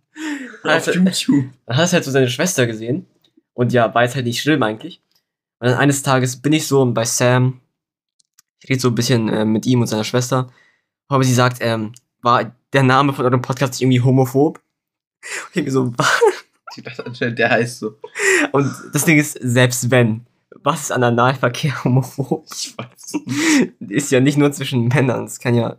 Auf 0.64 0.88
YouTube. 0.88 1.46
Dann 1.66 1.78
hat 1.78 1.86
es 1.86 1.94
halt 1.94 2.04
so 2.04 2.12
seine 2.12 2.30
Schwester 2.30 2.68
gesehen. 2.68 3.06
Und 3.54 3.74
ja, 3.74 3.94
war 3.94 4.04
jetzt 4.04 4.16
halt 4.16 4.26
nicht 4.26 4.42
schlimm 4.42 4.64
eigentlich. 4.64 5.02
Und 5.60 5.70
dann 5.70 5.78
eines 5.78 6.04
Tages 6.04 6.38
bin 6.38 6.54
ich 6.54 6.68
so 6.68 6.86
bei 6.92 7.06
Sam. 7.06 7.62
Ich 8.60 8.70
rede 8.70 8.80
so 8.80 8.90
ein 8.90 8.96
bisschen 8.96 9.30
äh, 9.30 9.46
mit 9.46 9.66
ihm 9.66 9.82
und 9.82 9.88
seiner 9.88 10.04
Schwester. 10.04 10.52
Aber 11.08 11.24
sie 11.24 11.34
sagt, 11.34 11.58
ähm, 11.62 11.94
war 12.22 12.56
der 12.72 12.84
Name 12.84 13.14
von 13.14 13.26
eurem 13.26 13.42
Podcast 13.42 13.74
nicht 13.74 13.82
irgendwie 13.82 14.02
homophob? 14.02 14.58
Und 15.24 15.48
ich 15.48 15.54
denke 15.54 15.72
so, 15.72 15.94
was? 15.98 16.22
Ich 16.76 16.84
dachte 16.84 17.06
anscheinend, 17.06 17.38
der 17.38 17.52
heißt 17.52 17.80
so. 17.80 18.00
Und 18.52 18.72
das 18.94 19.06
Ding 19.06 19.20
ist, 19.20 19.38
selbst 19.42 19.92
wenn, 19.92 20.26
was 20.64 20.84
ist 20.84 20.92
an 20.92 21.04
Analverkehr 21.04 21.84
homophob? 21.84 22.46
Ich 22.56 22.76
weiß. 22.78 23.22
Ist 23.90 24.12
ja 24.12 24.20
nicht 24.20 24.38
nur 24.38 24.52
zwischen 24.52 24.88
Männern, 24.88 25.26
es 25.26 25.40
kann 25.40 25.54
ja 25.54 25.78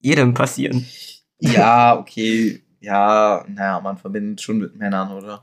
jedem 0.00 0.32
passieren. 0.32 0.86
Ja, 1.40 1.98
okay. 1.98 2.62
Ja, 2.80 3.44
naja, 3.48 3.80
man 3.80 3.98
verbindet 3.98 4.40
schon 4.40 4.58
mit 4.58 4.74
Männern, 4.76 5.12
oder? 5.12 5.42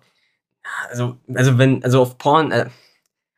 Also, 0.89 1.17
also 1.33 1.57
wenn, 1.57 1.83
also 1.83 2.01
auf 2.01 2.17
Porn, 2.17 2.51
äh, 2.51 2.69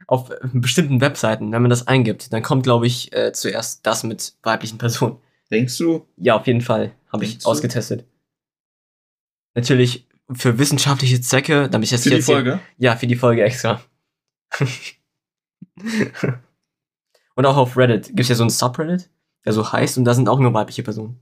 auf 0.08 0.32
bestimmten 0.54 1.02
Webseiten, 1.02 1.52
wenn 1.52 1.62
man 1.62 1.70
das 1.70 1.86
eingibt, 1.88 2.34
dann 2.34 2.42
kommt, 2.42 2.64
glaube 2.64 2.88
ich, 2.88 3.14
äh, 3.14 3.32
zuerst 3.34 3.86
das 3.86 4.04
mit 4.04 4.34
weiblichen 4.42 4.78
Personen. 4.78 5.18
Denkst 5.52 5.78
du? 5.78 6.08
Ja, 6.18 6.36
auf 6.38 6.48
jeden 6.48 6.62
Fall. 6.62 6.94
Habe 7.12 7.26
ich 7.26 7.40
du? 7.40 7.48
ausgetestet. 7.50 8.06
Natürlich 9.56 10.08
für 10.32 10.58
wissenschaftliche 10.60 11.22
Zwecke, 11.22 11.70
damit 11.70 11.86
ich 11.86 11.92
das 11.92 12.04
Für 12.04 12.10
die 12.10 12.16
jetzt 12.16 12.26
hier- 12.28 12.36
Folge? 12.36 12.60
Ja, 12.78 12.96
für 12.96 13.08
die 13.08 13.16
Folge 13.16 13.44
extra. 13.44 13.82
und 17.36 17.46
auch 17.46 17.58
auf 17.58 17.78
Reddit 17.78 18.08
gibt 18.08 18.22
es 18.22 18.30
ja 18.30 18.36
so 18.36 18.44
ein 18.44 18.50
Subreddit, 18.50 19.10
der 19.46 19.54
so 19.54 19.72
heißt, 19.72 19.98
und 19.98 20.06
da 20.06 20.14
sind 20.14 20.30
auch 20.30 20.40
nur 20.40 20.54
weibliche 20.54 20.84
Personen. 20.84 21.20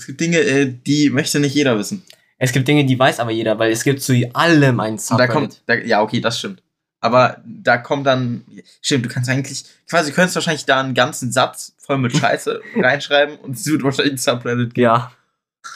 Es 0.00 0.06
gibt 0.06 0.20
Dinge, 0.20 0.38
äh, 0.38 0.74
die 0.86 1.10
möchte 1.10 1.40
nicht 1.40 1.54
jeder 1.54 1.78
wissen. 1.78 2.02
Es 2.38 2.52
gibt 2.52 2.66
Dinge, 2.66 2.86
die 2.86 2.98
weiß 2.98 3.20
aber 3.20 3.30
jeder, 3.32 3.58
weil 3.58 3.70
es 3.70 3.84
gibt 3.84 4.00
zu 4.02 4.14
allem 4.32 4.80
ein 4.80 4.92
Und 4.94 4.98
da 4.98 5.02
Subreddit. 5.02 5.32
kommt, 5.32 5.62
da, 5.66 5.74
ja, 5.74 6.00
okay, 6.00 6.20
das 6.20 6.38
stimmt. 6.38 6.62
Aber 7.02 7.42
da 7.44 7.76
kommt 7.76 8.06
dann, 8.06 8.44
stimmt, 8.80 9.04
du 9.04 9.10
kannst 9.10 9.28
eigentlich, 9.28 9.64
quasi, 9.88 10.10
du 10.10 10.14
könntest 10.16 10.36
wahrscheinlich 10.36 10.64
da 10.64 10.80
einen 10.80 10.94
ganzen 10.94 11.32
Satz 11.32 11.74
voll 11.78 11.98
mit 11.98 12.16
Scheiße 12.16 12.62
reinschreiben 12.76 13.36
und 13.36 13.56
es 13.56 13.66
wird 13.66 13.82
wahrscheinlich 13.82 14.14
ein 14.14 14.18
Subreddit 14.18 14.74
geben. 14.74 14.84
ja. 14.84 15.12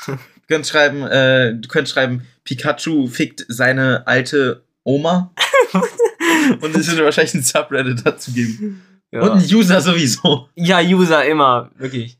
Du 0.06 0.18
könntest 0.48 0.72
schreiben, 0.72 1.02
äh, 1.02 1.54
du 1.54 1.68
könntest 1.68 1.94
schreiben, 1.94 2.26
Pikachu 2.44 3.06
fickt 3.08 3.44
seine 3.48 4.06
alte 4.06 4.62
Oma. 4.84 5.32
und 6.60 6.74
es 6.76 6.90
würde 6.90 7.04
wahrscheinlich 7.04 7.34
ein 7.34 7.42
Subreddit 7.42 8.06
dazu 8.06 8.32
geben. 8.32 8.82
ja. 9.10 9.20
Und 9.22 9.30
ein 9.32 9.54
User 9.54 9.80
sowieso. 9.82 10.48
Ja, 10.54 10.80
User 10.80 11.24
immer, 11.26 11.70
wirklich. 11.76 12.18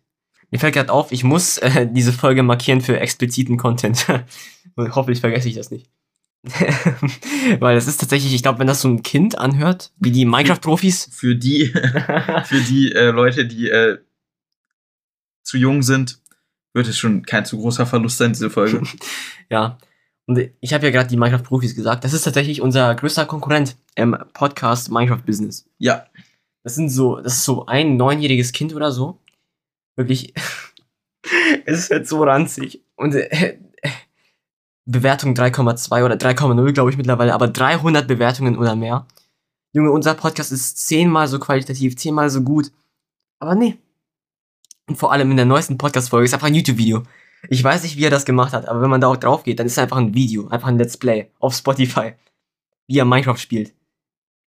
Mir 0.54 0.60
fällt 0.60 0.74
gerade 0.74 0.92
auf, 0.92 1.10
ich 1.10 1.24
muss 1.24 1.58
äh, 1.58 1.84
diese 1.90 2.12
Folge 2.12 2.44
markieren 2.44 2.80
für 2.80 3.00
expliziten 3.00 3.56
Content. 3.56 4.06
Und 4.76 4.94
hoffentlich 4.94 5.18
vergesse 5.18 5.48
ich 5.48 5.56
das 5.56 5.72
nicht. 5.72 5.90
Weil 7.58 7.76
es 7.76 7.88
ist 7.88 7.96
tatsächlich, 7.96 8.32
ich 8.32 8.42
glaube, 8.44 8.60
wenn 8.60 8.68
das 8.68 8.80
so 8.80 8.86
ein 8.86 9.02
Kind 9.02 9.36
anhört, 9.36 9.90
wie 9.98 10.12
die 10.12 10.24
Minecraft-Profis. 10.24 11.08
Für 11.12 11.34
die, 11.34 11.74
für 12.44 12.60
die 12.68 12.92
äh, 12.92 13.10
Leute, 13.10 13.46
die 13.46 13.68
äh, 13.68 13.98
zu 15.42 15.58
jung 15.58 15.82
sind, 15.82 16.20
wird 16.72 16.86
es 16.86 16.98
schon 16.98 17.26
kein 17.26 17.44
zu 17.44 17.58
großer 17.58 17.84
Verlust 17.84 18.18
sein, 18.18 18.32
diese 18.32 18.48
Folge. 18.48 18.80
ja. 19.50 19.76
Und 20.26 20.38
ich 20.60 20.72
habe 20.72 20.84
ja 20.84 20.92
gerade 20.92 21.08
die 21.08 21.16
Minecraft-Profis 21.16 21.74
gesagt. 21.74 22.04
Das 22.04 22.12
ist 22.12 22.22
tatsächlich 22.22 22.62
unser 22.62 22.94
größter 22.94 23.26
Konkurrent 23.26 23.74
im 23.96 24.16
Podcast 24.34 24.88
Minecraft-Business. 24.88 25.66
Ja. 25.78 26.06
Das 26.62 26.76
sind 26.76 26.90
so, 26.90 27.20
das 27.20 27.38
ist 27.38 27.44
so 27.44 27.66
ein 27.66 27.96
neunjähriges 27.96 28.52
Kind 28.52 28.72
oder 28.72 28.92
so. 28.92 29.18
Wirklich. 29.96 30.34
es 31.66 31.78
ist 31.80 31.90
halt 31.90 32.08
so 32.08 32.22
ranzig. 32.22 32.82
Und 32.96 33.14
äh, 33.14 33.58
Bewertung 34.86 35.34
3,2 35.34 36.04
oder 36.04 36.16
3,0, 36.16 36.72
glaube 36.72 36.90
ich 36.90 36.96
mittlerweile, 36.96 37.34
aber 37.34 37.48
300 37.48 38.06
Bewertungen 38.06 38.58
oder 38.58 38.76
mehr. 38.76 39.06
Junge, 39.72 39.90
unser 39.90 40.14
Podcast 40.14 40.52
ist 40.52 40.86
zehnmal 40.86 41.26
so 41.26 41.38
qualitativ, 41.38 41.96
zehnmal 41.96 42.30
so 42.30 42.42
gut. 42.42 42.70
Aber 43.40 43.54
nee. 43.54 43.78
Und 44.86 44.96
vor 44.96 45.12
allem 45.12 45.30
in 45.30 45.36
der 45.36 45.46
neuesten 45.46 45.78
Podcast-Folge 45.78 46.26
ist 46.26 46.34
einfach 46.34 46.46
ein 46.46 46.54
YouTube-Video. 46.54 47.02
Ich 47.48 47.62
weiß 47.62 47.82
nicht, 47.82 47.96
wie 47.96 48.04
er 48.04 48.10
das 48.10 48.24
gemacht 48.24 48.52
hat, 48.52 48.68
aber 48.68 48.82
wenn 48.82 48.90
man 48.90 49.00
da 49.00 49.08
auch 49.08 49.16
drauf 49.16 49.42
geht, 49.42 49.58
dann 49.58 49.66
ist 49.66 49.72
es 49.72 49.78
einfach 49.78 49.96
ein 49.96 50.14
Video, 50.14 50.48
einfach 50.48 50.68
ein 50.68 50.78
Let's 50.78 50.96
Play 50.96 51.30
auf 51.40 51.54
Spotify, 51.54 52.12
wie 52.86 52.98
er 52.98 53.04
Minecraft 53.04 53.36
spielt. 53.36 53.74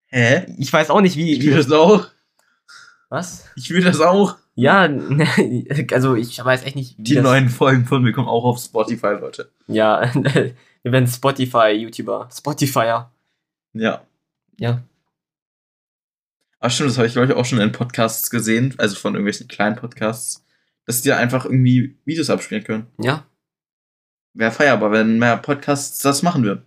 Hä? 0.08 0.46
Ich 0.58 0.72
weiß 0.72 0.90
auch 0.90 1.02
nicht, 1.02 1.18
wie. 1.18 1.34
Ich 1.34 1.46
will 1.46 1.56
das 1.56 1.72
auch. 1.72 2.08
Was? 3.10 3.46
Ich 3.56 3.70
will 3.70 3.84
das 3.84 4.00
auch. 4.00 4.38
Ja, 4.58 4.90
also 5.92 6.16
ich 6.16 6.44
weiß 6.44 6.64
echt 6.64 6.76
nicht. 6.76 6.98
Wie 6.98 7.04
Die 7.04 7.22
neuen 7.22 7.48
Folgen 7.48 7.86
von 7.86 8.02
mir 8.02 8.12
kommen 8.12 8.28
auch 8.28 8.44
auf 8.44 8.58
Spotify, 8.58 9.14
Leute. 9.22 9.52
Ja, 9.68 10.12
wir 10.16 10.56
werden 10.84 11.08
Spotify-YouTuber. 11.08 12.28
Spotifyer. 12.36 13.12
Ja. 13.74 14.02
Ja. 14.58 14.82
Ach 16.60 16.72
stimmt, 16.72 16.90
das 16.90 16.98
habe 16.98 17.06
ich, 17.06 17.14
glaube 17.14 17.28
ich, 17.28 17.38
auch 17.38 17.46
schon 17.46 17.60
in 17.60 17.72
Podcasts 17.72 18.32
gesehen, 18.32 18.74
also 18.80 18.96
von 18.96 19.14
irgendwelchen 19.14 19.48
kleinen 19.48 19.76
Podcasts, 19.76 20.44
dass 20.88 21.04
die 21.04 21.12
einfach 21.12 21.46
irgendwie 21.46 21.96
Videos 22.06 22.32
abspielen 22.32 22.64
können. 22.64 22.88
Ja. 23.00 23.28
Wäre 24.34 24.52
feierbar, 24.52 24.92
wenn 24.92 25.20
mehr 25.20 25.38
Podcasts 25.38 26.00
das 26.00 26.24
machen 26.24 26.44
würden. 26.44 26.66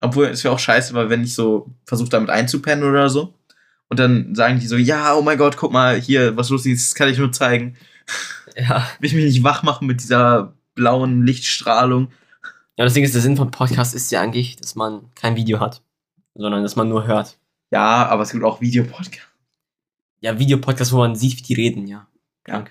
Obwohl, 0.00 0.26
es 0.26 0.42
wäre 0.42 0.54
auch 0.54 0.58
scheiße, 0.58 0.92
weil 0.94 1.08
wenn 1.08 1.22
ich 1.22 1.34
so 1.34 1.70
versuche, 1.84 2.08
damit 2.08 2.30
einzupennen 2.30 2.84
oder 2.84 3.08
so, 3.08 3.35
und 3.88 3.98
dann 3.98 4.34
sagen 4.34 4.58
die 4.60 4.66
so, 4.66 4.76
ja, 4.76 5.14
oh 5.14 5.22
mein 5.22 5.38
Gott, 5.38 5.56
guck 5.56 5.72
mal, 5.72 6.00
hier, 6.00 6.36
was 6.36 6.50
lustig 6.50 6.72
ist, 6.74 6.90
das 6.90 6.94
kann 6.94 7.08
ich 7.08 7.18
nur 7.18 7.32
zeigen. 7.32 7.76
Ja. 8.56 8.86
Will 9.00 9.08
ich 9.08 9.14
mich 9.14 9.24
nicht 9.24 9.42
wach 9.44 9.62
machen 9.62 9.86
mit 9.86 10.00
dieser 10.02 10.54
blauen 10.74 11.24
Lichtstrahlung. 11.24 12.08
Ja, 12.76 12.84
das 12.84 12.94
Ding 12.94 13.04
ist, 13.04 13.14
der 13.14 13.22
Sinn 13.22 13.36
von 13.36 13.50
Podcast 13.50 13.94
ist 13.94 14.10
ja 14.12 14.20
eigentlich, 14.20 14.56
dass 14.56 14.74
man 14.74 15.10
kein 15.14 15.36
Video 15.36 15.60
hat, 15.60 15.82
sondern 16.34 16.62
dass 16.62 16.76
man 16.76 16.88
nur 16.88 17.06
hört. 17.06 17.38
Ja, 17.70 18.06
aber 18.06 18.22
es 18.22 18.30
gibt 18.32 18.44
auch 18.44 18.60
Videopodcasts. 18.60 19.26
Ja, 20.20 20.38
Videopodcast, 20.38 20.92
wo 20.92 20.98
man 20.98 21.16
sieht, 21.16 21.38
wie 21.38 21.42
die 21.42 21.54
reden, 21.54 21.86
ja. 21.86 22.06
Ja. 22.46 22.64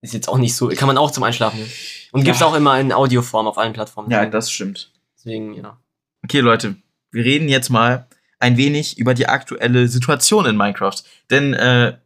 Ist 0.00 0.14
jetzt 0.14 0.28
auch 0.28 0.38
nicht 0.38 0.54
so, 0.54 0.68
kann 0.68 0.86
man 0.86 0.98
auch 0.98 1.10
zum 1.10 1.22
Einschlafen. 1.24 1.58
hören. 1.58 1.70
Und 2.12 2.20
Ja. 2.20 2.26
gibt's 2.26 2.42
auch 2.42 2.54
immer 2.54 2.78
in 2.78 2.92
Audioform 2.92 3.46
auf 3.46 3.58
allen 3.58 3.72
Plattformen. 3.72 4.10
Ja, 4.10 4.24
das 4.26 4.50
stimmt. 4.50 4.92
Deswegen, 5.16 5.54
ja. 5.54 5.78
Okay, 6.24 6.40
Leute, 6.40 6.76
wir 7.10 7.24
reden 7.24 7.48
jetzt 7.48 7.70
mal 7.70 8.06
ein 8.38 8.56
wenig 8.56 8.98
über 8.98 9.14
die 9.14 9.28
aktuelle 9.28 9.88
Situation 9.88 10.46
in 10.46 10.56
Minecraft. 10.56 11.02
Denn 11.30 11.54
äh, 11.54 11.96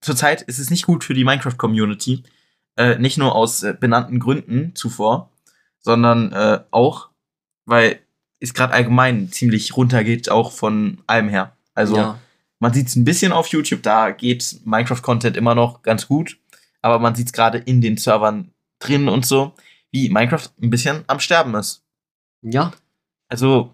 zurzeit 0.00 0.42
ist 0.42 0.58
es 0.58 0.70
nicht 0.70 0.86
gut 0.86 1.04
für 1.04 1.14
die 1.14 1.24
Minecraft-Community. 1.24 2.24
Äh, 2.76 2.98
nicht 2.98 3.16
nur 3.16 3.34
aus 3.34 3.62
äh, 3.62 3.74
benannten 3.78 4.18
Gründen 4.18 4.74
zuvor, 4.74 5.30
sondern 5.78 6.32
äh, 6.32 6.60
auch, 6.70 7.10
weil 7.64 8.00
es 8.40 8.54
gerade 8.54 8.74
allgemein 8.74 9.30
ziemlich 9.32 9.76
runtergeht, 9.76 10.30
auch 10.30 10.52
von 10.52 10.98
allem 11.06 11.28
her. 11.28 11.56
Also 11.74 11.96
ja. 11.96 12.18
man 12.58 12.74
sieht 12.74 12.88
es 12.88 12.96
ein 12.96 13.04
bisschen 13.04 13.32
auf 13.32 13.48
YouTube, 13.48 13.82
da 13.82 14.10
geht 14.10 14.60
Minecraft-Content 14.64 15.36
immer 15.36 15.54
noch 15.54 15.82
ganz 15.82 16.06
gut, 16.06 16.38
aber 16.82 16.98
man 16.98 17.14
sieht 17.14 17.28
es 17.28 17.32
gerade 17.32 17.58
in 17.58 17.80
den 17.80 17.96
Servern 17.96 18.52
drin 18.78 19.08
und 19.08 19.24
so, 19.24 19.54
wie 19.90 20.10
Minecraft 20.10 20.48
ein 20.60 20.70
bisschen 20.70 21.04
am 21.06 21.20
Sterben 21.20 21.54
ist. 21.54 21.82
Ja. 22.42 22.72
Also 23.28 23.72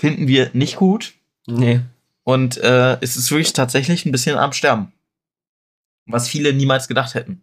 finden 0.00 0.26
wir 0.26 0.50
nicht 0.54 0.76
gut 0.76 1.12
Nee. 1.46 1.80
und 2.24 2.56
äh, 2.58 2.98
es 3.02 3.16
ist 3.16 3.30
wirklich 3.30 3.52
tatsächlich 3.52 4.06
ein 4.06 4.12
bisschen 4.12 4.38
am 4.38 4.52
Sterben. 4.52 4.92
Was 6.06 6.26
viele 6.28 6.52
niemals 6.54 6.88
gedacht 6.88 7.14
hätten. 7.14 7.42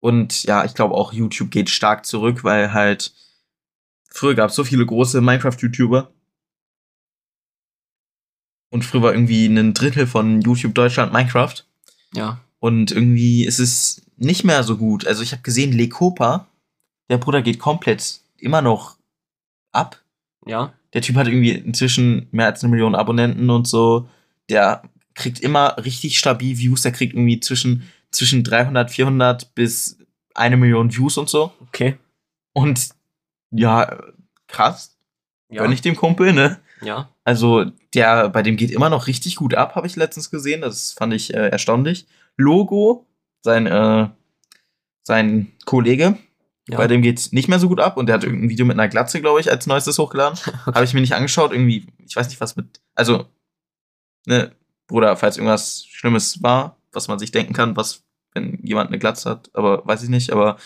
Und 0.00 0.42
ja, 0.44 0.64
ich 0.64 0.74
glaube 0.74 0.94
auch 0.94 1.12
YouTube 1.12 1.50
geht 1.50 1.70
stark 1.70 2.04
zurück, 2.04 2.44
weil 2.44 2.72
halt 2.72 3.12
früher 4.10 4.34
gab 4.34 4.50
es 4.50 4.56
so 4.56 4.64
viele 4.64 4.84
große 4.84 5.20
Minecraft-YouTuber. 5.20 6.10
Und 8.70 8.84
früher 8.84 9.02
war 9.02 9.12
irgendwie 9.14 9.46
ein 9.46 9.74
Drittel 9.74 10.06
von 10.06 10.40
YouTube 10.42 10.74
Deutschland 10.74 11.12
Minecraft. 11.12 11.54
Ja. 12.14 12.40
Und 12.58 12.90
irgendwie 12.92 13.44
ist 13.44 13.58
es 13.58 14.02
nicht 14.16 14.44
mehr 14.44 14.62
so 14.62 14.76
gut. 14.76 15.06
Also 15.06 15.22
ich 15.22 15.32
habe 15.32 15.42
gesehen, 15.42 15.72
Lekopa, 15.72 16.48
der 17.08 17.18
Bruder 17.18 17.42
geht 17.42 17.58
komplett 17.58 18.20
immer 18.36 18.62
noch 18.62 18.96
ab. 19.72 20.01
Ja. 20.46 20.72
Der 20.92 21.02
Typ 21.02 21.16
hat 21.16 21.26
irgendwie 21.26 21.52
inzwischen 21.52 22.28
mehr 22.32 22.46
als 22.46 22.62
eine 22.62 22.70
Million 22.70 22.94
Abonnenten 22.94 23.48
und 23.50 23.66
so. 23.66 24.08
Der 24.50 24.82
kriegt 25.14 25.40
immer 25.40 25.76
richtig 25.84 26.18
stabil 26.18 26.58
Views. 26.58 26.82
Der 26.82 26.92
kriegt 26.92 27.14
irgendwie 27.14 27.40
zwischen, 27.40 27.88
zwischen 28.10 28.44
300, 28.44 28.90
400 28.90 29.54
bis 29.54 29.98
eine 30.34 30.56
Million 30.56 30.94
Views 30.94 31.16
und 31.18 31.28
so. 31.28 31.52
Okay. 31.68 31.98
Und 32.52 32.90
ja, 33.50 33.98
krass. 34.48 34.96
Ja. 35.50 35.62
Gönn 35.62 35.72
ich 35.72 35.82
dem 35.82 35.96
Kumpel, 35.96 36.32
ne? 36.32 36.58
Ja. 36.82 37.08
Also, 37.24 37.66
der, 37.94 38.30
bei 38.30 38.42
dem 38.42 38.56
geht 38.56 38.70
immer 38.70 38.88
noch 38.88 39.06
richtig 39.06 39.36
gut 39.36 39.54
ab, 39.54 39.76
habe 39.76 39.86
ich 39.86 39.96
letztens 39.96 40.30
gesehen. 40.30 40.62
Das 40.62 40.92
fand 40.92 41.14
ich 41.14 41.32
äh, 41.32 41.48
erstaunlich. 41.48 42.06
Logo, 42.36 43.06
sein, 43.42 43.66
äh, 43.66 44.08
sein 45.02 45.52
Kollege, 45.64 46.18
Ja. 46.68 46.78
bei 46.78 46.86
dem 46.86 47.02
geht's 47.02 47.32
nicht 47.32 47.48
mehr 47.48 47.58
so 47.58 47.68
gut 47.68 47.80
ab 47.80 47.96
und 47.96 48.06
der 48.06 48.14
hat 48.14 48.24
irgendein 48.24 48.48
Video 48.48 48.64
mit 48.64 48.78
einer 48.78 48.88
Glatze, 48.88 49.20
glaube 49.20 49.40
ich, 49.40 49.50
als 49.50 49.66
neuestes 49.66 49.98
hochgeladen. 49.98 50.38
Habe 50.66 50.84
ich 50.84 50.94
mir 50.94 51.00
nicht 51.00 51.14
angeschaut, 51.14 51.52
irgendwie, 51.52 51.86
ich 52.06 52.14
weiß 52.14 52.28
nicht, 52.28 52.40
was 52.40 52.54
mit. 52.54 52.80
Also, 52.94 53.26
ne, 54.26 54.52
Bruder, 54.86 55.16
falls 55.16 55.36
irgendwas 55.36 55.84
Schlimmes 55.88 56.42
war, 56.42 56.76
was 56.92 57.08
man 57.08 57.18
sich 57.18 57.32
denken 57.32 57.52
kann, 57.52 57.76
was, 57.76 58.04
wenn 58.32 58.60
jemand 58.62 58.88
eine 58.88 58.98
Glatze 59.00 59.28
hat, 59.28 59.50
aber 59.54 59.84
weiß 59.86 60.04
ich 60.04 60.08
nicht, 60.08 60.30
aber 60.32 60.56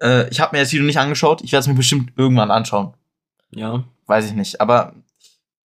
äh, 0.00 0.28
ich 0.28 0.40
habe 0.40 0.56
mir 0.56 0.62
das 0.62 0.72
Video 0.72 0.84
nicht 0.84 0.98
angeschaut. 0.98 1.42
Ich 1.42 1.52
werde 1.52 1.60
es 1.60 1.68
mir 1.68 1.74
bestimmt 1.74 2.12
irgendwann 2.16 2.50
anschauen. 2.50 2.94
Ja. 3.50 3.84
Weiß 4.06 4.26
ich 4.26 4.32
nicht. 4.32 4.60
Aber, 4.60 4.94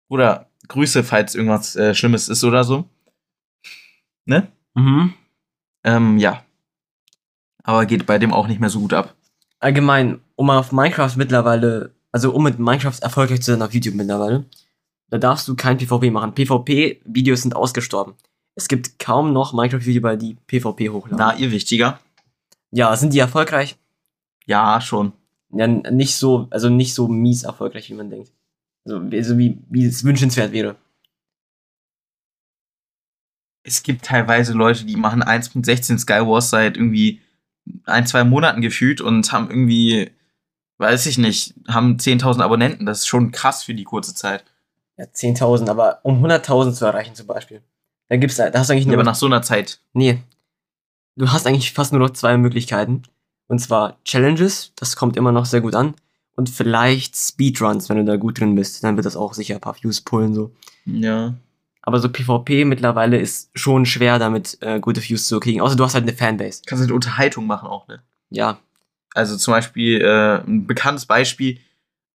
Bruder, 0.08 0.48
Grüße, 0.68 1.04
falls 1.04 1.34
irgendwas 1.34 1.76
äh, 1.76 1.94
Schlimmes 1.94 2.28
ist 2.28 2.44
oder 2.44 2.64
so. 2.64 2.88
Ne? 4.24 4.50
Mhm. 4.74 5.14
Ähm, 5.84 6.18
ja. 6.18 6.44
Aber 7.62 7.86
geht 7.86 8.06
bei 8.06 8.18
dem 8.18 8.32
auch 8.32 8.46
nicht 8.46 8.60
mehr 8.60 8.70
so 8.70 8.80
gut 8.80 8.94
ab. 8.94 9.14
Allgemein, 9.60 10.20
um 10.36 10.50
auf 10.50 10.72
Minecraft 10.72 11.14
mittlerweile, 11.16 11.94
also 12.12 12.32
um 12.34 12.44
mit 12.44 12.58
Minecraft 12.58 12.98
erfolgreich 13.02 13.42
zu 13.42 13.52
sein 13.52 13.62
auf 13.62 13.74
YouTube 13.74 13.94
mittlerweile, 13.94 14.46
da 15.10 15.18
darfst 15.18 15.46
du 15.48 15.54
kein 15.54 15.76
PvP 15.76 16.10
machen. 16.10 16.34
PvP-Videos 16.34 17.42
sind 17.42 17.54
ausgestorben. 17.54 18.14
Es 18.54 18.68
gibt 18.68 18.98
kaum 18.98 19.32
noch 19.32 19.52
Minecraft-YouTuber, 19.52 20.16
die 20.16 20.34
PvP 20.46 20.88
hochladen. 20.90 21.18
Na, 21.18 21.36
ihr 21.36 21.50
wichtiger? 21.50 22.00
Ja, 22.70 22.94
sind 22.96 23.12
die 23.12 23.18
erfolgreich? 23.18 23.76
Ja, 24.46 24.80
schon. 24.80 25.12
Ja, 25.52 25.66
nicht 25.66 26.14
so, 26.16 26.46
also 26.50 26.68
nicht 26.68 26.94
so 26.94 27.08
mies 27.08 27.42
erfolgreich, 27.42 27.90
wie 27.90 27.94
man 27.94 28.10
denkt. 28.10 28.32
Also, 28.86 29.10
wie- 29.10 29.16
also 29.18 29.36
wie, 29.38 29.58
wie 29.68 29.84
es 29.84 30.04
wünschenswert 30.04 30.52
wäre. 30.52 30.76
Es 33.62 33.82
gibt 33.82 34.04
teilweise 34.06 34.52
Leute, 34.54 34.84
die 34.84 34.96
machen 34.96 35.22
1.16 35.22 35.98
Skywars 35.98 36.50
seit 36.50 36.76
irgendwie 36.76 37.20
ein, 37.84 38.06
zwei 38.06 38.24
Monaten 38.24 38.60
gefühlt 38.60 39.00
und 39.00 39.32
haben 39.32 39.50
irgendwie, 39.50 40.10
weiß 40.78 41.06
ich 41.06 41.18
nicht, 41.18 41.54
haben 41.68 41.96
10.000 41.96 42.42
Abonnenten. 42.42 42.86
Das 42.86 43.00
ist 43.00 43.06
schon 43.06 43.32
krass 43.32 43.62
für 43.62 43.74
die 43.74 43.84
kurze 43.84 44.14
Zeit. 44.14 44.44
Ja, 44.96 45.04
10.000, 45.04 45.68
aber 45.68 46.00
um 46.02 46.24
100.000 46.24 46.72
zu 46.72 46.84
erreichen 46.84 47.14
zum 47.14 47.26
Beispiel. 47.26 47.62
Da 48.08 48.16
gibt's, 48.16 48.36
da 48.36 48.52
hast 48.52 48.68
du 48.68 48.74
eigentlich 48.74 48.86
nur 48.86 48.94
aber 48.94 49.04
nach 49.04 49.14
so 49.14 49.26
einer 49.26 49.42
Zeit. 49.42 49.80
Nee. 49.92 50.18
Du 51.16 51.30
hast 51.30 51.46
eigentlich 51.46 51.72
fast 51.72 51.92
nur 51.92 52.00
noch 52.00 52.10
zwei 52.10 52.36
Möglichkeiten. 52.36 53.02
Und 53.46 53.58
zwar 53.58 53.98
Challenges, 54.04 54.72
das 54.76 54.96
kommt 54.96 55.16
immer 55.16 55.32
noch 55.32 55.44
sehr 55.44 55.60
gut 55.60 55.74
an. 55.74 55.94
Und 56.36 56.48
vielleicht 56.48 57.16
Speedruns, 57.16 57.88
wenn 57.88 57.98
du 57.98 58.04
da 58.04 58.16
gut 58.16 58.40
drin 58.40 58.54
bist. 58.54 58.82
Dann 58.82 58.96
wird 58.96 59.06
das 59.06 59.16
auch 59.16 59.34
sicher 59.34 59.56
ein 59.56 59.60
paar 59.60 59.76
Views 59.80 60.00
pullen, 60.00 60.34
so. 60.34 60.52
Ja. 60.86 61.34
Aber 61.90 61.98
so 61.98 62.08
PvP 62.08 62.64
mittlerweile 62.64 63.18
ist 63.18 63.50
schon 63.58 63.84
schwer, 63.84 64.20
damit 64.20 64.58
äh, 64.60 64.78
gute 64.78 65.02
Views 65.02 65.26
zu 65.26 65.40
kriegen. 65.40 65.60
Außer 65.60 65.74
du 65.74 65.82
hast 65.82 65.94
halt 65.94 66.04
eine 66.04 66.12
Fanbase. 66.12 66.62
Kannst 66.64 66.82
halt 66.82 66.92
Unterhaltung 66.92 67.48
machen 67.48 67.66
auch, 67.66 67.88
ne? 67.88 68.00
Ja. 68.30 68.60
Also 69.12 69.36
zum 69.36 69.54
Beispiel 69.54 70.00
äh, 70.00 70.40
ein 70.46 70.68
bekanntes 70.68 71.04
Beispiel, 71.04 71.58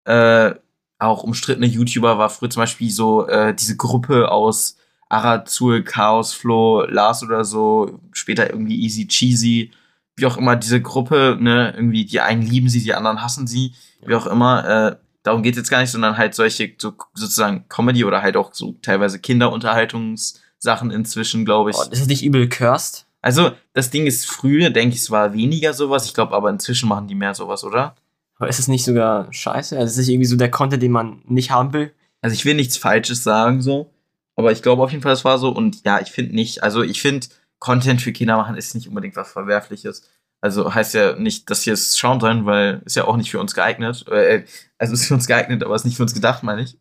äh, 0.05 0.53
auch 0.97 1.23
umstrittene 1.23 1.67
YouTuber 1.67 2.17
war 2.17 2.30
früher 2.30 2.49
zum 2.49 2.61
Beispiel 2.61 2.89
so 2.89 3.28
äh, 3.28 3.53
diese 3.53 3.76
Gruppe 3.76 4.32
aus 4.32 4.78
Arazul, 5.09 5.84
Chaos, 5.84 6.32
Flo, 6.32 6.86
Lars 6.86 7.21
oder 7.21 7.43
so, 7.43 7.99
später 8.13 8.49
irgendwie 8.49 8.82
Easy 8.82 9.05
Cheesy, 9.05 9.71
wie 10.15 10.26
auch 10.26 10.38
immer 10.38 10.55
diese 10.55 10.82
Gruppe, 10.82 11.38
ne, 11.38 11.73
irgendwie 11.76 12.05
die 12.05 12.21
einen 12.21 12.43
lieben 12.43 12.69
sie, 12.69 12.82
die 12.82 12.93
anderen 12.93 13.21
hassen 13.21 13.45
sie, 13.45 13.73
wie 14.05 14.15
auch 14.15 14.26
immer, 14.26 14.65
äh, 14.67 14.95
darum 15.26 15.43
geht 15.43 15.53
es 15.53 15.57
jetzt 15.57 15.69
gar 15.69 15.82
nicht, 15.82 15.91
sondern 15.91 16.17
halt 16.17 16.36
solche 16.36 16.73
so, 16.78 16.93
sozusagen 17.13 17.65
Comedy 17.67 18.05
oder 18.05 18.21
halt 18.21 18.38
auch 18.38 18.53
so 18.53 18.76
teilweise 18.82 19.19
Kinderunterhaltungssachen 19.19 20.91
inzwischen, 20.91 21.45
glaube 21.45 21.71
ich. 21.71 21.78
Oh, 21.78 21.82
ist 21.82 22.01
das 22.01 22.07
nicht 22.07 22.23
übel 22.23 22.47
cursed? 22.47 23.07
Also, 23.21 23.51
das 23.73 23.89
Ding 23.89 24.05
ist, 24.05 24.28
früher, 24.28 24.69
denke 24.69 24.95
ich, 24.95 25.01
es 25.01 25.11
war 25.11 25.34
weniger 25.34 25.73
sowas. 25.73 26.05
Ich 26.05 26.13
glaube 26.13 26.36
aber 26.36 26.51
inzwischen 26.51 26.88
machen 26.88 27.07
die 27.07 27.15
mehr 27.15 27.34
sowas, 27.34 27.63
oder? 27.63 27.95
Aber 28.38 28.49
ist 28.49 28.59
es 28.59 28.67
nicht 28.67 28.86
sogar 28.86 29.34
scheiße? 29.34 29.76
Also 29.76 29.86
ist 29.86 29.91
es 29.93 29.97
nicht 30.05 30.09
irgendwie 30.09 30.28
so 30.28 30.36
der 30.36 30.51
Content, 30.51 30.84
den 30.84 30.91
man 30.91 31.21
nicht 31.26 31.49
haben 31.49 31.73
will? 31.73 31.91
Also 32.21 32.36
ich 32.36 32.45
will 32.45 32.53
nichts 32.53 32.78
Falsches 32.78 33.23
sagen, 33.23 33.61
so. 33.61 33.91
Aber 34.36 34.51
ich 34.51 34.61
glaube 34.61 34.84
auf 34.84 34.91
jeden 34.91 35.01
Fall, 35.01 35.13
das 35.13 35.26
war 35.26 35.39
so. 35.39 35.49
Und 35.49 35.84
ja, 35.86 35.99
ich 36.01 36.11
finde 36.11 36.36
nicht, 36.36 36.61
also 36.61 36.84
ich 36.84 37.01
finde, 37.01 37.28
Content 37.59 38.01
für 38.01 38.11
Kinder 38.11 38.38
machen 38.38 38.57
ist 38.57 38.76
nicht 38.76 38.88
unbedingt 38.88 39.15
was 39.15 39.32
Verwerfliches. 39.32 40.07
Also 40.46 40.76
heißt 40.76 40.93
ja 40.93 41.16
nicht, 41.16 41.50
dass 41.50 41.66
wir 41.66 41.74
es 41.74 41.98
schauen 41.98 42.20
sollen, 42.20 42.46
weil 42.46 42.84
ist 42.86 42.96
ja 42.96 43.06
auch 43.06 43.18
nicht 43.18 43.32
für 43.32 43.39
uns 43.39 43.56
geeignet. 43.56 44.06
Äh, 44.10 44.43
Also 44.78 44.93
ist 44.93 45.08
für 45.08 45.16
uns 45.16 45.26
geeignet, 45.26 45.64
aber 45.64 45.74
ist 45.74 45.86
nicht 45.86 45.98
für 45.98 46.04
uns 46.04 46.14
gedacht, 46.14 46.43
meine 46.43 46.62
ich. 46.62 46.78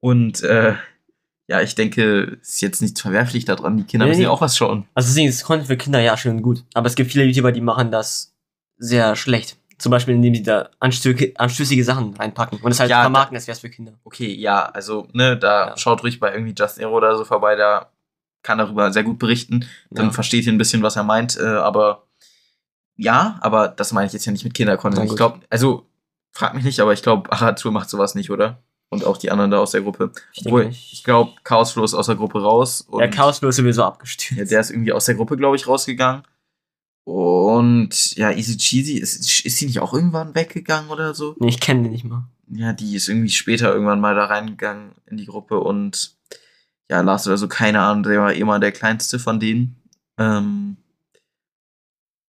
Und 0.00 0.42
äh, 0.42 0.74
ja, 1.48 1.62
ich 1.62 1.74
denke, 1.74 2.38
es 2.42 2.50
ist 2.56 2.60
jetzt 2.60 2.82
nichts 2.82 3.00
verwerflich 3.00 3.46
daran. 3.46 3.78
Die 3.78 3.84
Kinder 3.84 4.04
Nee, 4.04 4.10
müssen 4.10 4.18
nee. 4.20 4.24
ja 4.26 4.30
auch 4.30 4.42
was 4.42 4.58
schauen. 4.58 4.86
Also 4.92 5.08
deswegen 5.08 5.28
ist 5.28 5.42
Content 5.42 5.68
für 5.68 5.78
Kinder 5.78 6.00
ja 6.00 6.16
schön 6.18 6.36
und 6.36 6.42
gut. 6.42 6.64
Aber 6.74 6.86
es 6.86 6.94
gibt 6.94 7.10
viele 7.10 7.24
YouTuber, 7.24 7.50
die 7.52 7.62
machen 7.62 7.90
das 7.90 8.34
sehr 8.76 9.16
schlecht. 9.16 9.56
Zum 9.78 9.90
Beispiel, 9.90 10.14
indem 10.14 10.34
sie 10.34 10.42
da 10.42 10.68
anstö 10.78 11.14
anstößige 11.36 11.84
Sachen 11.84 12.14
reinpacken 12.14 12.58
und 12.60 12.70
es 12.72 12.78
halt 12.78 12.90
Ja, 12.90 13.00
vermarkten, 13.00 13.36
als 13.36 13.46
wäre 13.46 13.54
es 13.54 13.60
für 13.60 13.70
Kinder. 13.70 13.94
Okay, 14.04 14.34
ja, 14.34 14.66
also, 14.66 15.08
ne, 15.12 15.38
da 15.38 15.68
Ja. 15.68 15.76
schaut 15.78 16.02
ruhig 16.02 16.20
bei 16.20 16.30
irgendwie 16.32 16.54
Justin 16.56 16.84
Aero 16.84 16.96
oder 16.98 17.16
so 17.16 17.24
vorbei, 17.24 17.56
da 17.56 17.90
kann 18.42 18.58
darüber 18.58 18.92
sehr 18.92 19.02
gut 19.02 19.18
berichten. 19.18 19.64
Dann 19.90 20.06
Ja. 20.06 20.12
versteht 20.12 20.44
ihr 20.46 20.52
ein 20.52 20.58
bisschen, 20.58 20.82
was 20.82 20.96
er 20.96 21.04
meint, 21.04 21.36
äh, 21.40 21.44
aber 21.46 22.04
ja, 22.96 23.38
aber 23.40 23.68
das 23.68 23.92
meine 23.92 24.06
ich 24.06 24.12
jetzt 24.12 24.24
ja 24.26 24.32
nicht 24.32 24.44
mit 24.44 24.54
Kindercontent. 24.54 25.10
Ich 25.10 25.16
glaube, 25.16 25.40
also, 25.50 25.86
frag 26.32 26.54
mich 26.54 26.64
nicht, 26.64 26.80
aber 26.80 26.92
ich 26.92 27.02
glaube, 27.02 27.30
Aratur 27.32 27.72
macht 27.72 27.90
sowas 27.90 28.14
nicht, 28.14 28.30
oder? 28.30 28.62
Und 28.90 29.04
auch 29.04 29.16
die 29.16 29.30
anderen 29.30 29.50
da 29.50 29.58
aus 29.58 29.70
der 29.70 29.80
Gruppe. 29.80 30.12
Ich 30.34 30.44
Obwohl, 30.44 30.66
nicht. 30.66 30.92
ich 30.92 31.02
glaube, 31.02 31.32
Chaosflow 31.44 31.82
ist 31.82 31.94
aus 31.94 32.06
der 32.06 32.16
Gruppe 32.16 32.42
raus. 32.42 32.82
Und 32.82 33.00
Der 33.00 33.08
Chaosflow 33.08 33.48
ist 33.48 33.56
sowieso 33.56 33.84
abgestürzt. 33.84 34.38
Ja, 34.38 34.44
der 34.44 34.60
ist 34.60 34.70
irgendwie 34.70 34.92
aus 34.92 35.06
der 35.06 35.14
Gruppe, 35.14 35.38
glaube 35.38 35.56
ich, 35.56 35.66
rausgegangen. 35.66 36.24
Und 37.04 38.16
ja, 38.16 38.30
Easy 38.30 38.56
Cheesy, 38.56 38.98
ist, 38.98 39.44
ist 39.44 39.56
sie 39.56 39.66
nicht 39.66 39.80
auch 39.80 39.94
irgendwann 39.94 40.34
weggegangen 40.34 40.90
oder 40.90 41.14
so? 41.14 41.34
nee, 41.38 41.48
ich 41.48 41.60
kenne 41.60 41.84
den 41.84 41.92
nicht 41.92 42.04
mal. 42.04 42.28
Ja, 42.48 42.74
die 42.74 42.94
ist 42.94 43.08
irgendwie 43.08 43.30
später 43.30 43.72
irgendwann 43.72 44.00
mal 44.00 44.14
da 44.14 44.26
reingegangen 44.26 44.92
in 45.06 45.16
die 45.16 45.26
Gruppe 45.26 45.58
und 45.58 46.14
ja, 46.90 47.00
Lars 47.00 47.26
oder 47.26 47.38
so, 47.38 47.48
keine 47.48 47.80
Ahnung, 47.80 48.02
der 48.02 48.20
war 48.20 48.34
immer 48.34 48.60
der 48.60 48.72
kleinste 48.72 49.18
von 49.18 49.40
denen. 49.40 49.82
Ähm, 50.18 50.76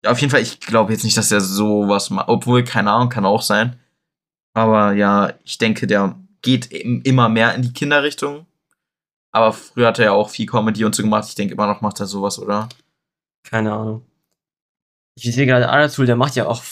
ja, 0.04 0.12
auf 0.12 0.20
jeden 0.20 0.32
Fall, 0.32 0.42
ich 0.42 0.60
glaube 0.60 0.94
jetzt 0.94 1.04
nicht, 1.04 1.18
dass 1.18 1.32
er 1.32 1.42
sowas 1.42 2.10
macht, 2.10 2.28
obwohl, 2.30 2.64
keine 2.64 2.92
Ahnung, 2.92 3.10
kann 3.10 3.26
auch 3.26 3.42
sein. 3.42 3.80
Aber 4.54 4.94
ja, 4.94 5.34
ich 5.44 5.58
denke, 5.58 5.88
der 5.88 6.16
geht 6.42 6.72
im- 6.72 7.02
immer 7.04 7.30
mehr 7.30 7.56
in 7.56 7.62
die 7.64 7.74
Kinderrichtung. 7.74 8.46
Aber 9.32 9.52
früher 9.54 9.88
hat 9.88 10.00
er 10.00 10.06
ja 10.06 10.12
auch 10.12 10.30
viel 10.30 10.46
Comedy 10.46 10.86
und 10.86 10.94
so 10.94 11.04
gemacht. 11.04 11.28
Ich 11.28 11.36
denke 11.36 11.56
immer 11.56 11.68
noch 11.68 11.82
macht 11.82 12.00
er 12.00 12.06
sowas, 12.06 12.38
oder? 12.40 12.70
Keine 13.44 13.74
Ahnung. 13.74 14.06
Ich 15.16 15.24
sehe 15.34 15.46
gerade, 15.46 15.70
Aratul, 15.70 16.06
der 16.06 16.16
macht 16.16 16.36
ja 16.36 16.48
auch 16.48 16.64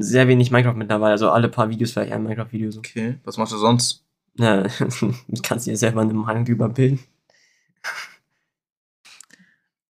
sehr 0.00 0.26
wenig 0.28 0.50
Minecraft 0.50 0.74
mittlerweile. 0.76 1.12
Also 1.12 1.30
alle 1.30 1.48
paar 1.48 1.70
Videos 1.70 1.92
vielleicht 1.92 2.12
ein 2.12 2.22
Minecraft-Video 2.22 2.70
so. 2.70 2.80
Okay, 2.80 3.18
was 3.24 3.36
macht 3.36 3.52
er 3.52 3.58
sonst? 3.58 4.04
Ja, 4.38 4.62
du 4.62 5.14
kannst 5.42 5.66
dir 5.66 5.76
selber 5.76 6.00
eine 6.02 6.14
Meinung 6.14 6.44
drüber 6.44 6.68
bilden. 6.68 7.00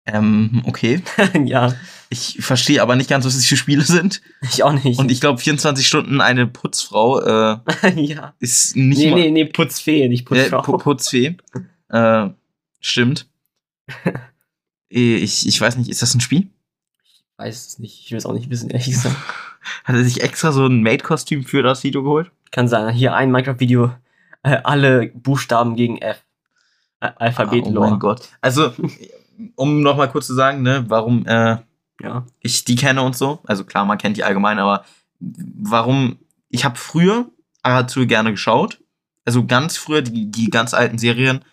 Ähm, 0.04 0.62
okay. 0.66 1.02
ja, 1.44 1.74
Ich 2.12 2.36
verstehe 2.40 2.82
aber 2.82 2.94
nicht 2.94 3.08
ganz, 3.08 3.24
was 3.24 3.34
das 3.34 3.46
für 3.46 3.56
Spiele 3.56 3.82
sind. 3.82 4.20
ich 4.42 4.62
auch 4.62 4.72
nicht. 4.72 4.98
Und 4.98 5.10
ich 5.10 5.20
glaube, 5.20 5.38
24 5.38 5.86
Stunden 5.86 6.20
eine 6.20 6.46
Putzfrau 6.46 7.20
äh, 7.20 7.58
ja. 7.96 8.34
ist 8.38 8.76
nicht 8.76 8.98
Nee, 8.98 9.10
mal 9.10 9.16
nee, 9.20 9.30
nee, 9.30 9.44
Putzfee, 9.46 10.08
nicht 10.08 10.22
äh, 10.30 10.48
Putzfrau. 10.50 10.60
Pu- 10.62 10.78
Putzfee. 10.78 11.36
Äh, 11.88 12.30
stimmt. 12.80 13.28
Eh, 14.90 15.16
ich, 15.16 15.46
ich 15.46 15.60
weiß 15.60 15.76
nicht, 15.76 15.90
ist 15.90 16.00
das 16.02 16.14
ein 16.14 16.20
Spiel? 16.22 16.48
weiß 17.36 17.66
es 17.66 17.78
nicht. 17.78 18.00
Ich 18.04 18.10
will 18.10 18.18
es 18.18 18.24
auch 18.26 18.32
nicht 18.32 18.48
wissen, 18.50 18.70
ehrlich 18.70 18.86
gesagt. 18.86 19.16
Hat 19.84 19.96
er 19.96 20.04
sich 20.04 20.22
extra 20.22 20.52
so 20.52 20.66
ein 20.66 20.82
Maid-Kostüm 20.82 21.44
für 21.44 21.62
das 21.62 21.82
Video 21.84 22.02
geholt? 22.02 22.30
Kann 22.50 22.66
sein. 22.68 22.94
Hier 22.94 23.14
ein 23.14 23.30
Minecraft-Video. 23.30 23.92
Äh, 24.42 24.58
alle 24.64 25.08
Buchstaben 25.08 25.76
gegen 25.76 25.98
F. 25.98 26.22
Ä- 27.02 27.12
Alphabet 27.16 27.64
oh 27.66 27.70
mein 27.80 27.98
Gott. 27.98 28.28
Also, 28.40 28.72
um 29.56 29.82
nochmal 29.82 30.10
kurz 30.10 30.26
zu 30.28 30.34
sagen, 30.34 30.62
ne, 30.62 30.84
warum 30.88 31.26
äh, 31.26 31.58
Ja. 32.02 32.26
ich 32.40 32.64
die 32.64 32.76
kenne 32.76 33.02
und 33.02 33.16
so. 33.16 33.40
Also 33.44 33.64
klar, 33.64 33.84
man 33.84 33.98
kennt 33.98 34.16
die 34.16 34.24
allgemein, 34.24 34.58
aber 34.58 34.84
warum? 35.20 36.18
Ich 36.48 36.64
habe 36.64 36.76
früher 36.76 37.26
Arazu 37.62 38.06
gerne 38.06 38.32
geschaut. 38.32 38.80
Also 39.24 39.46
ganz 39.46 39.76
früher 39.76 40.02
die, 40.02 40.30
die 40.30 40.50
ganz 40.50 40.74
alten 40.74 40.98
Serien. 40.98 41.44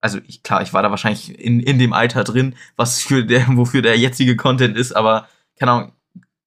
Also 0.00 0.18
ich, 0.26 0.42
klar, 0.42 0.62
ich 0.62 0.72
war 0.72 0.82
da 0.82 0.90
wahrscheinlich 0.90 1.38
in, 1.38 1.60
in 1.60 1.78
dem 1.78 1.92
Alter 1.92 2.24
drin, 2.24 2.54
was 2.76 3.02
für 3.02 3.24
der, 3.24 3.46
wofür 3.56 3.82
der 3.82 3.98
jetzige 3.98 4.36
Content 4.36 4.76
ist, 4.76 4.94
aber 4.94 5.28
keine 5.58 5.72
Ahnung, 5.72 5.92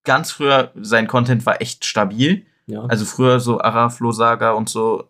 ganz 0.04 0.32
früher 0.32 0.72
sein 0.76 1.08
Content 1.08 1.46
war 1.46 1.62
echt 1.62 1.86
stabil. 1.86 2.46
Ja. 2.68 2.84
Also 2.86 3.06
früher 3.06 3.40
so 3.40 3.60
Araflo 3.60 4.12
Saga 4.12 4.52
und 4.52 4.70
so 4.70 5.10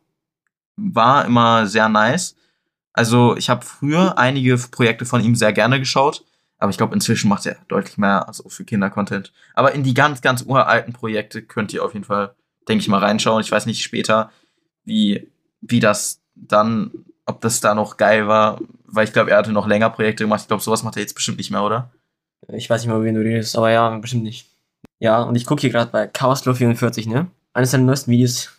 war 0.76 1.26
immer 1.26 1.67
sehr 1.67 1.89
nice. 1.89 2.36
Also 2.93 3.38
ich 3.38 3.49
habe 3.49 3.65
früher 3.65 4.17
einige 4.17 4.57
Projekte 4.57 5.05
von 5.05 5.24
ihm 5.24 5.36
sehr 5.36 5.53
gerne 5.53 5.80
geschaut, 5.80 6.26
aber 6.60 6.70
ich 6.70 6.78
glaube 6.78 6.93
inzwischen 6.93 7.30
macht 7.30 7.45
er 7.45 7.57
deutlich 7.70 7.97
mehr 7.97 8.28
also 8.28 8.47
für 8.49 8.66
Kinder-Content. 8.66 9.32
Aber 9.55 9.74
in 9.74 9.84
die 9.84 9.93
ganz, 9.93 10.22
ganz 10.22 10.43
uralten 10.43 10.93
Projekte 10.93 11.41
könnt 11.41 11.74
ihr 11.74 11.84
auf 11.84 11.93
jeden 11.93 12.05
Fall, 12.05 12.36
denke 12.68 12.82
ich 12.82 12.88
mal, 12.89 12.99
reinschauen. 12.99 13.41
Ich 13.41 13.51
weiß 13.51 13.66
nicht 13.66 13.82
später, 13.82 14.30
wie, 14.84 15.28
wie 15.62 15.80
das 15.80 16.22
dann, 16.36 16.91
ob 17.26 17.41
das 17.41 17.62
da 17.62 17.74
noch 17.74 17.97
geil 17.97 18.28
war, 18.28 18.60
weil 18.86 19.05
ich 19.05 19.14
glaube, 19.14 19.32
er 19.32 19.38
hatte 19.38 19.53
noch 19.53 19.68
länger 19.68 19.89
Projekte 19.89 20.26
gemacht. 20.26 20.41
Ich 20.41 20.47
glaube, 20.47 20.62
sowas 20.62 20.84
macht 20.84 20.97
er 20.97 21.01
jetzt 21.01 21.16
bestimmt 21.16 21.38
nicht 21.38 21.51
mehr, 21.51 21.64
oder? 21.64 21.91
Ich 22.49 22.70
weiß 22.70 22.82
nicht 22.82 22.91
mal, 22.91 23.03
wen 23.03 23.16
du 23.16 23.22
redest, 23.22 23.57
aber 23.57 23.72
ja, 23.72 23.89
bestimmt 23.97 24.24
nicht. 24.24 24.47
Ja, 24.99 25.22
und 25.22 25.36
ich 25.36 25.45
gucke 25.45 25.62
hier 25.62 25.70
gerade 25.70 25.91
bei 25.91 26.05
Chaosflow44, 26.05 27.07
ne? 27.07 27.28
Eines 27.53 27.72
seiner 27.72 27.86
neuesten 27.86 28.12
Videos. 28.12 28.51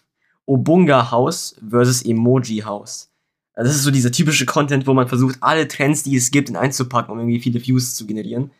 Obunga 0.46 1.10
House 1.10 1.56
versus 1.68 2.02
Emoji 2.02 2.60
House. 2.60 3.09
Also 3.54 3.68
das 3.68 3.76
ist 3.76 3.84
so 3.84 3.90
dieser 3.90 4.12
typische 4.12 4.46
Content, 4.46 4.86
wo 4.86 4.94
man 4.94 5.08
versucht, 5.08 5.38
alle 5.40 5.68
Trends, 5.68 6.02
die 6.02 6.16
es 6.16 6.30
gibt, 6.30 6.48
in 6.48 6.56
einzupacken, 6.56 7.12
um 7.12 7.18
irgendwie 7.18 7.40
viele 7.40 7.64
Views 7.64 7.94
zu 7.94 8.06
generieren. 8.06 8.52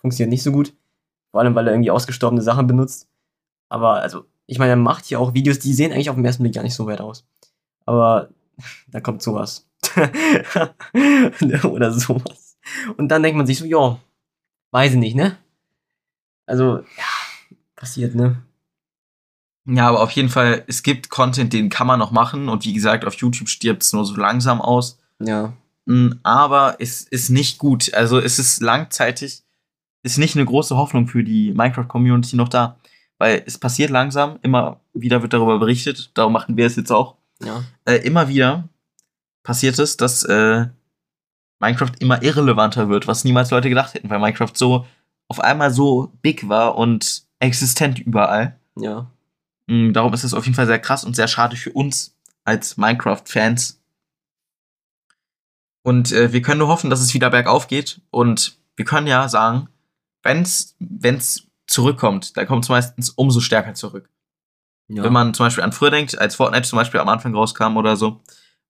Funktioniert 0.00 0.30
nicht 0.30 0.42
so 0.42 0.52
gut. 0.52 0.74
Vor 1.30 1.40
allem, 1.40 1.54
weil 1.54 1.66
er 1.66 1.74
irgendwie 1.74 1.90
ausgestorbene 1.90 2.42
Sachen 2.42 2.66
benutzt. 2.66 3.08
Aber, 3.68 4.00
also, 4.00 4.24
ich 4.46 4.58
meine, 4.58 4.72
er 4.72 4.76
macht 4.76 5.04
hier 5.06 5.20
auch 5.20 5.34
Videos, 5.34 5.58
die 5.58 5.72
sehen 5.72 5.92
eigentlich 5.92 6.10
auf 6.10 6.16
den 6.16 6.24
ersten 6.24 6.42
Blick 6.42 6.54
gar 6.54 6.62
nicht 6.62 6.74
so 6.74 6.86
weit 6.86 7.00
aus. 7.00 7.24
Aber 7.86 8.30
da 8.88 9.00
kommt 9.00 9.22
sowas. 9.22 9.68
Oder 11.64 11.92
sowas. 11.92 12.58
Und 12.96 13.08
dann 13.08 13.22
denkt 13.22 13.36
man 13.36 13.46
sich 13.46 13.58
so, 13.58 13.64
ja, 13.64 13.98
weiß 14.72 14.92
ich 14.92 14.98
nicht, 14.98 15.16
ne? 15.16 15.36
Also, 16.46 16.78
ja, 16.78 17.04
passiert, 17.76 18.14
ne? 18.14 18.42
Ja, 19.72 19.88
aber 19.88 20.00
auf 20.02 20.10
jeden 20.10 20.28
Fall, 20.28 20.64
es 20.66 20.82
gibt 20.82 21.10
Content, 21.10 21.52
den 21.52 21.68
kann 21.68 21.86
man 21.86 21.98
noch 21.98 22.10
machen. 22.10 22.48
Und 22.48 22.64
wie 22.64 22.72
gesagt, 22.72 23.04
auf 23.04 23.14
YouTube 23.14 23.48
stirbt 23.48 23.82
es 23.82 23.92
nur 23.92 24.04
so 24.04 24.16
langsam 24.16 24.60
aus. 24.60 24.98
Ja. 25.20 25.52
Mm, 25.86 26.14
Aber 26.22 26.76
es 26.80 27.02
ist 27.02 27.30
nicht 27.30 27.58
gut. 27.58 27.94
Also 27.94 28.18
es 28.18 28.38
ist 28.38 28.60
langzeitig, 28.60 29.42
ist 30.02 30.18
nicht 30.18 30.34
eine 30.36 30.44
große 30.44 30.76
Hoffnung 30.76 31.06
für 31.06 31.22
die 31.22 31.52
Minecraft-Community 31.52 32.36
noch 32.36 32.48
da. 32.48 32.78
Weil 33.18 33.42
es 33.46 33.58
passiert 33.58 33.90
langsam, 33.90 34.38
immer 34.42 34.80
wieder 34.92 35.22
wird 35.22 35.34
darüber 35.34 35.58
berichtet, 35.58 36.10
darum 36.14 36.32
machen 36.32 36.56
wir 36.56 36.66
es 36.66 36.76
jetzt 36.76 36.90
auch. 36.90 37.16
Ja. 37.42 37.62
Äh, 37.84 37.96
immer 37.96 38.28
wieder 38.28 38.68
passiert 39.42 39.78
es, 39.78 39.96
dass 39.96 40.24
äh, 40.24 40.66
Minecraft 41.60 41.92
immer 42.00 42.22
irrelevanter 42.22 42.88
wird, 42.88 43.06
was 43.06 43.24
niemals 43.24 43.50
Leute 43.50 43.68
gedacht 43.68 43.94
hätten, 43.94 44.10
weil 44.10 44.18
Minecraft 44.18 44.54
so 44.54 44.86
auf 45.28 45.38
einmal 45.40 45.70
so 45.70 46.12
big 46.22 46.48
war 46.48 46.76
und 46.76 47.22
existent 47.38 47.98
überall. 47.98 48.58
Ja. 48.76 49.06
Mm, 49.70 49.92
Darum 49.92 50.12
ist 50.12 50.24
es 50.24 50.34
auf 50.34 50.44
jeden 50.46 50.56
Fall 50.56 50.66
sehr 50.66 50.80
krass 50.80 51.04
und 51.04 51.14
sehr 51.14 51.28
schade 51.28 51.54
für 51.56 51.70
uns 51.72 52.16
als 52.44 52.76
Minecraft-Fans. 52.76 53.80
Und 55.82 56.10
äh, 56.12 56.32
wir 56.32 56.42
können 56.42 56.58
nur 56.58 56.68
hoffen, 56.68 56.90
dass 56.90 57.00
es 57.00 57.14
wieder 57.14 57.30
bergauf 57.30 57.68
geht. 57.68 58.00
Und 58.10 58.58
wir 58.74 58.84
können 58.84 59.06
ja 59.06 59.28
sagen, 59.28 59.68
wenn's 60.24 60.74
wenn's 60.80 61.46
zurückkommt, 61.68 62.36
dann 62.36 62.48
kommt 62.48 62.64
es 62.64 62.68
meistens 62.68 63.10
umso 63.10 63.38
stärker 63.38 63.74
zurück. 63.74 64.10
ja. 64.88 65.04
Wenn 65.04 65.12
man 65.12 65.34
zum 65.34 65.46
Beispiel 65.46 65.62
an 65.62 65.72
früher 65.72 65.92
denkt, 65.92 66.18
als 66.18 66.34
Fortnite 66.34 66.68
zum 66.68 66.76
Beispiel 66.78 66.98
am 66.98 67.08
Anfang 67.08 67.32
rauskam 67.34 67.76
oder 67.76 67.96
so. 67.96 68.20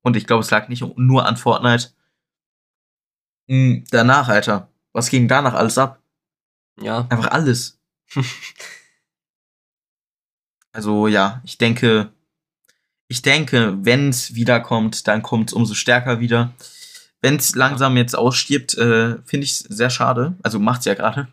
Und 0.02 0.16
ich 0.16 0.26
glaube, 0.26 0.42
es 0.42 0.50
lag 0.50 0.68
nicht 0.68 0.84
nur 0.98 1.24
an 1.26 1.38
Fortnite. 1.38 1.92
Mm, 3.48 3.84
Danach, 3.90 4.28
Alter. 4.28 4.68
Was 4.92 5.08
ging 5.08 5.28
danach 5.28 5.54
alles 5.54 5.78
ab? 5.78 6.02
ja. 6.80 7.06
Einfach 7.08 7.30
alles. 7.30 7.80
Also 10.72 11.06
ja, 11.06 11.40
ich 11.44 11.58
denke, 11.58 12.10
ich 13.08 13.22
denke, 13.22 13.76
wenn 13.82 14.08
es 14.08 14.34
wiederkommt, 14.34 15.08
dann 15.08 15.22
kommt 15.22 15.50
es 15.50 15.54
umso 15.54 15.74
stärker 15.74 16.20
wieder. 16.20 16.52
Wenn 17.20 17.36
es 17.36 17.54
langsam 17.54 17.96
jetzt 17.96 18.16
ausstirbt, 18.16 18.78
äh, 18.78 19.16
finde 19.24 19.44
ich 19.44 19.52
es 19.52 19.58
sehr 19.58 19.90
schade. 19.90 20.36
Also 20.42 20.58
macht's 20.58 20.84
ja 20.86 20.94
gerade. 20.94 21.28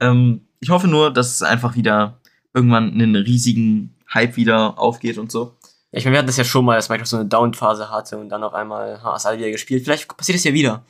Ähm, 0.00 0.48
ich 0.60 0.70
hoffe 0.70 0.88
nur, 0.88 1.12
dass 1.12 1.30
es 1.30 1.42
einfach 1.42 1.76
wieder 1.76 2.18
irgendwann 2.52 2.92
einen 2.92 3.16
riesigen 3.16 3.94
Hype 4.12 4.36
wieder 4.36 4.78
aufgeht 4.78 5.18
und 5.18 5.30
so. 5.30 5.56
Ja, 5.92 5.98
ich 5.98 6.04
meine, 6.04 6.14
wir 6.14 6.18
hatten 6.18 6.26
das 6.26 6.36
ja 6.36 6.44
schon 6.44 6.64
mal, 6.64 6.76
dass 6.76 6.88
Minecraft 6.88 7.06
so 7.06 7.16
eine 7.16 7.28
Down-Phase 7.28 7.90
hatte 7.90 8.18
und 8.18 8.28
dann 8.28 8.42
auf 8.42 8.54
einmal 8.54 9.00
alle 9.26 9.38
wieder 9.38 9.50
gespielt. 9.50 9.84
Vielleicht 9.84 10.08
passiert 10.16 10.38
es 10.38 10.44
ja 10.44 10.52
wieder. 10.52 10.84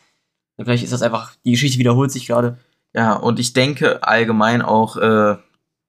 Vielleicht 0.57 0.85
ist 0.85 0.93
das 0.93 1.03
einfach, 1.03 1.35
die 1.45 1.53
Geschichte 1.53 1.78
wiederholt 1.78 2.11
sich 2.11 2.26
gerade. 2.26 2.59
Ja, 2.95 3.14
und 3.14 3.39
ich 3.39 3.53
denke 3.53 4.03
allgemein 4.03 4.62
auch, 4.62 4.97
äh, 4.97 5.37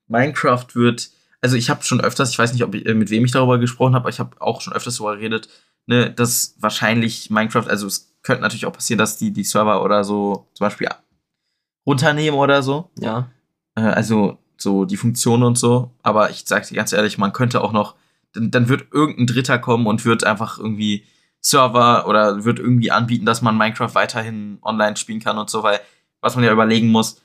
Minecraft 0.08 0.66
wird, 0.74 1.10
also 1.46 1.58
ich 1.58 1.70
habe 1.70 1.84
schon 1.84 2.02
öfters, 2.02 2.32
ich 2.32 2.40
weiß 2.40 2.54
nicht, 2.54 2.64
ob 2.64 2.74
ich, 2.74 2.88
äh, 2.88 2.96
mit 2.96 3.12
wem 3.12 3.24
ich 3.24 3.32
darüber 3.32 3.60
gesprochen 3.60 3.94
habe, 3.94 4.06
aber 4.06 4.10
ich 4.10 4.20
habe 4.20 4.42
auch 4.42 4.62
schon 4.62 4.74
öfters 4.74 4.98
darüber 4.98 5.16
geredet, 5.16 5.48
ne, 5.86 6.10
dass 6.10 6.56
wahrscheinlich 6.58 7.30
Minecraft, 7.30 7.68
also 7.68 7.86
es 7.86 8.16
könnte 8.24 8.42
natürlich 8.42 8.66
auch 8.66 8.74
passieren, 8.74 8.98
dass 8.98 9.18
die 9.18 9.32
die 9.32 9.44
Server 9.44 9.84
oder 9.84 10.04
so 10.04 10.48
zum 10.56 10.66
Beispiel 10.66 10.90
runternehmen 11.86 12.40
oder 12.40 12.64
so. 12.64 12.90
Ja. 12.98 13.30
Äh, 13.76 13.82
also 13.82 14.40
so 14.58 14.86
die 14.86 14.98
Funktionen 14.98 15.44
und 15.44 15.60
so. 15.60 15.92
Aber 16.02 16.32
ich 16.32 16.46
sage 16.48 16.66
dir 16.66 16.78
ganz 16.78 16.92
ehrlich, 16.94 17.20
man 17.20 17.32
könnte 17.32 17.62
auch 17.62 17.72
noch, 17.72 17.94
dann, 18.34 18.50
dann 18.50 18.68
wird 18.68 18.88
irgendein 18.92 19.28
Dritter 19.28 19.60
kommen 19.60 19.86
und 19.86 20.04
wird 20.04 20.24
einfach 20.24 20.58
irgendwie 20.58 21.04
Server 21.42 22.08
oder 22.08 22.44
wird 22.44 22.58
irgendwie 22.58 22.90
anbieten, 22.90 23.28
dass 23.28 23.44
man 23.44 23.56
Minecraft 23.56 23.94
weiterhin 23.94 24.58
online 24.64 24.98
spielen 24.98 25.20
kann 25.20 25.38
und 25.38 25.52
so, 25.52 25.62
weil 25.62 25.80
was 26.22 26.36
man 26.36 26.44
ja 26.44 26.52
überlegen 26.52 26.88
muss, 26.88 27.22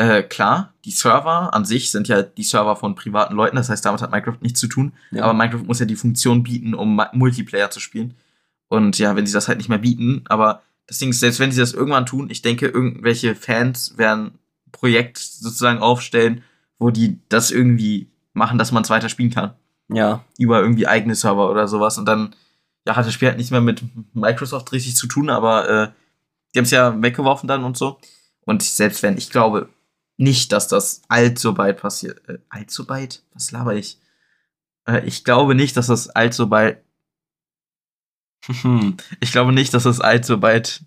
äh, 0.00 0.22
klar, 0.22 0.72
die 0.86 0.90
Server 0.92 1.52
an 1.52 1.66
sich 1.66 1.90
sind 1.90 2.08
ja 2.08 2.22
die 2.22 2.42
Server 2.42 2.74
von 2.74 2.94
privaten 2.94 3.34
Leuten, 3.34 3.56
das 3.56 3.68
heißt, 3.68 3.84
damit 3.84 4.00
hat 4.00 4.10
Minecraft 4.10 4.38
nichts 4.40 4.58
zu 4.58 4.66
tun, 4.66 4.92
Ja. 5.10 5.24
aber 5.24 5.34
Minecraft 5.34 5.64
muss 5.66 5.78
ja 5.78 5.84
die 5.86 5.94
Funktion 5.96 6.42
bieten, 6.42 6.74
um 6.74 6.98
Multiplayer 7.12 7.70
zu 7.70 7.80
spielen. 7.80 8.14
Und 8.68 8.98
ja, 8.98 9.14
wenn 9.14 9.26
sie 9.26 9.32
das 9.34 9.46
halt 9.48 9.58
nicht 9.58 9.68
mehr 9.68 9.78
bieten, 9.78 10.24
aber 10.28 10.62
das 10.86 10.98
Ding 10.98 11.10
ist, 11.10 11.20
selbst 11.20 11.38
wenn 11.38 11.52
sie 11.52 11.60
das 11.60 11.74
irgendwann 11.74 12.06
tun, 12.06 12.30
ich 12.30 12.40
denke, 12.40 12.66
irgendwelche 12.66 13.34
Fans 13.34 13.98
werden 13.98 14.26
ein 14.66 14.72
Projekt 14.72 15.18
sozusagen 15.18 15.80
aufstellen, 15.80 16.42
wo 16.78 16.90
die 16.90 17.18
das 17.28 17.50
irgendwie 17.50 18.08
machen, 18.32 18.56
dass 18.58 18.72
man 18.72 18.82
es 18.82 18.90
weiter 18.90 19.08
spielen 19.10 19.30
kann. 19.30 19.52
Ja. 19.92 20.24
Über 20.38 20.60
irgendwie 20.62 20.86
eigene 20.86 21.14
Server 21.14 21.50
oder 21.50 21.68
sowas. 21.68 21.98
Und 21.98 22.06
dann, 22.06 22.34
ja, 22.86 22.96
hat 22.96 23.04
das 23.06 23.12
Spiel 23.12 23.28
halt 23.28 23.36
nichts 23.36 23.50
mehr 23.50 23.60
mit 23.60 23.82
Microsoft 24.14 24.72
richtig 24.72 24.96
zu 24.96 25.06
tun, 25.08 25.28
aber 25.28 25.68
äh, 25.68 25.88
die 26.54 26.58
haben 26.58 26.64
es 26.64 26.70
ja 26.70 27.00
weggeworfen 27.02 27.48
dann 27.48 27.64
und 27.64 27.76
so. 27.76 27.98
Und 28.46 28.62
selbst 28.62 29.02
wenn, 29.02 29.18
ich 29.18 29.28
glaube 29.30 29.68
nicht, 30.20 30.52
dass 30.52 30.68
das 30.68 31.02
allzu 31.08 31.54
bald 31.54 31.78
passiert. 31.80 32.28
Äh, 32.28 32.38
allzu 32.48 32.86
bald? 32.86 33.22
Was 33.34 33.50
laber 33.52 33.74
ich? 33.74 33.98
Äh, 34.86 35.04
ich 35.06 35.24
glaube 35.24 35.54
nicht, 35.54 35.76
dass 35.76 35.86
das 35.88 36.08
allzu 36.08 36.48
bald. 36.48 36.78
Ich 39.20 39.32
glaube 39.32 39.52
nicht, 39.52 39.74
dass 39.74 39.84
das 39.84 40.00
allzu 40.00 40.40
bald. 40.40 40.82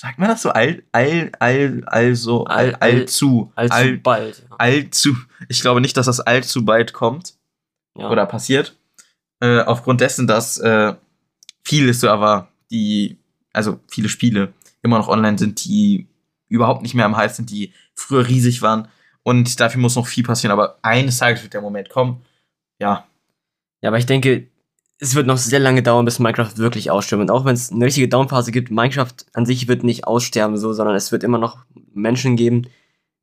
Sagt 0.00 0.18
man 0.18 0.28
das 0.28 0.42
so? 0.42 0.50
All, 0.50 0.82
all, 0.92 1.30
all, 1.38 1.82
also, 1.86 2.44
all, 2.44 2.74
All- 2.74 2.74
all- 2.74 3.00
allzu. 3.00 3.52
Allzu 3.54 3.74
all, 3.74 3.96
bald. 3.98 4.44
Ja. 4.50 4.56
allzu. 4.58 5.16
Ich 5.48 5.60
glaube 5.60 5.80
nicht, 5.80 5.96
dass 5.96 6.06
das 6.06 6.20
allzu 6.20 6.64
bald 6.64 6.92
kommt 6.92 7.34
Ja. 7.96 8.08
oder 8.10 8.26
passiert. 8.26 8.76
Äh, 9.40 9.60
aufgrund 9.62 10.00
dessen, 10.00 10.26
dass 10.26 10.58
äh, 10.58 10.94
viele 11.64 11.94
Server, 11.94 12.48
die, 12.70 13.18
also 13.52 13.80
viele 13.88 14.08
Spiele 14.08 14.52
immer 14.82 14.98
noch 14.98 15.08
online 15.08 15.38
sind, 15.38 15.64
die 15.64 16.06
überhaupt 16.48 16.82
nicht 16.82 16.94
mehr 16.94 17.06
am 17.06 17.16
Hype 17.16 17.32
sind, 17.32 17.50
die 17.50 17.72
früher 17.94 18.26
riesig 18.28 18.62
waren. 18.62 18.88
Und 19.22 19.60
dafür 19.60 19.80
muss 19.80 19.96
noch 19.96 20.06
viel 20.06 20.24
passieren. 20.24 20.52
Aber 20.52 20.78
eines 20.82 21.18
Tages 21.18 21.42
wird 21.42 21.54
der 21.54 21.60
Moment 21.60 21.88
kommen. 21.88 22.22
Ja, 22.80 23.06
Ja, 23.80 23.88
aber 23.90 23.98
ich 23.98 24.06
denke, 24.06 24.48
es 24.98 25.14
wird 25.16 25.26
noch 25.26 25.36
sehr 25.36 25.58
lange 25.60 25.82
dauern, 25.82 26.04
bis 26.04 26.18
Minecraft 26.20 26.56
wirklich 26.56 26.90
ausstirbt. 26.90 27.20
Und 27.22 27.30
auch 27.30 27.44
wenn 27.44 27.54
es 27.54 27.72
eine 27.72 27.84
richtige 27.84 28.08
Downphase 28.08 28.52
gibt, 28.52 28.70
Minecraft 28.70 29.12
an 29.32 29.46
sich 29.46 29.66
wird 29.68 29.82
nicht 29.84 30.06
aussterben, 30.06 30.56
so, 30.56 30.72
sondern 30.72 30.94
es 30.96 31.10
wird 31.12 31.24
immer 31.24 31.38
noch 31.38 31.64
Menschen 31.92 32.36
geben, 32.36 32.66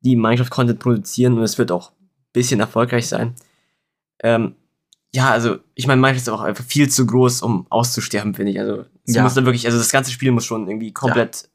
die 0.02 0.16
Minecraft-Content 0.16 0.80
produzieren 0.80 1.38
und 1.38 1.44
es 1.44 1.58
wird 1.58 1.72
auch 1.72 1.92
ein 1.92 1.96
bisschen 2.34 2.60
erfolgreich 2.60 3.08
sein. 3.08 3.36
Ähm, 4.24 4.56
ja, 5.14 5.32
also, 5.32 5.58
ich 5.76 5.88
meine, 5.88 6.00
Minecraft 6.02 6.22
ist 6.22 6.30
auch 6.30 6.42
einfach 6.42 6.64
viel 6.64 6.90
zu 6.90 7.06
groß, 7.06 7.42
um 7.42 7.66
auszusterben, 7.70 8.34
finde 8.36 8.52
ich. 8.52 8.60
Also, 8.60 8.86
es 9.06 9.16
Ja. 9.16 9.24
muss 9.24 9.34
dann 9.34 9.46
wirklich, 9.46 9.66
also 9.66 9.78
das 9.78 9.92
ganze 9.92 10.12
Spiel 10.12 10.32
muss 10.32 10.46
schon 10.46 10.68
irgendwie 10.68 10.94
komplett, 10.94 11.49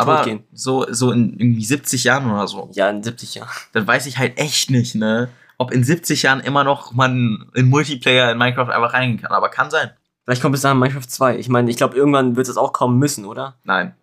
aber 0.00 0.16
Totgehen. 0.16 0.44
so, 0.52 0.86
so 0.90 1.12
in 1.12 1.38
irgendwie 1.38 1.64
70 1.64 2.04
Jahren 2.04 2.30
oder 2.30 2.48
so, 2.48 2.70
ja, 2.72 2.88
in 2.88 3.02
70 3.02 3.34
Jahren. 3.34 3.48
dann 3.72 3.86
weiß 3.86 4.06
ich 4.06 4.18
halt 4.18 4.38
echt 4.38 4.70
nicht, 4.70 4.94
ne? 4.94 5.28
Ob 5.58 5.72
in 5.72 5.84
70 5.84 6.22
Jahren 6.22 6.40
immer 6.40 6.64
noch 6.64 6.92
man 6.92 7.50
in 7.54 7.68
Multiplayer 7.68 8.32
in 8.32 8.38
Minecraft 8.38 8.70
einfach 8.70 8.94
reingehen 8.94 9.20
kann. 9.20 9.32
Aber 9.32 9.50
kann 9.50 9.70
sein. 9.70 9.90
Vielleicht 10.24 10.40
kommt 10.40 10.52
bis 10.52 10.62
dahin 10.62 10.78
Minecraft 10.78 11.06
2. 11.06 11.36
Ich 11.36 11.50
meine, 11.50 11.70
ich 11.70 11.76
glaube, 11.76 11.96
irgendwann 11.96 12.36
wird 12.36 12.48
es 12.48 12.56
auch 12.56 12.72
kommen 12.72 12.98
müssen, 12.98 13.26
oder? 13.26 13.56
Nein. 13.64 13.94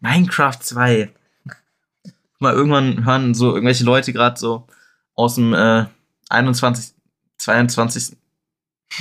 Minecraft 0.00 0.58
2. 0.58 1.12
Mal 2.40 2.54
irgendwann 2.54 3.04
hören 3.04 3.34
so 3.34 3.54
irgendwelche 3.54 3.84
Leute 3.84 4.12
gerade 4.12 4.38
so 4.38 4.66
aus 5.14 5.36
dem 5.36 5.54
äh, 5.54 5.84
21. 6.28 6.94
22. 7.38 8.16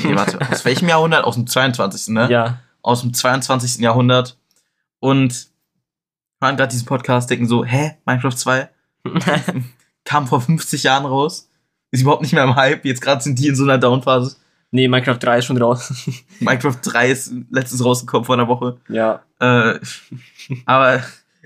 Nee, 0.04 0.16
warte, 0.16 0.40
aus 0.52 0.64
welchem 0.64 0.90
Jahrhundert? 0.90 1.24
Aus 1.24 1.36
dem 1.36 1.48
22. 1.48 2.10
ne? 2.10 2.30
ja. 2.30 2.60
Aus 2.84 3.02
dem 3.02 3.14
22. 3.14 3.82
Jahrhundert 3.82 4.38
und 5.00 5.50
hören 6.42 6.58
gerade 6.58 6.72
diesen 6.72 6.86
Podcast, 6.86 7.30
denken 7.30 7.48
so, 7.48 7.66
hä, 7.66 7.98
Minecraft 8.06 8.36
2 8.36 8.70
kam 10.06 10.28
vor 10.28 10.42
50 10.42 10.84
Jahren 10.84 11.06
raus, 11.06 11.50
ist 11.92 12.02
überhaupt 12.02 12.22
nicht 12.22 12.34
mehr 12.34 12.44
im 12.44 12.56
Hype, 12.56 12.86
jetzt 12.86 13.02
gerade 13.02 13.22
sind 13.22 13.40
die 13.40 13.48
in 13.48 13.56
so 13.56 13.64
einer 13.64 13.78
Downphase. 13.78 14.38
nee, 14.72 14.88
Minecraft 14.88 15.18
3 15.20 15.40
ist 15.40 15.46
schon 15.46 15.62
raus. 15.62 15.94
Minecraft 16.40 16.78
3 16.82 17.12
ist 17.12 17.34
letztens 17.52 17.84
rausgekommen 17.84 18.26
vor 18.26 18.36
einer 18.36 18.48
Woche. 18.48 18.78
ja. 18.88 19.24
Äh, 19.40 19.80
aber 20.66 21.02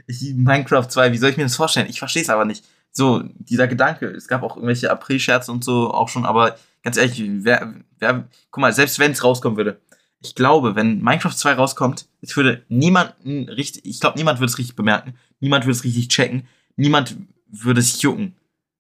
ich, 0.08 0.34
Minecraft 0.36 0.88
2, 0.88 1.12
wie 1.12 1.18
soll 1.18 1.30
ich 1.30 1.38
mir 1.38 1.44
das 1.44 1.56
vorstellen? 1.56 1.88
Ich 1.90 2.00
verstehe 2.00 2.24
es 2.24 2.30
aber 2.30 2.46
nicht. 2.46 2.66
So, 2.92 3.24
dieser 3.24 3.68
Gedanke, 3.68 4.08
es 4.08 4.28
gab 4.28 4.44
auch 4.44 4.56
irgendwelche 4.56 4.92
April-Scherze 4.92 5.52
und 5.52 5.64
so 5.64 5.92
auch 5.92 6.10
schon, 6.10 6.26
aber 6.26 6.58
ganz 6.84 6.98
ehrlich, 6.98 7.24
wer, 7.26 7.74
wer, 8.00 8.28
guck 8.52 8.62
mal, 8.62 8.74
selbst 8.74 9.00
wenn 9.00 9.12
es 9.12 9.24
rauskommen 9.24 9.58
würde, 9.58 9.80
ich 10.24 10.36
glaube, 10.36 10.76
wenn 10.76 11.02
Minecraft 11.02 11.34
2 11.34 11.54
rauskommt, 11.54 12.08
es 12.22 12.36
würde 12.36 12.64
niemanden 12.70 13.50
richtig, 13.50 13.86
ich 13.86 14.00
glaube, 14.00 14.18
niemand 14.18 14.40
würde 14.40 14.52
es 14.52 14.58
richtig 14.58 14.76
bemerken, 14.76 15.16
niemand 15.40 15.66
würde 15.66 15.74
es 15.74 15.84
richtig 15.84 16.08
checken, 16.08 16.48
niemand 16.78 17.18
würde 17.48 17.82
sich 17.82 18.02
jucken. 18.02 18.36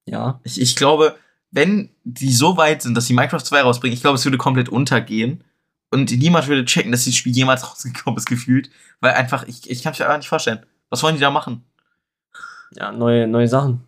Ja. 0.06 0.39
Ich, 0.44 0.60
ich 0.60 0.76
glaube, 0.76 1.18
wenn 1.52 1.89
die 2.04 2.34
so 2.34 2.58
weit 2.58 2.82
sind, 2.82 2.96
dass 2.96 3.06
sie 3.08 3.14
Minecraft 3.14 3.44
2 3.44 3.62
rausbringen, 3.62 3.94
ich 3.94 4.02
glaube, 4.02 4.16
es 4.16 4.26
würde 4.26 4.38
komplett 4.38 4.70
untergehen. 4.70 5.44
Und 5.91 6.12
niemand 6.12 6.48
würde 6.48 6.66
checken, 6.66 6.91
dass 6.91 7.04
dieses 7.04 7.18
Spiel 7.18 7.36
jemals 7.36 7.64
rausgekommen 7.70 8.18
ist, 8.18 8.26
gefühlt. 8.26 8.72
Weil 9.00 9.14
einfach, 9.14 9.48
ich, 9.48 9.70
ich 9.70 9.84
kann 9.84 9.94
es 9.94 10.00
mir 10.00 10.06
einfach 10.06 10.18
nicht 10.18 10.28
vorstellen. 10.28 10.66
Was 10.89 11.04
wollen 11.04 11.16
die 11.16 11.22
da 11.22 11.30
machen? 11.30 11.64
Ja, 12.72 12.91
neue, 12.91 13.28
neue 13.28 13.48
Sachen. 13.48 13.82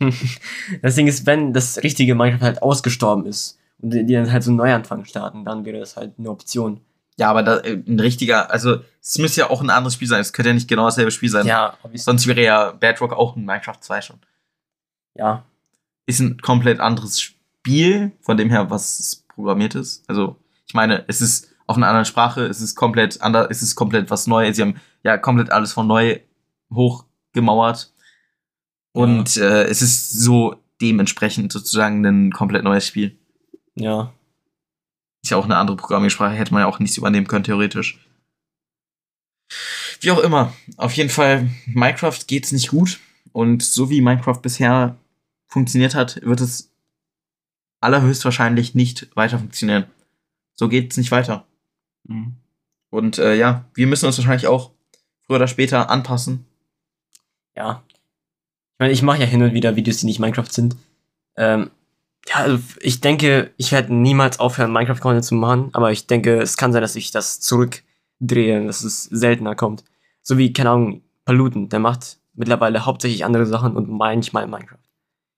das 0.82 0.94
Ding 0.94 1.06
ist, 1.06 1.26
wenn 1.26 1.52
das 1.52 1.82
richtige 1.82 2.14
Minecraft 2.14 2.42
halt 2.42 2.62
ausgestorben 2.62 3.26
ist 3.26 3.58
und 3.80 3.90
die, 3.94 4.04
die 4.04 4.12
dann 4.12 4.30
halt 4.30 4.42
so 4.42 4.50
einen 4.50 4.58
Neuanfang 4.58 5.04
starten, 5.06 5.44
dann 5.44 5.64
wäre 5.64 5.78
das 5.78 5.96
halt 5.96 6.12
eine 6.18 6.30
Option. 6.30 6.80
Ja, 7.18 7.30
aber 7.30 7.42
da, 7.42 7.58
äh, 7.58 7.82
ein 7.86 7.98
richtiger, 7.98 8.50
also 8.50 8.80
es 9.02 9.18
müsste 9.18 9.40
ja 9.40 9.50
auch 9.50 9.60
ein 9.60 9.70
anderes 9.70 9.94
Spiel 9.94 10.08
sein. 10.08 10.20
Es 10.20 10.32
könnte 10.32 10.50
ja 10.50 10.54
nicht 10.54 10.68
genau 10.68 10.84
dasselbe 10.84 11.10
Spiel 11.10 11.28
sein. 11.28 11.46
Ja, 11.46 11.76
obviously. 11.82 12.04
Sonst 12.04 12.26
wäre 12.26 12.42
ja 12.42 12.70
Bedrock 12.72 13.12
auch 13.12 13.36
ein 13.36 13.44
Minecraft 13.44 13.80
2 13.80 14.00
schon. 14.02 14.20
Ja. 15.14 15.44
Ist 16.06 16.20
ein 16.20 16.40
komplett 16.40 16.78
anderes 16.78 17.20
Spiel, 17.20 18.12
von 18.20 18.36
dem 18.36 18.50
her, 18.50 18.70
was 18.70 19.00
es 19.00 19.24
programmiert 19.34 19.74
ist. 19.74 20.08
Also, 20.08 20.36
ich 20.66 20.74
meine, 20.74 21.04
es 21.08 21.20
ist 21.20 21.48
auf 21.66 21.76
einer 21.76 21.88
anderen 21.88 22.04
Sprache, 22.04 22.46
es 22.46 22.60
ist 22.60 22.76
komplett 22.76 23.20
anders, 23.20 23.48
es 23.50 23.62
ist 23.62 23.74
komplett 23.74 24.10
was 24.10 24.26
Neues. 24.26 24.56
Sie 24.56 24.62
haben 24.62 24.80
ja 25.02 25.18
komplett 25.18 25.50
alles 25.50 25.72
von 25.72 25.86
neu 25.86 26.20
hochgemauert. 26.72 27.92
Und 28.92 29.36
äh, 29.36 29.64
es 29.64 29.82
ist 29.82 30.10
so 30.12 30.56
dementsprechend 30.80 31.52
sozusagen 31.52 32.04
ein 32.04 32.32
komplett 32.32 32.62
neues 32.62 32.86
Spiel. 32.86 33.18
Ja. 33.74 34.12
Ist 35.28 35.32
ja 35.32 35.36
auch 35.36 35.44
eine 35.44 35.58
andere 35.58 35.76
Programmiersprache, 35.76 36.34
hätte 36.34 36.54
man 36.54 36.62
ja 36.62 36.66
auch 36.68 36.78
nichts 36.78 36.96
übernehmen 36.96 37.26
können, 37.26 37.44
theoretisch. 37.44 37.98
Wie 40.00 40.10
auch 40.10 40.20
immer, 40.20 40.54
auf 40.78 40.94
jeden 40.94 41.10
Fall, 41.10 41.50
Minecraft 41.66 42.18
geht's 42.26 42.50
nicht 42.50 42.68
gut. 42.68 42.98
Und 43.32 43.62
so 43.62 43.90
wie 43.90 44.00
Minecraft 44.00 44.40
bisher 44.40 44.96
funktioniert 45.46 45.94
hat, 45.94 46.18
wird 46.22 46.40
es 46.40 46.70
allerhöchstwahrscheinlich 47.80 48.74
nicht 48.74 49.14
weiter 49.16 49.38
funktionieren. 49.38 49.84
So 50.54 50.66
geht's 50.70 50.96
nicht 50.96 51.10
weiter. 51.10 51.46
Mhm. 52.04 52.36
Und 52.88 53.18
äh, 53.18 53.34
ja, 53.34 53.66
wir 53.74 53.86
müssen 53.86 54.06
uns 54.06 54.16
wahrscheinlich 54.16 54.46
auch 54.46 54.70
früher 55.20 55.36
oder 55.36 55.46
später 55.46 55.90
anpassen. 55.90 56.46
Ja. 57.54 57.82
Ich 57.90 58.78
meine, 58.78 58.92
ich 58.94 59.02
mache 59.02 59.20
ja 59.20 59.26
hin 59.26 59.42
und 59.42 59.52
wieder 59.52 59.76
Videos, 59.76 59.98
die 59.98 60.06
nicht 60.06 60.20
Minecraft 60.20 60.50
sind. 60.50 60.74
Ähm, 61.36 61.70
ja, 62.28 62.36
also 62.36 62.62
ich 62.80 63.00
denke, 63.00 63.52
ich 63.56 63.72
werde 63.72 63.94
niemals 63.94 64.38
aufhören, 64.38 64.72
Minecraft-Content 64.72 65.24
zu 65.24 65.34
machen, 65.34 65.70
aber 65.72 65.92
ich 65.92 66.06
denke, 66.06 66.40
es 66.40 66.56
kann 66.56 66.72
sein, 66.72 66.82
dass 66.82 66.96
ich 66.96 67.10
das 67.10 67.40
zurückdrehe, 67.40 68.66
dass 68.66 68.84
es 68.84 69.04
seltener 69.04 69.54
kommt. 69.54 69.84
So 70.22 70.36
wie, 70.36 70.52
keine 70.52 70.70
Ahnung, 70.70 71.02
Paluten, 71.24 71.68
der 71.68 71.78
macht 71.78 72.18
mittlerweile 72.34 72.84
hauptsächlich 72.84 73.24
andere 73.24 73.46
Sachen 73.46 73.76
und 73.76 73.88
manchmal 73.88 74.46
Minecraft. 74.46 74.78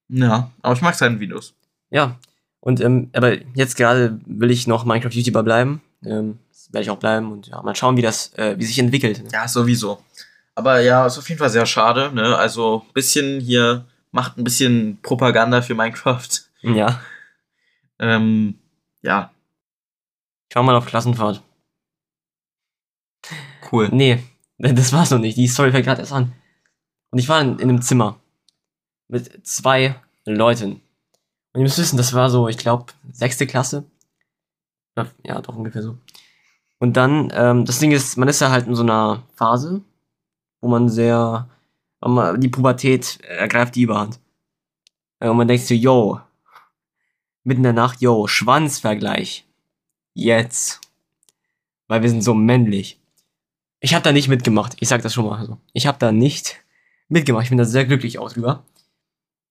Ja, 0.08 0.50
aber 0.62 0.74
ich 0.74 0.82
mag 0.82 0.94
seine 0.94 1.20
Videos. 1.20 1.54
Ja, 1.90 2.16
und 2.60 2.80
ähm, 2.80 3.10
aber 3.12 3.36
jetzt 3.54 3.76
gerade 3.76 4.20
will 4.26 4.50
ich 4.50 4.66
noch 4.66 4.84
Minecraft-YouTuber 4.84 5.42
bleiben. 5.42 5.80
Ähm, 6.04 6.38
das 6.50 6.72
werde 6.72 6.82
ich 6.82 6.90
auch 6.90 6.98
bleiben 6.98 7.30
und 7.32 7.46
ja, 7.48 7.62
mal 7.62 7.74
schauen, 7.74 7.96
wie 7.96 8.02
das, 8.02 8.32
äh, 8.34 8.56
wie 8.58 8.64
sich 8.64 8.78
entwickelt. 8.78 9.22
Ja, 9.32 9.46
sowieso. 9.48 10.02
Aber 10.54 10.80
ja, 10.80 11.06
ist 11.06 11.18
auf 11.18 11.28
jeden 11.28 11.38
Fall 11.38 11.50
sehr 11.50 11.66
schade. 11.66 12.10
Ne? 12.12 12.36
Also 12.36 12.84
bisschen 12.92 13.40
hier 13.40 13.86
macht 14.10 14.36
ein 14.36 14.44
bisschen 14.44 14.98
Propaganda 15.02 15.62
für 15.62 15.74
Minecraft. 15.74 16.28
Ja. 16.62 17.00
Ähm, 17.98 18.58
ja, 19.02 19.32
Ich 20.48 20.56
war 20.56 20.62
mal 20.62 20.74
auf 20.76 20.86
Klassenfahrt. 20.86 21.42
Cool. 23.70 23.88
Nee, 23.92 24.22
das 24.58 24.92
war's 24.92 25.10
noch 25.10 25.18
nicht. 25.18 25.36
Die 25.36 25.48
Story 25.48 25.70
fängt 25.72 25.86
gerade 25.86 26.00
erst 26.00 26.12
an. 26.12 26.32
Und 27.10 27.18
ich 27.18 27.28
war 27.28 27.40
in, 27.40 27.58
in 27.58 27.68
einem 27.68 27.82
Zimmer 27.82 28.18
mit 29.08 29.46
zwei 29.46 30.00
Leuten. 30.24 30.72
Und 31.52 31.60
ihr 31.60 31.62
müsst 31.62 31.78
wissen, 31.78 31.96
das 31.96 32.12
war 32.14 32.30
so, 32.30 32.48
ich 32.48 32.58
glaube, 32.58 32.86
sechste 33.12 33.46
Klasse. 33.46 33.84
Ja, 35.24 35.40
doch 35.40 35.56
ungefähr 35.56 35.82
so. 35.82 35.96
Und 36.78 36.96
dann, 36.96 37.30
ähm, 37.34 37.64
das 37.64 37.78
Ding 37.78 37.90
ist, 37.92 38.16
man 38.16 38.28
ist 38.28 38.40
ja 38.40 38.50
halt 38.50 38.66
in 38.66 38.74
so 38.74 38.82
einer 38.82 39.22
Phase, 39.34 39.82
wo 40.60 40.68
man 40.68 40.88
sehr, 40.88 41.48
wo 42.00 42.08
man- 42.08 42.40
die 42.40 42.48
Pubertät 42.48 43.18
ergreift 43.22 43.74
die 43.76 43.82
Überhand. 43.82 44.20
Äh, 45.20 45.28
Und 45.28 45.36
man 45.38 45.48
denkt 45.48 45.64
so, 45.66 45.74
yo, 45.74 46.20
mitten 47.44 47.60
in 47.60 47.64
der 47.64 47.72
Nacht, 47.72 48.00
yo, 48.00 48.26
Schwanzvergleich. 48.26 49.46
Jetzt. 50.14 50.80
Weil 51.88 52.02
wir 52.02 52.10
sind 52.10 52.22
so 52.22 52.34
männlich. 52.34 53.00
Ich 53.80 53.94
habe 53.94 54.02
da 54.02 54.12
nicht 54.12 54.28
mitgemacht. 54.28 54.76
Ich 54.80 54.88
sag 54.88 55.02
das 55.02 55.14
schon 55.14 55.24
mal 55.24 55.44
so. 55.46 55.58
Ich 55.72 55.86
habe 55.86 55.98
da 55.98 56.12
nicht 56.12 56.56
mitgemacht. 57.08 57.44
Ich 57.44 57.48
bin 57.48 57.58
da 57.58 57.64
sehr 57.64 57.86
glücklich 57.86 58.18
aus 58.18 58.34
drüber. 58.34 58.64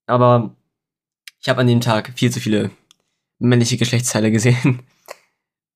Aber 0.05 0.55
ich 1.41 1.49
habe 1.49 1.61
an 1.61 1.67
dem 1.67 1.81
Tag 1.81 2.13
viel 2.15 2.31
zu 2.31 2.39
viele 2.39 2.71
männliche 3.39 3.77
Geschlechtsteile 3.77 4.31
gesehen. 4.31 4.81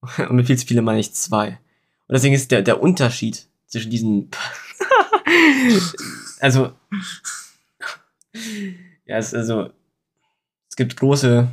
Und 0.18 0.36
mit 0.36 0.48
viel 0.48 0.58
zu 0.58 0.68
viele 0.68 0.82
meine 0.82 1.00
ich 1.00 1.14
zwei. 1.14 1.60
Und 2.08 2.14
deswegen 2.14 2.36
ist 2.36 2.52
der, 2.52 2.62
der 2.62 2.82
Unterschied 2.82 3.48
zwischen 3.68 3.90
diesen. 3.90 4.30
also. 6.40 6.74
Ja, 9.06 9.18
es 9.18 9.34
also. 9.34 9.72
Es 10.70 10.76
gibt 10.76 10.98
große 10.98 11.48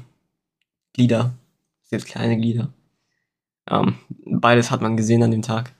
Glieder. 0.92 1.32
Gibt 1.90 2.06
kleine 2.06 2.36
Glieder. 2.36 2.72
Ähm, 3.68 3.96
beides 4.24 4.70
hat 4.70 4.80
man 4.80 4.96
gesehen 4.96 5.22
an 5.22 5.30
dem 5.30 5.42
Tag. 5.42 5.72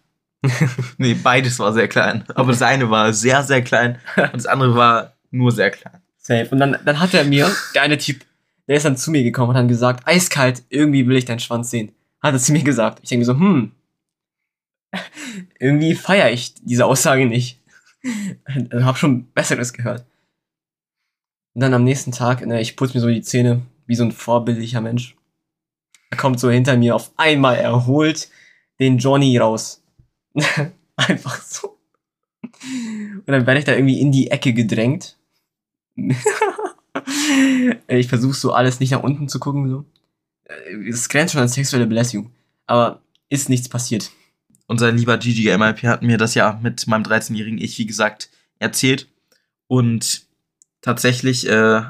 Nee, 0.99 1.15
beides 1.15 1.59
war 1.59 1.73
sehr 1.73 1.89
klein. 1.89 2.25
Aber 2.35 2.53
das 2.53 2.63
eine 2.63 2.91
war 2.91 3.13
sehr, 3.13 3.43
sehr 3.43 3.63
klein 3.63 3.99
und 4.17 4.35
das 4.35 4.47
andere 4.47 4.75
war 4.75 5.15
nur 5.31 5.53
sehr 5.53 5.71
klein. 5.71 6.01
Safe. 6.17 6.49
Und 6.51 6.59
dann, 6.59 6.79
dann 6.85 7.01
hat 7.01 7.15
er 7.15 7.25
mir, 7.25 7.51
der 7.75 7.83
eine 7.83 7.99
Typ, 7.99 8.25
der 8.67 8.77
ist 8.77 8.85
dann 8.85 8.97
zu 8.97 9.11
mir 9.11 9.23
gekommen 9.23 9.51
und 9.51 9.57
hat 9.57 9.69
gesagt, 9.69 10.07
eiskalt, 10.07 10.63
irgendwie 10.69 11.07
will 11.07 11.17
ich 11.17 11.25
deinen 11.25 11.41
Schwanz 11.41 11.71
sehen. 11.71 11.93
Hat 12.23 12.35
er 12.35 12.39
zu 12.39 12.53
mir 12.53 12.63
gesagt. 12.63 13.01
Ich 13.03 13.09
denke 13.09 13.21
mir 13.21 13.25
so, 13.27 13.35
hm, 13.35 13.73
irgendwie 15.59 15.95
feiere 15.95 16.31
ich 16.31 16.55
diese 16.55 16.87
Aussage 16.87 17.27
nicht. 17.27 17.61
Hab 18.73 18.99
schon 18.99 19.31
Besseres 19.33 19.73
gehört. 19.73 20.05
Und 21.55 21.63
dann 21.63 21.75
am 21.75 21.85
nächsten 21.85 22.13
Tag, 22.13 22.45
ne, 22.47 22.61
ich 22.61 22.77
putze 22.77 22.95
mir 22.95 23.01
so 23.01 23.09
die 23.09 23.23
Zähne, 23.23 23.63
wie 23.91 23.97
so 23.97 24.05
ein 24.05 24.13
vorbildlicher 24.13 24.81
Mensch. 24.81 25.17
Er 26.11 26.17
kommt 26.17 26.39
so 26.39 26.49
hinter 26.49 26.77
mir 26.77 26.95
auf 26.95 27.11
einmal, 27.17 27.57
er 27.57 27.87
holt 27.87 28.31
den 28.79 28.99
Johnny 28.99 29.37
raus. 29.37 29.83
Einfach 30.97 31.43
so. 31.43 31.77
Und 32.63 33.27
dann 33.27 33.49
werde 33.49 33.59
ich 33.59 33.65
da 33.65 33.75
irgendwie 33.75 34.01
in 34.01 34.13
die 34.13 34.31
Ecke 34.31 34.53
gedrängt. 34.53 35.19
ich 37.89 38.07
versuche 38.07 38.35
so 38.35 38.53
alles 38.53 38.79
nicht 38.79 38.93
nach 38.93 39.03
unten 39.03 39.29
zu 39.29 39.41
gucken. 39.41 39.69
So. 39.69 39.85
Es 40.89 41.09
grenzt 41.09 41.33
schon 41.33 41.43
an 41.43 41.49
sexuelle 41.49 41.89
Belästigung. 41.89 42.31
Aber 42.67 43.03
ist 43.29 43.49
nichts 43.49 43.69
passiert. 43.69 44.13
Unser 44.69 44.93
lieber 44.93 45.19
Gigi 45.19 45.57
MIP 45.59 45.83
hat 45.83 46.03
mir 46.03 46.17
das 46.17 46.37
ja 46.37 46.61
mit 46.63 46.87
meinem 46.87 47.03
13-jährigen 47.03 47.59
Ich, 47.59 47.77
wie 47.79 47.87
gesagt, 47.87 48.31
erzählt. 48.61 49.09
Und 49.67 50.29
tatsächlich 50.81 51.49
äh, 51.49 51.83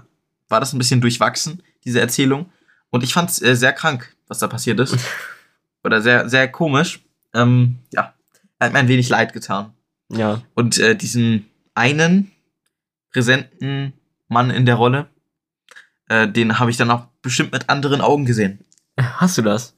war 0.48 0.60
das 0.60 0.72
ein 0.72 0.78
bisschen 0.78 1.02
durchwachsen, 1.02 1.62
diese 1.84 2.00
Erzählung. 2.00 2.50
Und 2.90 3.02
ich 3.04 3.12
fand 3.12 3.30
es 3.30 3.40
äh, 3.42 3.54
sehr 3.54 3.72
krank, 3.72 4.14
was 4.28 4.38
da 4.38 4.48
passiert 4.48 4.80
ist. 4.80 4.96
Oder 5.84 6.02
sehr, 6.02 6.28
sehr 6.28 6.48
komisch. 6.50 7.00
Ähm, 7.34 7.78
ja, 7.92 8.14
hat 8.58 8.72
mir 8.72 8.78
ein 8.80 8.88
wenig 8.88 9.08
leid 9.08 9.32
getan. 9.32 9.72
Ja. 10.10 10.42
Und 10.54 10.78
äh, 10.78 10.96
diesen 10.96 11.48
einen 11.74 12.30
präsenten 13.12 13.92
Mann 14.28 14.50
in 14.50 14.66
der 14.66 14.74
Rolle, 14.74 15.06
äh, 16.08 16.28
den 16.28 16.58
habe 16.58 16.70
ich 16.70 16.76
dann 16.76 16.90
auch 16.90 17.06
bestimmt 17.22 17.52
mit 17.52 17.68
anderen 17.68 18.00
Augen 18.00 18.24
gesehen. 18.26 18.64
Hast 18.98 19.38
du 19.38 19.42
das? 19.42 19.74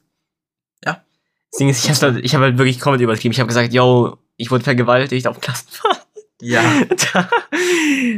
Ja. 0.83 1.03
Das 1.51 1.57
Ding 1.59 1.69
ist, 1.69 1.83
ich 1.85 1.89
habe 1.91 2.13
halt, 2.15 2.25
ich 2.25 2.35
hab 2.35 2.41
halt 2.41 2.57
wirklich 2.57 2.79
Comedy 2.79 3.03
übertrieben. 3.03 3.31
Ich 3.31 3.39
habe 3.39 3.47
gesagt, 3.47 3.73
yo, 3.73 4.17
ich 4.37 4.49
wurde 4.51 4.63
vergewaltigt 4.63 5.27
auf 5.27 5.39
Klassenfahrt. 5.39 6.05
Ja. 6.41 6.63
Da- 7.13 7.29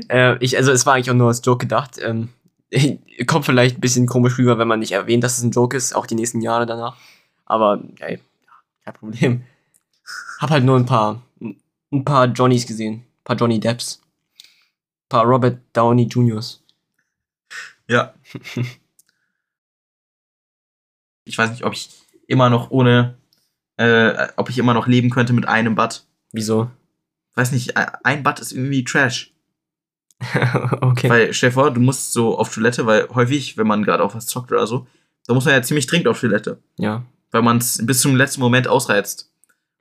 äh, 0.09 0.38
ich, 0.43 0.57
also 0.57 0.71
es 0.71 0.86
war 0.86 0.93
eigentlich 0.95 1.11
auch 1.11 1.15
nur 1.15 1.27
als 1.27 1.41
Joke 1.43 1.59
gedacht. 1.65 1.99
Ähm, 2.01 2.29
kommt 3.28 3.45
vielleicht 3.45 3.78
ein 3.78 3.82
bisschen 3.82 4.07
komisch 4.07 4.38
rüber, 4.38 4.57
wenn 4.57 4.68
man 4.68 4.80
nicht 4.80 4.91
erwähnt, 4.91 5.24
dass 5.24 5.38
es 5.38 5.43
ein 5.43 5.51
Joke 5.51 5.76
ist, 5.78 5.95
auch 5.95 6.05
die 6.05 6.16
nächsten 6.16 6.41
Jahre 6.41 6.66
danach. 6.66 6.97
Aber 7.45 7.84
ey, 7.99 8.20
kein 8.84 8.93
Problem. 8.93 9.43
Hab 10.39 10.49
halt 10.49 10.63
nur 10.63 10.78
ein 10.78 10.86
paar, 10.86 11.22
ein 11.91 12.03
paar 12.05 12.26
Johnnies 12.28 12.66
gesehen. 12.66 12.93
Ein 12.95 13.24
paar 13.24 13.36
Johnny 13.36 13.59
Depps. 13.59 14.01
Ein 15.05 15.09
paar 15.09 15.26
Robert 15.26 15.59
Downey 15.74 16.07
Juniors. 16.07 16.63
Ja. 17.88 18.13
Ich 21.28 21.38
weiß 21.38 21.49
nicht, 21.51 21.63
ob 21.66 21.74
ich 21.74 21.89
immer 22.28 22.49
noch 22.49 22.70
ohne, 22.72 23.18
äh, 23.78 24.28
ob 24.36 24.49
ich 24.49 24.57
immer 24.57 24.74
noch 24.74 24.88
leben 24.88 25.09
könnte 25.09 25.34
mit 25.34 25.47
einem 25.47 25.76
Bad. 25.76 26.05
Wieso? 26.32 26.70
Weiß 27.34 27.51
nicht, 27.51 27.76
ein- 27.76 28.24
Bad 28.24 28.39
ist 28.39 28.51
irgendwie 28.51 28.84
Trash. 28.84 29.34
okay. 30.82 31.09
Weil, 31.09 31.34
stell 31.34 31.49
dir 31.49 31.53
vor, 31.53 31.72
du 31.72 31.82
musst 31.82 32.13
so 32.13 32.38
auf 32.38 32.53
Toilette, 32.53 32.86
weil 32.86 33.07
häufig, 33.13 33.57
wenn 33.57 33.68
man 33.68 33.84
gerade 33.84 34.03
auch 34.03 34.16
was 34.16 34.26
zockt 34.26 34.51
oder 34.51 34.66
so, 34.68 34.88
da 35.28 35.34
muss 35.34 35.45
man 35.45 35.53
ja 35.53 35.61
ziemlich 35.61 35.88
dringend 35.88 36.07
auf 36.07 36.20
Toilette. 36.20 36.61
ja. 36.78 37.03
Weil 37.32 37.41
man 37.41 37.57
es 37.57 37.86
bis 37.86 37.99
zum 37.99 38.16
letzten 38.16 38.39
Moment 38.39 38.70
ausreizt. 38.70 39.30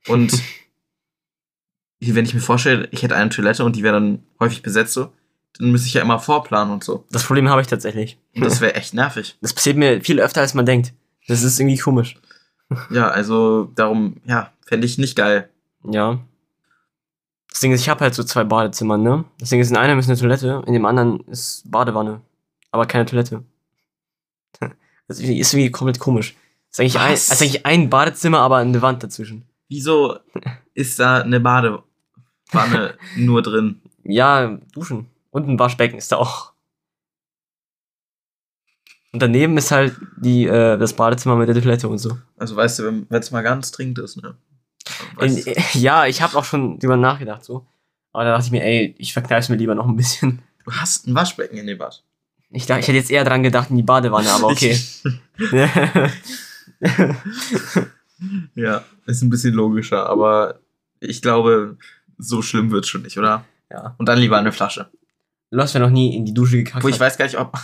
Und 0.08 0.42
wenn 2.00 2.24
ich 2.24 2.34
mir 2.34 2.40
vorstelle, 2.40 2.88
ich 2.90 3.04
hätte 3.04 3.14
eine 3.14 3.30
Toilette 3.30 3.64
und 3.64 3.76
die 3.76 3.84
wäre 3.84 3.94
dann 3.94 4.24
häufig 4.40 4.62
besetzt 4.62 4.92
so, 4.92 5.12
dann 5.58 5.70
müsste 5.70 5.86
ich 5.86 5.94
ja 5.94 6.02
immer 6.02 6.18
vorplanen 6.18 6.74
und 6.74 6.82
so. 6.82 7.04
Das 7.12 7.22
Problem 7.22 7.48
habe 7.48 7.60
ich 7.60 7.68
tatsächlich. 7.68 8.18
Und 8.34 8.44
das 8.44 8.60
wäre 8.60 8.74
echt 8.74 8.92
nervig. 8.92 9.36
Das 9.40 9.52
passiert 9.52 9.76
mir 9.76 10.00
viel 10.00 10.20
öfter, 10.20 10.40
als 10.40 10.54
man 10.54 10.66
denkt. 10.66 10.94
Das 11.28 11.44
ist 11.44 11.60
irgendwie 11.60 11.78
komisch. 11.78 12.16
Ja, 12.90 13.08
also 13.08 13.70
darum, 13.76 14.20
ja, 14.24 14.52
fände 14.66 14.86
ich 14.86 14.98
nicht 14.98 15.16
geil. 15.16 15.48
Ja. 15.88 16.18
Das 17.54 17.60
Ding 17.60 17.70
ist, 17.70 17.82
ich 17.82 17.88
habe 17.88 18.00
halt 18.00 18.14
so 18.14 18.24
zwei 18.24 18.42
Badezimmer, 18.42 18.98
ne? 18.98 19.24
Das 19.38 19.50
Ding 19.50 19.60
ist, 19.60 19.70
in 19.70 19.76
einem 19.76 20.00
ist 20.00 20.08
eine 20.08 20.18
Toilette, 20.18 20.64
in 20.66 20.72
dem 20.72 20.84
anderen 20.84 21.20
ist 21.28 21.70
Badewanne. 21.70 22.20
Aber 22.72 22.84
keine 22.86 23.06
Toilette. 23.06 23.44
Das 25.06 25.20
ist 25.20 25.52
irgendwie- 25.52 25.70
komplett 25.70 26.00
komisch. 26.00 26.34
Das 26.70 26.78
ist 26.78 26.80
eigentlich, 26.80 26.98
ein, 26.98 27.10
das 27.12 27.28
ist 27.30 27.42
eigentlich 27.42 27.66
ein 27.66 27.90
Badezimmer, 27.90 28.40
aber 28.40 28.56
eine 28.56 28.82
Wand 28.82 29.04
dazwischen. 29.04 29.44
Wieso 29.68 30.18
ist 30.74 30.98
da 30.98 31.20
eine 31.22 31.38
Badewanne 31.38 31.84
nur 33.16 33.40
drin? 33.42 33.80
Ja, 34.02 34.58
duschen. 34.72 35.06
Und 35.30 35.48
ein 35.48 35.58
Waschbecken 35.58 35.96
ist 35.98 36.10
da 36.10 36.16
auch. 36.16 36.52
Und 39.12 39.20
daneben 39.22 39.56
ist 39.58 39.70
halt 39.70 39.96
die, 40.16 40.46
äh, 40.46 40.76
das 40.76 40.92
Badezimmer 40.94 41.36
mit 41.36 41.46
der 41.48 41.54
Toilette 41.62 41.86
und 41.88 41.98
so. 41.98 42.18
Also 42.36 42.56
weißt 42.56 42.80
du, 42.80 42.84
wenn 43.08 43.20
es 43.20 43.30
mal 43.30 43.42
ganz 43.42 43.70
dringend 43.70 44.00
ist, 44.00 44.16
ne? 44.20 44.36
Weißt 45.16 45.74
ja, 45.74 46.06
ich 46.06 46.22
habe 46.22 46.36
auch 46.36 46.44
schon 46.44 46.78
drüber 46.78 46.96
nachgedacht, 46.96 47.44
so. 47.44 47.66
Aber 48.12 48.24
da 48.24 48.32
dachte 48.32 48.46
ich 48.46 48.52
mir, 48.52 48.62
ey, 48.62 48.94
ich 48.98 49.12
verkneif's 49.12 49.48
mir 49.48 49.56
lieber 49.56 49.74
noch 49.74 49.86
ein 49.86 49.96
bisschen. 49.96 50.42
du 50.64 50.72
hast 50.72 51.06
ein 51.06 51.14
Waschbecken 51.14 51.58
in 51.58 51.66
dem 51.66 51.78
Bad. 51.78 52.02
Ich, 52.50 52.66
dachte, 52.66 52.80
ich 52.80 52.88
hätte 52.88 52.98
jetzt 52.98 53.10
eher 53.10 53.24
dran 53.24 53.42
gedacht 53.42 53.70
in 53.70 53.76
die 53.76 53.82
Badewanne, 53.82 54.30
aber 54.30 54.46
okay. 54.46 54.78
ja, 58.54 58.84
ist 59.06 59.22
ein 59.22 59.30
bisschen 59.30 59.54
logischer, 59.54 60.08
aber 60.08 60.60
ich 61.00 61.20
glaube, 61.20 61.76
so 62.16 62.42
schlimm 62.42 62.70
wird 62.70 62.86
schon 62.86 63.02
nicht, 63.02 63.18
oder? 63.18 63.44
ja. 63.74 63.94
Und 63.98 64.08
dann 64.08 64.18
lieber 64.18 64.38
eine 64.38 64.52
Flasche. 64.52 64.88
Du 65.50 65.60
hast 65.60 65.74
ja 65.74 65.80
noch 65.80 65.90
nie 65.90 66.16
in 66.16 66.24
die 66.24 66.34
Dusche 66.34 66.56
gekackt. 66.58 66.82
Wo 66.82 66.88
ich 66.88 66.98
weiß 66.98 67.16
gar 67.16 67.26
nicht, 67.26 67.38
ob. 67.38 67.56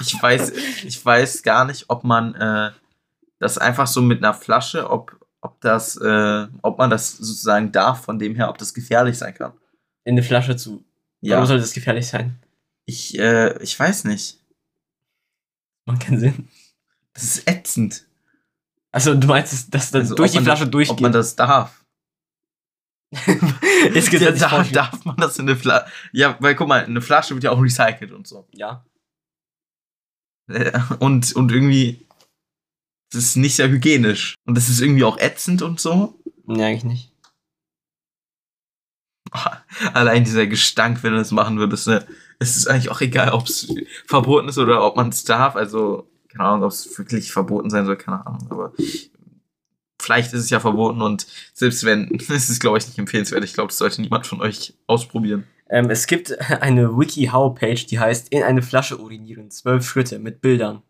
ich 0.00 0.20
weiß, 0.20 0.52
ich 0.84 1.04
weiß 1.04 1.42
gar 1.42 1.64
nicht, 1.64 1.84
ob 1.88 2.04
man 2.04 2.34
äh, 2.34 2.70
das 3.38 3.58
einfach 3.58 3.86
so 3.86 4.02
mit 4.02 4.22
einer 4.22 4.34
Flasche, 4.34 4.90
ob, 4.90 5.16
ob 5.40 5.60
das, 5.60 5.96
äh, 5.96 6.46
ob 6.62 6.78
man 6.78 6.90
das 6.90 7.16
sozusagen 7.16 7.70
darf, 7.72 8.04
von 8.04 8.18
dem 8.18 8.34
her, 8.34 8.48
ob 8.48 8.58
das 8.58 8.74
gefährlich 8.74 9.16
sein 9.18 9.34
kann. 9.34 9.52
in 10.04 10.14
eine 10.14 10.22
Flasche 10.22 10.56
zu. 10.56 10.84
Ja. 11.20 11.34
Warum 11.36 11.46
sollte 11.46 11.62
das 11.62 11.72
gefährlich 11.72 12.06
sein? 12.06 12.38
Ich, 12.86 13.18
äh, 13.18 13.60
ich 13.62 13.78
weiß 13.78 14.04
nicht. 14.04 14.38
Macht 15.86 16.02
keinen 16.02 16.20
Sinn. 16.20 16.48
Das 17.14 17.24
ist 17.24 17.48
ätzend. 17.48 18.06
Also 18.92 19.14
du 19.14 19.26
meinst, 19.26 19.52
dass 19.52 19.68
das 19.70 19.90
dann 19.90 20.02
Also, 20.02 20.14
durch 20.14 20.32
die 20.32 20.40
Flasche 20.40 20.64
das, 20.64 20.70
durchgeht? 20.70 20.96
Ob 20.96 21.00
man 21.00 21.12
das 21.12 21.34
darf. 21.36 21.84
ist 23.12 23.26
Ja, 23.26 24.10
gesetzlich 24.10 24.40
da, 24.40 24.48
vorgeschrieben. 24.48 24.74
darf 24.74 25.04
man 25.04 25.16
das 25.16 25.38
in 25.38 25.48
eine 25.48 25.56
Flasche. 25.56 25.86
Ja, 26.12 26.36
weil 26.40 26.54
guck 26.54 26.68
mal, 26.68 26.84
eine 26.84 27.00
Flasche 27.00 27.34
wird 27.34 27.44
ja 27.44 27.50
auch 27.50 27.60
recycelt 27.62 28.12
und 28.12 28.26
so. 28.26 28.46
Ja. 28.52 28.84
Äh, 30.48 30.78
Und, 31.00 31.34
und 31.34 31.50
irgendwie. 31.52 32.05
Das 33.16 33.24
ist 33.24 33.36
nicht 33.36 33.56
sehr 33.56 33.70
hygienisch. 33.70 34.34
Und 34.46 34.56
das 34.56 34.68
ist 34.68 34.82
irgendwie 34.82 35.04
auch 35.04 35.18
ätzend 35.18 35.62
und 35.62 35.80
so. 35.80 36.20
Nee, 36.44 36.62
eigentlich 36.62 36.84
nicht. 36.84 37.12
Allein 39.94 40.24
dieser 40.24 40.46
Gestank, 40.46 41.02
wenn 41.02 41.12
du 41.12 41.18
das 41.18 41.32
machen 41.32 41.58
würdest, 41.58 41.86
ne? 41.86 42.06
Es 42.38 42.58
ist 42.58 42.66
eigentlich 42.66 42.90
auch 42.90 43.00
egal, 43.00 43.30
ob 43.30 43.46
es 43.46 43.72
verboten 44.06 44.48
ist 44.48 44.58
oder 44.58 44.84
ob 44.84 44.96
man 44.96 45.08
es 45.08 45.24
darf. 45.24 45.56
Also, 45.56 46.10
keine 46.28 46.44
Ahnung, 46.44 46.64
ob 46.64 46.72
es 46.72 46.98
wirklich 46.98 47.32
verboten 47.32 47.70
sein 47.70 47.86
soll, 47.86 47.96
keine 47.96 48.26
Ahnung. 48.26 48.46
Aber 48.50 48.74
vielleicht 49.98 50.34
ist 50.34 50.40
es 50.40 50.50
ja 50.50 50.60
verboten 50.60 51.00
und 51.00 51.26
selbst 51.54 51.84
wenn, 51.84 52.08
ist 52.10 52.50
es, 52.50 52.60
glaube 52.60 52.76
ich, 52.76 52.86
nicht 52.86 52.98
empfehlenswert. 52.98 53.42
Ich 53.44 53.54
glaube, 53.54 53.68
das 53.68 53.78
sollte 53.78 54.02
niemand 54.02 54.26
von 54.26 54.42
euch 54.42 54.74
ausprobieren. 54.86 55.46
Ähm, 55.70 55.88
es 55.88 56.06
gibt 56.06 56.38
eine 56.38 56.98
WikiHow-Page, 56.98 57.86
die 57.86 57.98
heißt 57.98 58.28
In 58.28 58.42
eine 58.42 58.60
Flasche 58.60 59.00
urinieren. 59.00 59.50
Zwölf 59.50 59.88
Schritte 59.88 60.18
mit 60.18 60.42
Bildern. 60.42 60.82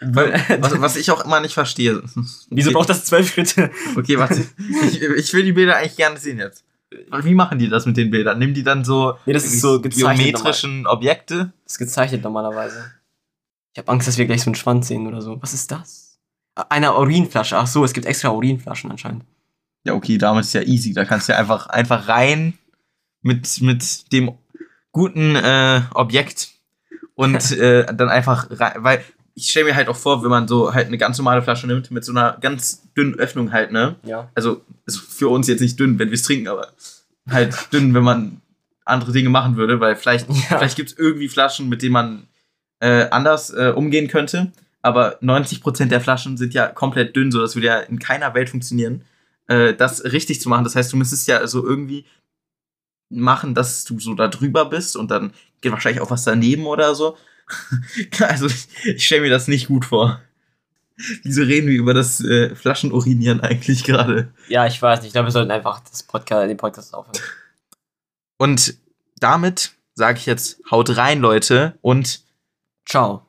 was, 0.00 0.80
was 0.80 0.96
ich 0.96 1.10
auch 1.10 1.24
immer 1.24 1.40
nicht 1.40 1.54
verstehe. 1.54 2.02
Wieso 2.50 2.72
braucht 2.72 2.90
das 2.90 3.04
zwölf 3.04 3.32
Schritte? 3.32 3.70
Okay, 3.96 4.18
warte. 4.18 4.44
Ich, 4.84 5.00
ich 5.00 5.32
will 5.32 5.44
die 5.44 5.52
Bilder 5.52 5.76
eigentlich 5.76 5.96
gerne 5.96 6.18
sehen 6.18 6.38
jetzt. 6.38 6.64
Wie 7.22 7.34
machen 7.34 7.58
die 7.58 7.68
das 7.68 7.86
mit 7.86 7.96
den 7.96 8.10
Bildern? 8.10 8.38
Nehmen 8.38 8.54
die 8.54 8.62
dann 8.62 8.84
so, 8.84 9.18
Nee, 9.26 9.32
das 9.32 9.44
ist 9.44 9.60
so 9.60 9.80
geometrischen 9.80 10.86
Objekte? 10.86 11.52
Das 11.64 11.74
ist 11.74 11.78
gezeichnet 11.78 12.22
normalerweise. 12.22 12.92
Ich 13.72 13.78
habe 13.78 13.90
Angst, 13.90 14.08
dass 14.08 14.18
wir 14.18 14.26
gleich 14.26 14.42
so 14.42 14.46
einen 14.46 14.54
Schwanz 14.54 14.88
sehen 14.88 15.06
oder 15.06 15.20
so. 15.20 15.40
Was 15.42 15.52
ist 15.52 15.70
das? 15.70 16.18
Ah, 16.54 16.66
Eine 16.70 16.94
Urinflasche. 16.94 17.58
Ach 17.58 17.66
so, 17.66 17.84
es 17.84 17.92
gibt 17.92 18.06
extra 18.06 18.30
Urinflaschen 18.30 18.90
anscheinend. 18.90 19.24
Ja, 19.84 19.94
okay, 19.94 20.16
damit 20.16 20.44
ist 20.44 20.54
ja 20.54 20.62
easy. 20.62 20.92
Da 20.92 21.04
kannst 21.04 21.28
du 21.28 21.32
ja 21.32 21.38
einfach, 21.38 21.66
einfach 21.66 22.08
rein 22.08 22.54
mit, 23.22 23.60
mit 23.60 24.12
dem 24.12 24.32
guten 24.92 25.36
äh, 25.36 25.82
Objekt 25.92 26.48
und 27.14 27.50
äh, 27.58 27.84
dann 27.94 28.08
einfach 28.08 28.48
rein, 28.50 28.72
weil 28.78 29.04
ich 29.38 29.50
stelle 29.50 29.66
mir 29.66 29.76
halt 29.76 29.88
auch 29.88 29.96
vor, 29.96 30.22
wenn 30.22 30.30
man 30.30 30.48
so 30.48 30.72
halt 30.72 30.86
eine 30.86 30.96
ganz 30.96 31.18
normale 31.18 31.42
Flasche 31.42 31.66
nimmt, 31.66 31.90
mit 31.90 32.04
so 32.04 32.10
einer 32.10 32.38
ganz 32.40 32.82
dünnen 32.96 33.14
Öffnung 33.16 33.52
halt, 33.52 33.70
ne? 33.70 33.96
Ja. 34.02 34.30
Also 34.34 34.62
ist 34.86 34.98
für 34.98 35.28
uns 35.28 35.46
jetzt 35.46 35.60
nicht 35.60 35.78
dünn, 35.78 35.98
wenn 35.98 36.08
wir 36.08 36.14
es 36.14 36.22
trinken, 36.22 36.48
aber 36.48 36.72
halt 37.28 37.54
dünn, 37.72 37.92
wenn 37.92 38.02
man 38.02 38.40
andere 38.86 39.12
Dinge 39.12 39.28
machen 39.28 39.56
würde, 39.56 39.78
weil 39.78 39.94
vielleicht, 39.94 40.26
Ja. 40.28 40.58
vielleicht 40.58 40.76
gibt 40.76 40.90
es 40.90 40.98
irgendwie 40.98 41.28
Flaschen, 41.28 41.68
mit 41.68 41.82
denen 41.82 41.92
man 41.92 42.28
äh, 42.80 43.08
anders 43.10 43.50
äh, 43.50 43.72
umgehen 43.76 44.08
könnte. 44.08 44.52
Aber 44.80 45.20
90% 45.22 45.86
der 45.86 46.00
Flaschen 46.00 46.36
sind 46.38 46.54
ja 46.54 46.68
komplett 46.68 47.14
dünn, 47.14 47.30
so 47.30 47.40
das 47.40 47.56
würde 47.56 47.66
ja 47.66 47.80
in 47.80 47.98
keiner 47.98 48.32
Welt 48.34 48.48
funktionieren, 48.48 49.04
äh, 49.48 49.74
das 49.74 50.02
richtig 50.04 50.40
zu 50.40 50.48
machen. 50.48 50.64
Das 50.64 50.76
heißt, 50.76 50.92
du 50.92 50.96
müsstest 50.96 51.28
ja 51.28 51.46
so 51.46 51.62
irgendwie 51.66 52.06
machen, 53.10 53.54
dass 53.54 53.84
du 53.84 53.98
so 54.00 54.14
da 54.14 54.28
drüber 54.28 54.64
bist 54.66 54.96
und 54.96 55.10
dann 55.10 55.32
geht 55.60 55.72
wahrscheinlich 55.72 56.00
auch 56.00 56.10
was 56.10 56.24
daneben 56.24 56.66
oder 56.66 56.94
so. 56.94 57.16
also 58.20 58.46
ich, 58.46 58.68
ich 58.84 59.06
stelle 59.06 59.22
mir 59.22 59.30
das 59.30 59.48
nicht 59.48 59.68
gut 59.68 59.84
vor. 59.84 60.20
Wieso 61.22 61.42
reden 61.42 61.68
wir 61.68 61.76
über 61.76 61.92
das 61.92 62.24
äh, 62.24 62.54
Flaschenurinieren 62.54 63.40
eigentlich 63.40 63.84
gerade? 63.84 64.32
Ja, 64.48 64.66
ich 64.66 64.80
weiß 64.80 65.00
nicht. 65.00 65.08
Ich 65.08 65.12
glaube, 65.12 65.28
wir 65.28 65.32
sollten 65.32 65.50
einfach 65.50 65.80
das 65.80 66.02
Podcast, 66.02 66.48
den 66.48 66.56
Podcast 66.56 66.94
aufhören. 66.94 67.20
Und 68.38 68.74
damit 69.18 69.72
sage 69.94 70.18
ich 70.18 70.26
jetzt, 70.26 70.60
haut 70.70 70.96
rein, 70.96 71.20
Leute, 71.20 71.78
und 71.82 72.26
Ciao. 72.86 73.25